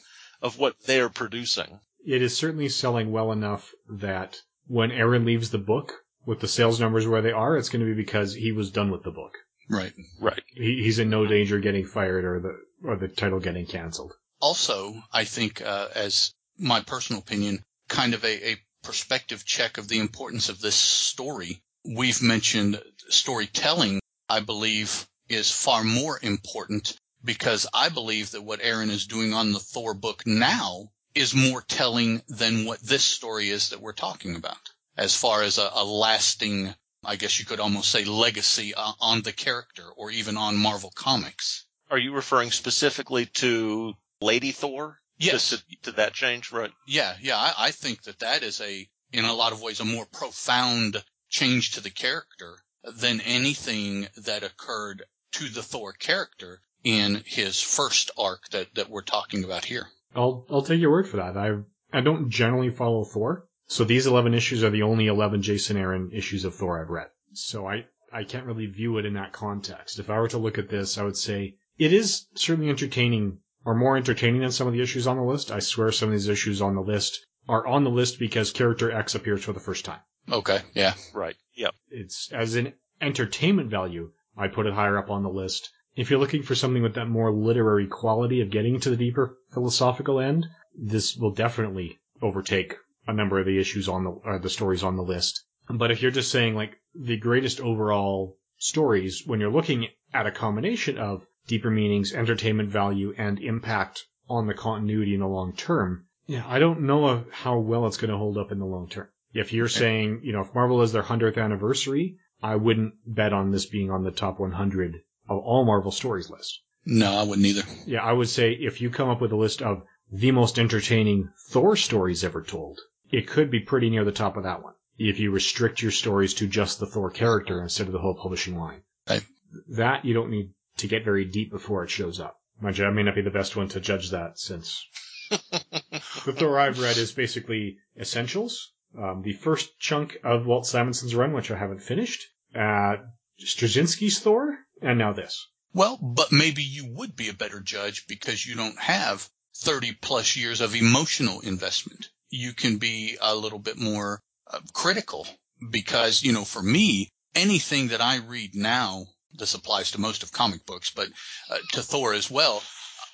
of 0.44 0.58
what 0.58 0.78
they're 0.86 1.08
producing. 1.08 1.80
It 2.06 2.20
is 2.20 2.36
certainly 2.36 2.68
selling 2.68 3.10
well 3.10 3.32
enough 3.32 3.72
that 3.88 4.42
when 4.66 4.92
Aaron 4.92 5.24
leaves 5.24 5.50
the 5.50 5.58
book 5.58 6.04
with 6.26 6.40
the 6.40 6.48
sales 6.48 6.78
numbers 6.78 7.06
where 7.06 7.22
they 7.22 7.32
are, 7.32 7.56
it's 7.56 7.70
going 7.70 7.84
to 7.84 7.92
be 7.92 8.00
because 8.00 8.34
he 8.34 8.52
was 8.52 8.70
done 8.70 8.90
with 8.90 9.02
the 9.02 9.10
book. 9.10 9.38
Right. 9.70 9.94
Right. 10.20 10.42
He, 10.48 10.82
he's 10.84 10.98
in 10.98 11.08
no 11.08 11.26
danger 11.26 11.58
getting 11.58 11.86
fired 11.86 12.26
or 12.26 12.40
the 12.40 12.60
or 12.86 12.96
the 12.96 13.08
title 13.08 13.40
getting 13.40 13.64
canceled. 13.64 14.12
Also, 14.38 15.02
I 15.10 15.24
think 15.24 15.62
uh, 15.62 15.88
as 15.94 16.34
my 16.58 16.80
personal 16.80 17.22
opinion, 17.22 17.64
kind 17.88 18.12
of 18.12 18.22
a, 18.22 18.50
a 18.50 18.56
perspective 18.82 19.46
check 19.46 19.78
of 19.78 19.88
the 19.88 19.98
importance 19.98 20.50
of 20.50 20.60
this 20.60 20.74
story. 20.74 21.62
We've 21.86 22.22
mentioned 22.22 22.82
storytelling, 23.08 24.00
I 24.28 24.40
believe, 24.40 25.06
is 25.30 25.50
far 25.50 25.82
more 25.82 26.18
important 26.22 26.98
because 27.24 27.66
I 27.72 27.88
believe 27.88 28.32
that 28.32 28.42
what 28.42 28.60
Aaron 28.62 28.90
is 28.90 29.06
doing 29.06 29.32
on 29.32 29.52
the 29.52 29.58
Thor 29.58 29.94
book 29.94 30.26
now 30.26 30.90
is 31.14 31.34
more 31.34 31.62
telling 31.62 32.22
than 32.28 32.64
what 32.66 32.80
this 32.80 33.04
story 33.04 33.48
is 33.48 33.70
that 33.70 33.80
we're 33.80 33.92
talking 33.92 34.36
about. 34.36 34.70
As 34.96 35.16
far 35.16 35.42
as 35.42 35.58
a, 35.58 35.70
a 35.74 35.84
lasting, 35.84 36.74
I 37.04 37.16
guess 37.16 37.38
you 37.38 37.46
could 37.46 37.60
almost 37.60 37.90
say 37.90 38.04
legacy 38.04 38.74
uh, 38.74 38.92
on 39.00 39.22
the 39.22 39.32
character 39.32 39.84
or 39.96 40.10
even 40.10 40.36
on 40.36 40.56
Marvel 40.56 40.92
Comics. 40.94 41.64
Are 41.90 41.98
you 41.98 42.12
referring 42.12 42.50
specifically 42.50 43.26
to 43.26 43.94
Lady 44.20 44.52
Thor? 44.52 45.00
Yes. 45.16 45.50
To, 45.50 45.62
to, 45.82 45.92
that 45.92 46.12
change, 46.12 46.50
right? 46.50 46.72
Yeah, 46.86 47.16
yeah. 47.20 47.36
I, 47.36 47.54
I 47.58 47.70
think 47.70 48.02
that 48.02 48.18
that 48.18 48.42
is 48.42 48.60
a, 48.60 48.88
in 49.12 49.24
a 49.24 49.32
lot 49.32 49.52
of 49.52 49.62
ways, 49.62 49.80
a 49.80 49.84
more 49.84 50.06
profound 50.06 51.02
change 51.28 51.72
to 51.72 51.80
the 51.80 51.90
character 51.90 52.58
than 52.82 53.20
anything 53.20 54.08
that 54.16 54.42
occurred 54.42 55.04
to 55.32 55.48
the 55.48 55.62
Thor 55.62 55.92
character 55.92 56.60
in 56.84 57.22
his 57.26 57.60
first 57.60 58.10
arc 58.16 58.48
that, 58.50 58.74
that 58.74 58.90
we're 58.90 59.02
talking 59.02 59.42
about 59.42 59.64
here. 59.64 59.88
I'll 60.14 60.46
I'll 60.48 60.62
take 60.62 60.80
your 60.80 60.92
word 60.92 61.08
for 61.08 61.16
that. 61.16 61.36
I 61.36 61.56
I 61.92 62.02
don't 62.02 62.30
generally 62.30 62.70
follow 62.70 63.04
Thor, 63.04 63.48
so 63.66 63.82
these 63.82 64.06
eleven 64.06 64.34
issues 64.34 64.62
are 64.62 64.70
the 64.70 64.82
only 64.82 65.06
eleven 65.06 65.42
Jason 65.42 65.76
Aaron 65.76 66.10
issues 66.12 66.44
of 66.44 66.54
Thor 66.54 66.80
I've 66.80 66.90
read. 66.90 67.08
So 67.32 67.66
I 67.66 67.86
I 68.12 68.22
can't 68.22 68.46
really 68.46 68.66
view 68.66 68.98
it 68.98 69.06
in 69.06 69.14
that 69.14 69.32
context. 69.32 69.98
If 69.98 70.08
I 70.10 70.20
were 70.20 70.28
to 70.28 70.38
look 70.38 70.58
at 70.58 70.68
this, 70.68 70.98
I 70.98 71.02
would 71.02 71.16
say 71.16 71.56
it 71.78 71.92
is 71.92 72.26
certainly 72.36 72.70
entertaining 72.70 73.38
or 73.64 73.74
more 73.74 73.96
entertaining 73.96 74.42
than 74.42 74.52
some 74.52 74.66
of 74.66 74.72
the 74.72 74.82
issues 74.82 75.06
on 75.06 75.16
the 75.16 75.24
list. 75.24 75.50
I 75.50 75.58
swear 75.58 75.90
some 75.90 76.10
of 76.10 76.12
these 76.12 76.28
issues 76.28 76.60
on 76.60 76.74
the 76.74 76.82
list 76.82 77.26
are 77.48 77.66
on 77.66 77.82
the 77.82 77.90
list 77.90 78.18
because 78.18 78.52
character 78.52 78.92
X 78.92 79.14
appears 79.14 79.42
for 79.42 79.52
the 79.52 79.60
first 79.60 79.84
time. 79.84 80.00
Okay, 80.30 80.60
yeah. 80.74 80.94
Right. 81.12 81.36
Yep. 81.56 81.74
It's 81.90 82.30
as 82.32 82.54
an 82.54 82.74
entertainment 83.00 83.70
value, 83.70 84.12
I 84.36 84.48
put 84.48 84.66
it 84.66 84.74
higher 84.74 84.98
up 84.98 85.10
on 85.10 85.22
the 85.22 85.28
list. 85.28 85.70
If 85.96 86.10
you're 86.10 86.18
looking 86.18 86.42
for 86.42 86.56
something 86.56 86.82
with 86.82 86.94
that 86.94 87.08
more 87.08 87.30
literary 87.32 87.86
quality 87.86 88.40
of 88.40 88.50
getting 88.50 88.80
to 88.80 88.90
the 88.90 88.96
deeper 88.96 89.38
philosophical 89.52 90.18
end, 90.18 90.48
this 90.74 91.16
will 91.16 91.30
definitely 91.30 92.00
overtake 92.20 92.74
a 93.06 93.12
number 93.12 93.38
of 93.38 93.46
the 93.46 93.60
issues 93.60 93.88
on 93.88 94.02
the 94.02 94.10
uh, 94.10 94.38
the 94.38 94.50
stories 94.50 94.82
on 94.82 94.96
the 94.96 95.04
list. 95.04 95.44
But 95.68 95.92
if 95.92 96.02
you're 96.02 96.10
just 96.10 96.32
saying 96.32 96.56
like 96.56 96.76
the 96.96 97.16
greatest 97.16 97.60
overall 97.60 98.38
stories, 98.58 99.22
when 99.24 99.38
you're 99.38 99.52
looking 99.52 99.86
at 100.12 100.26
a 100.26 100.32
combination 100.32 100.98
of 100.98 101.24
deeper 101.46 101.70
meanings, 101.70 102.12
entertainment 102.12 102.70
value, 102.70 103.14
and 103.16 103.38
impact 103.38 104.04
on 104.28 104.48
the 104.48 104.54
continuity 104.54 105.14
in 105.14 105.20
the 105.20 105.28
long 105.28 105.52
term. 105.52 106.06
Yeah, 106.26 106.42
I 106.46 106.58
don't 106.58 106.82
know 106.82 107.24
how 107.30 107.58
well 107.58 107.86
it's 107.86 107.98
going 107.98 108.10
to 108.10 108.16
hold 108.16 108.36
up 108.36 108.50
in 108.50 108.58
the 108.58 108.66
long 108.66 108.88
term. 108.88 109.08
If 109.32 109.52
you're 109.52 109.68
saying, 109.68 110.22
you 110.24 110.32
know, 110.32 110.40
if 110.40 110.54
Marvel 110.54 110.82
is 110.82 110.92
their 110.92 111.02
100th 111.02 111.36
anniversary, 111.36 112.16
I 112.42 112.56
wouldn't 112.56 112.94
bet 113.06 113.32
on 113.32 113.52
this 113.52 113.66
being 113.66 113.90
on 113.90 114.02
the 114.02 114.10
top 114.10 114.40
100 114.40 115.02
of 115.28 115.38
all 115.38 115.64
Marvel 115.64 115.90
stories 115.90 116.30
list. 116.30 116.60
No, 116.86 117.12
I 117.12 117.22
wouldn't 117.22 117.46
either. 117.46 117.62
Yeah, 117.86 118.02
I 118.02 118.12
would 118.12 118.28
say 118.28 118.52
if 118.52 118.80
you 118.80 118.90
come 118.90 119.08
up 119.08 119.20
with 119.20 119.32
a 119.32 119.36
list 119.36 119.62
of 119.62 119.82
the 120.12 120.32
most 120.32 120.58
entertaining 120.58 121.30
Thor 121.48 121.76
stories 121.76 122.24
ever 122.24 122.42
told, 122.42 122.80
it 123.10 123.26
could 123.26 123.50
be 123.50 123.60
pretty 123.60 123.90
near 123.90 124.04
the 124.04 124.12
top 124.12 124.36
of 124.36 124.42
that 124.42 124.62
one. 124.62 124.74
If 124.98 125.18
you 125.18 125.30
restrict 125.30 125.82
your 125.82 125.90
stories 125.90 126.34
to 126.34 126.46
just 126.46 126.78
the 126.78 126.86
Thor 126.86 127.10
character 127.10 127.62
instead 127.62 127.86
of 127.86 127.92
the 127.92 127.98
whole 128.00 128.14
publishing 128.14 128.58
line. 128.58 128.82
Right. 129.08 129.24
That 129.68 130.04
you 130.04 130.14
don't 130.14 130.30
need 130.30 130.50
to 130.78 130.88
get 130.88 131.04
very 131.04 131.24
deep 131.24 131.50
before 131.50 131.84
it 131.84 131.90
shows 131.90 132.20
up. 132.20 132.36
Mind 132.60 132.78
you, 132.78 132.84
I 132.84 132.90
may 132.90 133.02
not 133.02 133.14
be 133.14 133.22
the 133.22 133.30
best 133.30 133.56
one 133.56 133.68
to 133.68 133.80
judge 133.80 134.10
that 134.10 134.38
since 134.38 134.86
the 135.30 136.34
Thor 136.36 136.58
I've 136.58 136.80
read 136.80 136.96
is 136.96 137.12
basically 137.12 137.78
Essentials, 137.98 138.72
um, 138.96 139.22
the 139.22 139.32
first 139.32 139.78
chunk 139.78 140.18
of 140.22 140.46
Walt 140.46 140.66
Simonson's 140.66 141.14
run, 141.14 141.32
which 141.32 141.50
I 141.50 141.56
haven't 141.56 141.82
finished, 141.82 142.28
uh, 142.54 142.96
Straczynski's 143.40 144.20
Thor, 144.20 144.58
and 144.84 144.98
now 144.98 145.12
this. 145.12 145.48
Well, 145.72 145.96
but 145.96 146.30
maybe 146.30 146.62
you 146.62 146.86
would 146.86 147.16
be 147.16 147.28
a 147.28 147.34
better 147.34 147.60
judge 147.60 148.06
because 148.06 148.46
you 148.46 148.54
don't 148.54 148.78
have 148.78 149.28
30 149.56 149.92
plus 149.94 150.36
years 150.36 150.60
of 150.60 150.74
emotional 150.74 151.40
investment. 151.40 152.10
You 152.30 152.52
can 152.52 152.76
be 152.76 153.16
a 153.20 153.34
little 153.34 153.58
bit 153.58 153.78
more 153.78 154.20
uh, 154.46 154.60
critical 154.72 155.26
because, 155.70 156.22
you 156.22 156.32
know, 156.32 156.44
for 156.44 156.62
me, 156.62 157.08
anything 157.34 157.88
that 157.88 158.00
I 158.00 158.16
read 158.16 158.54
now, 158.54 159.06
this 159.32 159.54
applies 159.54 159.90
to 159.92 160.00
most 160.00 160.22
of 160.22 160.32
comic 160.32 160.64
books, 160.66 160.90
but 160.90 161.08
uh, 161.50 161.58
to 161.72 161.82
Thor 161.82 162.12
as 162.14 162.30
well, 162.30 162.62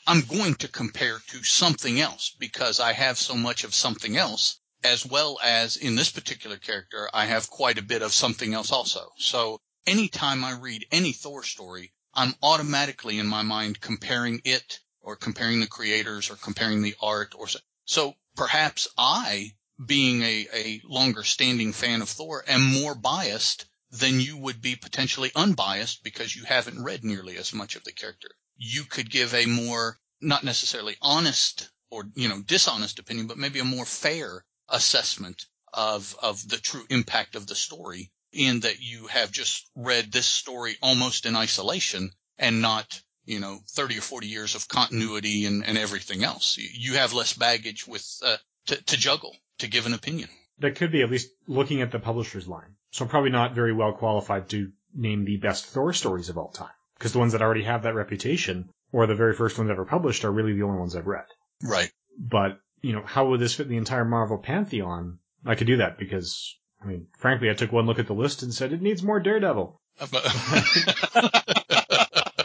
I'm 0.07 0.23
going 0.23 0.57
to 0.57 0.69
compare 0.69 1.21
to 1.29 1.45
something 1.45 2.01
else 2.01 2.35
because 2.39 2.81
I 2.81 2.93
have 2.93 3.17
so 3.17 3.35
much 3.35 3.65
of 3.65 3.75
something 3.75 4.17
else 4.17 4.61
as 4.83 5.05
well 5.05 5.39
as 5.43 5.77
in 5.77 5.95
this 5.95 6.11
particular 6.11 6.57
character, 6.57 7.09
I 7.13 7.27
have 7.27 7.51
quite 7.51 7.79
a 7.79 7.83
bit 7.83 8.03
of 8.03 8.15
something 8.15 8.55
else 8.55 8.73
also. 8.73 9.13
So 9.19 9.61
anytime 9.87 10.45
I 10.45 10.53
read 10.53 10.87
any 10.93 11.13
Thor 11.13 11.43
story, 11.43 11.93
I'm 12.13 12.35
automatically 12.43 13.19
in 13.19 13.27
my 13.27 13.43
mind 13.43 13.81
comparing 13.81 14.43
it 14.45 14.81
or 15.01 15.17
comparing 15.17 15.61
the 15.61 15.67
creators 15.67 16.29
or 16.29 16.37
comparing 16.37 16.83
the 16.83 16.95
art 17.01 17.35
or 17.35 17.49
so. 17.49 17.61
So 17.87 18.15
perhaps 18.37 18.89
I, 18.99 19.57
being 19.85 20.23
a, 20.23 20.47
a 20.53 20.83
longer 20.85 21.25
standing 21.25 21.73
fan 21.73 22.03
of 22.03 22.11
Thor, 22.11 22.45
am 22.47 22.63
more 22.63 22.95
biased 22.95 23.65
than 23.91 24.21
you 24.21 24.37
would 24.37 24.61
be 24.61 24.77
potentially 24.77 25.33
unbiased 25.35 26.03
because 26.03 26.37
you 26.37 26.45
haven't 26.45 26.83
read 26.83 27.03
nearly 27.03 27.37
as 27.37 27.53
much 27.53 27.75
of 27.75 27.85
the 27.85 27.93
character. 27.93 28.31
You 28.57 28.85
could 28.85 29.11
give 29.11 29.35
a 29.35 29.47
more, 29.47 29.99
not 30.21 30.45
necessarily 30.45 30.97
honest 31.01 31.71
or, 31.91 32.05
you 32.15 32.29
know, 32.29 32.43
dishonest 32.43 32.99
opinion, 32.99 33.27
but 33.27 33.39
maybe 33.39 33.61
a 33.61 33.65
more 33.65 33.87
fair 33.87 34.45
assessment 34.69 35.47
of, 35.73 36.15
of 36.21 36.49
the 36.49 36.59
true 36.59 36.85
impact 36.91 37.35
of 37.35 37.47
the 37.47 37.57
story 37.57 38.13
in 38.33 38.61
that 38.61 38.81
you 38.81 39.07
have 39.09 39.31
just 39.31 39.69
read 39.75 40.13
this 40.13 40.27
story 40.27 40.77
almost 40.83 41.27
in 41.27 41.37
isolation 41.37 42.11
and 42.39 42.63
not, 42.63 43.01
you 43.25 43.41
know, 43.41 43.59
30 43.71 43.99
or 43.99 44.03
40 44.03 44.27
years 44.27 44.55
of 44.55 44.69
continuity 44.69 45.47
and, 45.47 45.65
and 45.65 45.77
everything 45.77 46.25
else. 46.25 46.59
You 46.59 46.95
have 46.95 47.13
less 47.13 47.33
baggage 47.33 47.87
with, 47.87 48.07
uh, 48.25 48.37
to, 48.67 48.83
to 48.85 48.97
juggle, 48.97 49.37
to 49.59 49.67
give 49.69 49.87
an 49.87 49.95
opinion. 49.95 50.29
That 50.59 50.77
could 50.77 50.93
be 50.93 51.03
at 51.03 51.11
least 51.11 51.31
looking 51.47 51.83
at 51.83 51.91
the 51.91 51.99
publisher's 51.99 52.47
line. 52.47 52.77
So 52.91 53.05
I'm 53.05 53.11
probably 53.11 53.31
not 53.31 53.55
very 53.55 53.73
well 53.73 53.93
qualified 53.93 54.49
to 54.51 54.73
name 54.95 55.25
the 55.25 55.37
best 55.37 55.67
Thor 55.67 55.93
stories 55.93 56.29
of 56.29 56.39
all 56.39 56.51
time. 56.51 56.69
Because 56.99 57.13
the 57.13 57.19
ones 57.19 57.33
that 57.33 57.43
already 57.43 57.65
have 57.65 57.85
that 57.85 57.95
reputation, 57.95 58.69
or 58.93 59.07
the 59.07 59.15
very 59.15 59.35
first 59.35 59.57
ones 59.57 59.71
ever 59.71 59.87
published, 59.87 60.25
are 60.25 60.33
really 60.33 60.53
the 60.53 60.65
only 60.65 60.79
ones 60.79 60.95
I've 60.95 61.07
read. 61.07 61.25
Right. 61.63 61.91
But, 62.19 62.59
you 62.83 62.93
know, 62.93 63.03
how 63.05 63.29
would 63.29 63.41
this 63.41 63.55
fit 63.55 63.69
the 63.69 63.79
entire 63.79 64.05
Marvel 64.05 64.37
pantheon? 64.37 65.19
I 65.47 65.55
could 65.55 65.67
do 65.67 65.79
that 65.79 65.99
because, 65.99 66.55
I 66.83 66.87
mean, 66.87 67.09
frankly, 67.19 67.51
I 67.51 67.55
took 67.55 67.73
one 67.73 67.87
look 67.87 67.99
at 67.99 68.07
the 68.07 68.15
list 68.15 68.43
and 68.43 68.55
said 68.55 68.73
it 68.73 68.81
needs 68.81 69.03
more 69.03 69.21
Daredevil. 69.21 69.79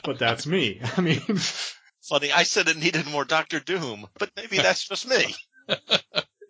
but 0.03 0.19
that's 0.19 0.45
me. 0.45 0.81
I 0.97 1.01
mean, 1.01 1.21
funny. 2.01 2.31
I 2.31 2.43
said 2.43 2.67
it 2.67 2.77
needed 2.77 3.07
more 3.07 3.25
Doctor 3.25 3.59
Doom, 3.59 4.07
but 4.19 4.31
maybe 4.35 4.57
that's 4.57 4.87
just 4.87 5.07
me. 5.07 5.35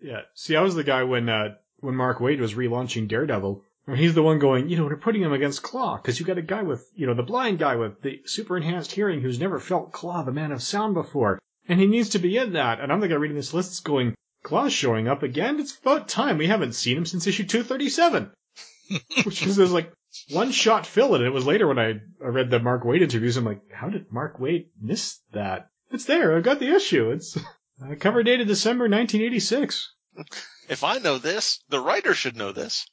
yeah. 0.01 0.21
See, 0.33 0.55
I 0.55 0.61
was 0.61 0.73
the 0.75 0.83
guy 0.83 1.03
when 1.03 1.29
uh, 1.29 1.55
when 1.79 1.95
Mark 1.95 2.19
Waid 2.19 2.39
was 2.39 2.55
relaunching 2.55 3.07
Daredevil. 3.07 3.63
He's 3.93 4.15
the 4.15 4.23
one 4.23 4.39
going, 4.39 4.67
you 4.67 4.77
know, 4.77 4.87
they're 4.87 4.97
putting 4.97 5.21
him 5.21 5.31
against 5.31 5.61
Klaw 5.61 5.97
because 5.97 6.19
you 6.19 6.25
got 6.25 6.39
a 6.39 6.41
guy 6.41 6.63
with, 6.63 6.89
you 6.95 7.05
know, 7.05 7.13
the 7.13 7.21
blind 7.21 7.59
guy 7.59 7.75
with 7.75 8.01
the 8.01 8.19
super 8.25 8.57
enhanced 8.57 8.91
hearing 8.91 9.21
who's 9.21 9.39
never 9.39 9.59
felt 9.59 9.91
Klaw, 9.91 10.23
the 10.23 10.31
man 10.31 10.51
of 10.51 10.63
sound 10.63 10.95
before, 10.95 11.37
and 11.69 11.79
he 11.79 11.85
needs 11.85 12.09
to 12.09 12.19
be 12.19 12.35
in 12.35 12.53
that. 12.53 12.79
And 12.79 12.91
I'm 12.91 12.99
the 12.99 13.07
guy 13.07 13.13
reading 13.13 13.37
this 13.37 13.53
list 13.53 13.83
going, 13.83 14.14
Klaue's 14.45 14.73
showing 14.73 15.07
up 15.07 15.23
again. 15.23 15.59
It's 15.59 15.77
about 15.77 16.07
time. 16.07 16.37
We 16.37 16.47
haven't 16.47 16.73
seen 16.73 16.97
him 16.97 17.05
since 17.05 17.27
issue 17.27 17.45
237, 17.45 18.31
which 19.23 19.45
is 19.45 19.57
like 19.57 19.91
one 20.29 20.51
shot 20.51 20.85
fill. 20.85 21.15
And 21.15 21.25
it 21.25 21.31
was 21.31 21.45
later 21.45 21.67
when 21.67 21.79
I, 21.79 21.99
I 22.23 22.27
read 22.27 22.49
the 22.49 22.59
Mark 22.59 22.83
Waid 22.83 23.01
interviews. 23.01 23.35
I'm 23.35 23.45
like, 23.45 23.61
how 23.73 23.89
did 23.89 24.11
Mark 24.11 24.39
Waid 24.39 24.67
miss 24.79 25.19
that? 25.33 25.69
It's 25.91 26.05
there. 26.05 26.37
I've 26.37 26.43
got 26.43 26.59
the 26.59 26.73
issue. 26.73 27.11
It's 27.11 27.35
uh, 27.37 27.95
cover 27.99 28.23
dated 28.23 28.47
December 28.47 28.83
1986. 28.83 29.93
If 30.69 30.83
I 30.83 30.99
know 30.99 31.17
this, 31.17 31.59
the 31.69 31.79
writer 31.79 32.13
should 32.13 32.35
know 32.35 32.51
this. 32.51 32.85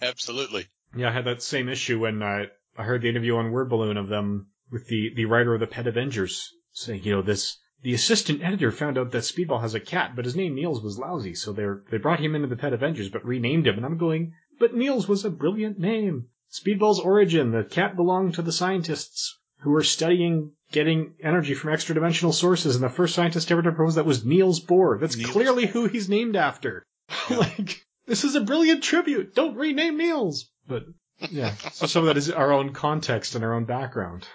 Absolutely. 0.00 0.66
Yeah, 0.96 1.08
I 1.08 1.12
had 1.12 1.24
that 1.24 1.42
same 1.42 1.68
issue 1.68 1.98
when 2.00 2.22
I, 2.22 2.46
I 2.76 2.84
heard 2.84 3.02
the 3.02 3.08
interview 3.08 3.36
on 3.36 3.50
Word 3.50 3.68
Balloon 3.68 3.96
of 3.96 4.08
them 4.08 4.48
with 4.70 4.86
the, 4.88 5.12
the 5.14 5.24
writer 5.24 5.54
of 5.54 5.60
the 5.60 5.66
Pet 5.66 5.86
Avengers 5.86 6.52
saying, 6.72 7.02
you 7.02 7.12
know, 7.12 7.22
this, 7.22 7.58
the 7.82 7.94
assistant 7.94 8.42
editor 8.42 8.70
found 8.72 8.98
out 8.98 9.12
that 9.12 9.22
Speedball 9.22 9.60
has 9.60 9.74
a 9.74 9.80
cat, 9.80 10.16
but 10.16 10.24
his 10.24 10.36
name 10.36 10.54
Niels 10.54 10.82
was 10.82 10.98
lousy, 10.98 11.34
so 11.34 11.52
they 11.52 11.66
they 11.90 11.98
brought 11.98 12.20
him 12.20 12.34
into 12.34 12.48
the 12.48 12.56
Pet 12.56 12.72
Avengers, 12.72 13.08
but 13.08 13.24
renamed 13.24 13.66
him. 13.66 13.76
And 13.76 13.86
I'm 13.86 13.98
going, 13.98 14.34
but 14.58 14.74
Niels 14.74 15.06
was 15.06 15.24
a 15.24 15.30
brilliant 15.30 15.78
name. 15.78 16.26
Speedball's 16.50 16.98
origin, 16.98 17.52
the 17.52 17.64
cat 17.64 17.94
belonged 17.94 18.34
to 18.34 18.42
the 18.42 18.52
scientists 18.52 19.38
who 19.60 19.70
were 19.70 19.84
studying 19.84 20.52
getting 20.72 21.14
energy 21.22 21.54
from 21.54 21.72
extra 21.72 21.94
dimensional 21.94 22.32
sources, 22.32 22.74
and 22.74 22.84
the 22.84 22.88
first 22.88 23.14
scientist 23.14 23.50
ever 23.50 23.62
to 23.62 23.72
propose 23.72 23.94
that 23.94 24.06
was 24.06 24.24
Niels 24.24 24.60
Bohr. 24.64 25.00
That's 25.00 25.16
Niels 25.16 25.30
clearly 25.30 25.66
who 25.66 25.86
he's 25.86 26.08
named 26.08 26.36
after. 26.36 26.82
like, 27.30 27.84
this 28.06 28.24
is 28.24 28.34
a 28.34 28.40
brilliant 28.40 28.82
tribute. 28.82 29.34
Don't 29.34 29.56
rename 29.56 29.96
Niels. 29.96 30.50
But 30.66 30.84
yeah, 31.30 31.54
so 31.72 31.86
some 31.86 32.02
of 32.02 32.06
that 32.08 32.16
is 32.16 32.30
our 32.30 32.52
own 32.52 32.72
context 32.72 33.34
and 33.34 33.44
our 33.44 33.54
own 33.54 33.64
background. 33.64 34.26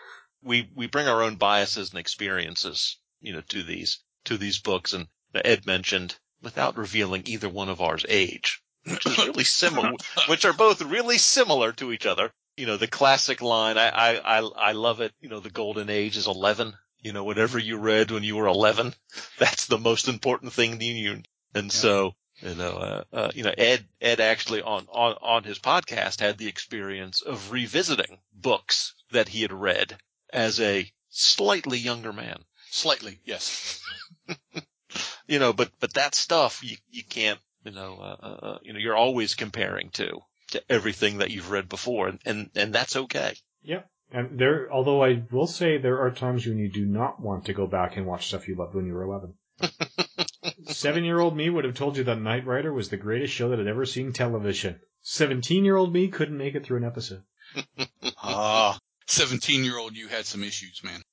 We 0.43 0.69
we 0.75 0.87
bring 0.87 1.07
our 1.07 1.23
own 1.23 1.35
biases 1.35 1.91
and 1.91 1.99
experiences, 1.99 2.97
you 3.23 3.33
know, 3.33 3.41
to 3.49 3.63
these 3.63 3.99
to 4.25 4.37
these 4.37 4.59
books. 4.59 4.93
And 4.93 5.07
Ed 5.33 5.65
mentioned 5.65 6.15
without 6.41 6.77
revealing 6.77 7.23
either 7.25 7.49
one 7.49 7.69
of 7.69 7.81
ours 7.81 8.05
age, 8.07 8.61
which 8.83 9.05
is 9.05 9.17
really 9.17 9.45
similar, 9.45 9.93
which 10.27 10.45
are 10.45 10.53
both 10.53 10.81
really 10.81 11.17
similar 11.17 11.71
to 11.73 11.91
each 11.91 12.05
other. 12.05 12.31
You 12.57 12.67
know, 12.67 12.77
the 12.77 12.87
classic 12.87 13.41
line, 13.41 13.77
I, 13.77 13.89
I, 13.89 14.39
I, 14.39 14.39
I 14.39 14.71
love 14.73 15.01
it. 15.01 15.13
You 15.21 15.29
know, 15.29 15.39
the 15.39 15.49
golden 15.49 15.89
age 15.89 16.17
is 16.17 16.27
11. 16.27 16.73
You 17.01 17.13
know, 17.13 17.23
whatever 17.23 17.57
you 17.57 17.77
read 17.77 18.11
when 18.11 18.23
you 18.23 18.35
were 18.35 18.47
11, 18.47 18.93
that's 19.39 19.65
the 19.65 19.79
most 19.79 20.07
important 20.07 20.53
thing 20.53 20.77
to 20.77 20.85
you. 20.85 21.23
And 21.55 21.71
so, 21.71 22.13
you 22.41 22.55
know, 22.55 22.71
uh, 22.71 23.03
uh, 23.11 23.31
you 23.33 23.43
know, 23.43 23.53
Ed, 23.57 23.85
Ed 24.01 24.19
actually 24.19 24.61
on, 24.61 24.87
on, 24.91 25.15
on 25.21 25.43
his 25.43 25.59
podcast 25.59 26.19
had 26.19 26.37
the 26.37 26.47
experience 26.47 27.21
of 27.21 27.51
revisiting 27.51 28.19
books 28.33 28.93
that 29.11 29.29
he 29.29 29.41
had 29.41 29.53
read 29.53 29.97
as 30.31 30.59
a 30.59 30.91
slightly 31.09 31.77
younger 31.77 32.11
man. 32.11 32.43
Slightly, 32.75 33.19
yes. 33.23 33.79
you 35.27 35.37
know, 35.37 35.53
but, 35.53 35.69
but 35.79 35.93
that 35.93 36.15
stuff 36.15 36.63
you, 36.63 36.75
you 36.89 37.03
can't, 37.03 37.39
you 37.63 37.71
know, 37.71 37.99
uh, 38.01 38.25
uh, 38.25 38.57
you 38.63 38.73
know, 38.73 38.79
you're 38.79 38.95
always 38.95 39.35
comparing 39.35 39.91
to, 39.91 40.21
to 40.49 40.63
everything 40.71 41.19
that 41.19 41.29
you've 41.29 41.51
read 41.51 41.69
before 41.69 42.07
and, 42.07 42.19
and, 42.25 42.49
and 42.55 42.73
that's 42.73 42.95
okay. 42.95 43.35
Yep. 43.61 43.87
And 44.11 44.39
there, 44.39 44.71
although 44.71 45.03
I 45.03 45.21
will 45.31 45.45
say 45.45 45.77
there 45.77 46.01
are 46.01 46.09
times 46.09 46.47
when 46.47 46.57
you 46.57 46.67
do 46.67 46.83
not 46.83 47.21
want 47.21 47.45
to 47.45 47.53
go 47.53 47.67
back 47.67 47.95
and 47.95 48.07
watch 48.07 48.25
stuff 48.25 48.47
you 48.47 48.55
loved 48.55 48.73
when 48.73 48.87
you 48.87 48.95
were 48.95 49.03
11. 49.03 49.35
Seven 50.65 51.03
year 51.03 51.19
old 51.19 51.37
me 51.37 51.51
would 51.51 51.65
have 51.65 51.75
told 51.75 51.95
you 51.95 52.05
that 52.05 52.19
Knight 52.19 52.47
Rider 52.47 52.73
was 52.73 52.89
the 52.89 52.97
greatest 52.97 53.35
show 53.35 53.49
that 53.49 53.59
had 53.59 53.67
ever 53.67 53.85
seen 53.85 54.13
television. 54.13 54.79
Seventeen 55.03 55.63
year 55.63 55.75
old 55.75 55.93
me 55.93 56.07
couldn't 56.07 56.37
make 56.37 56.55
it 56.55 56.65
through 56.65 56.77
an 56.77 56.85
episode. 56.85 57.21
Ah, 58.25 58.79
17 59.07 59.63
year 59.63 59.77
old 59.77 59.95
you 59.95 60.07
had 60.07 60.25
some 60.25 60.43
issues, 60.43 60.81
man. 60.83 61.03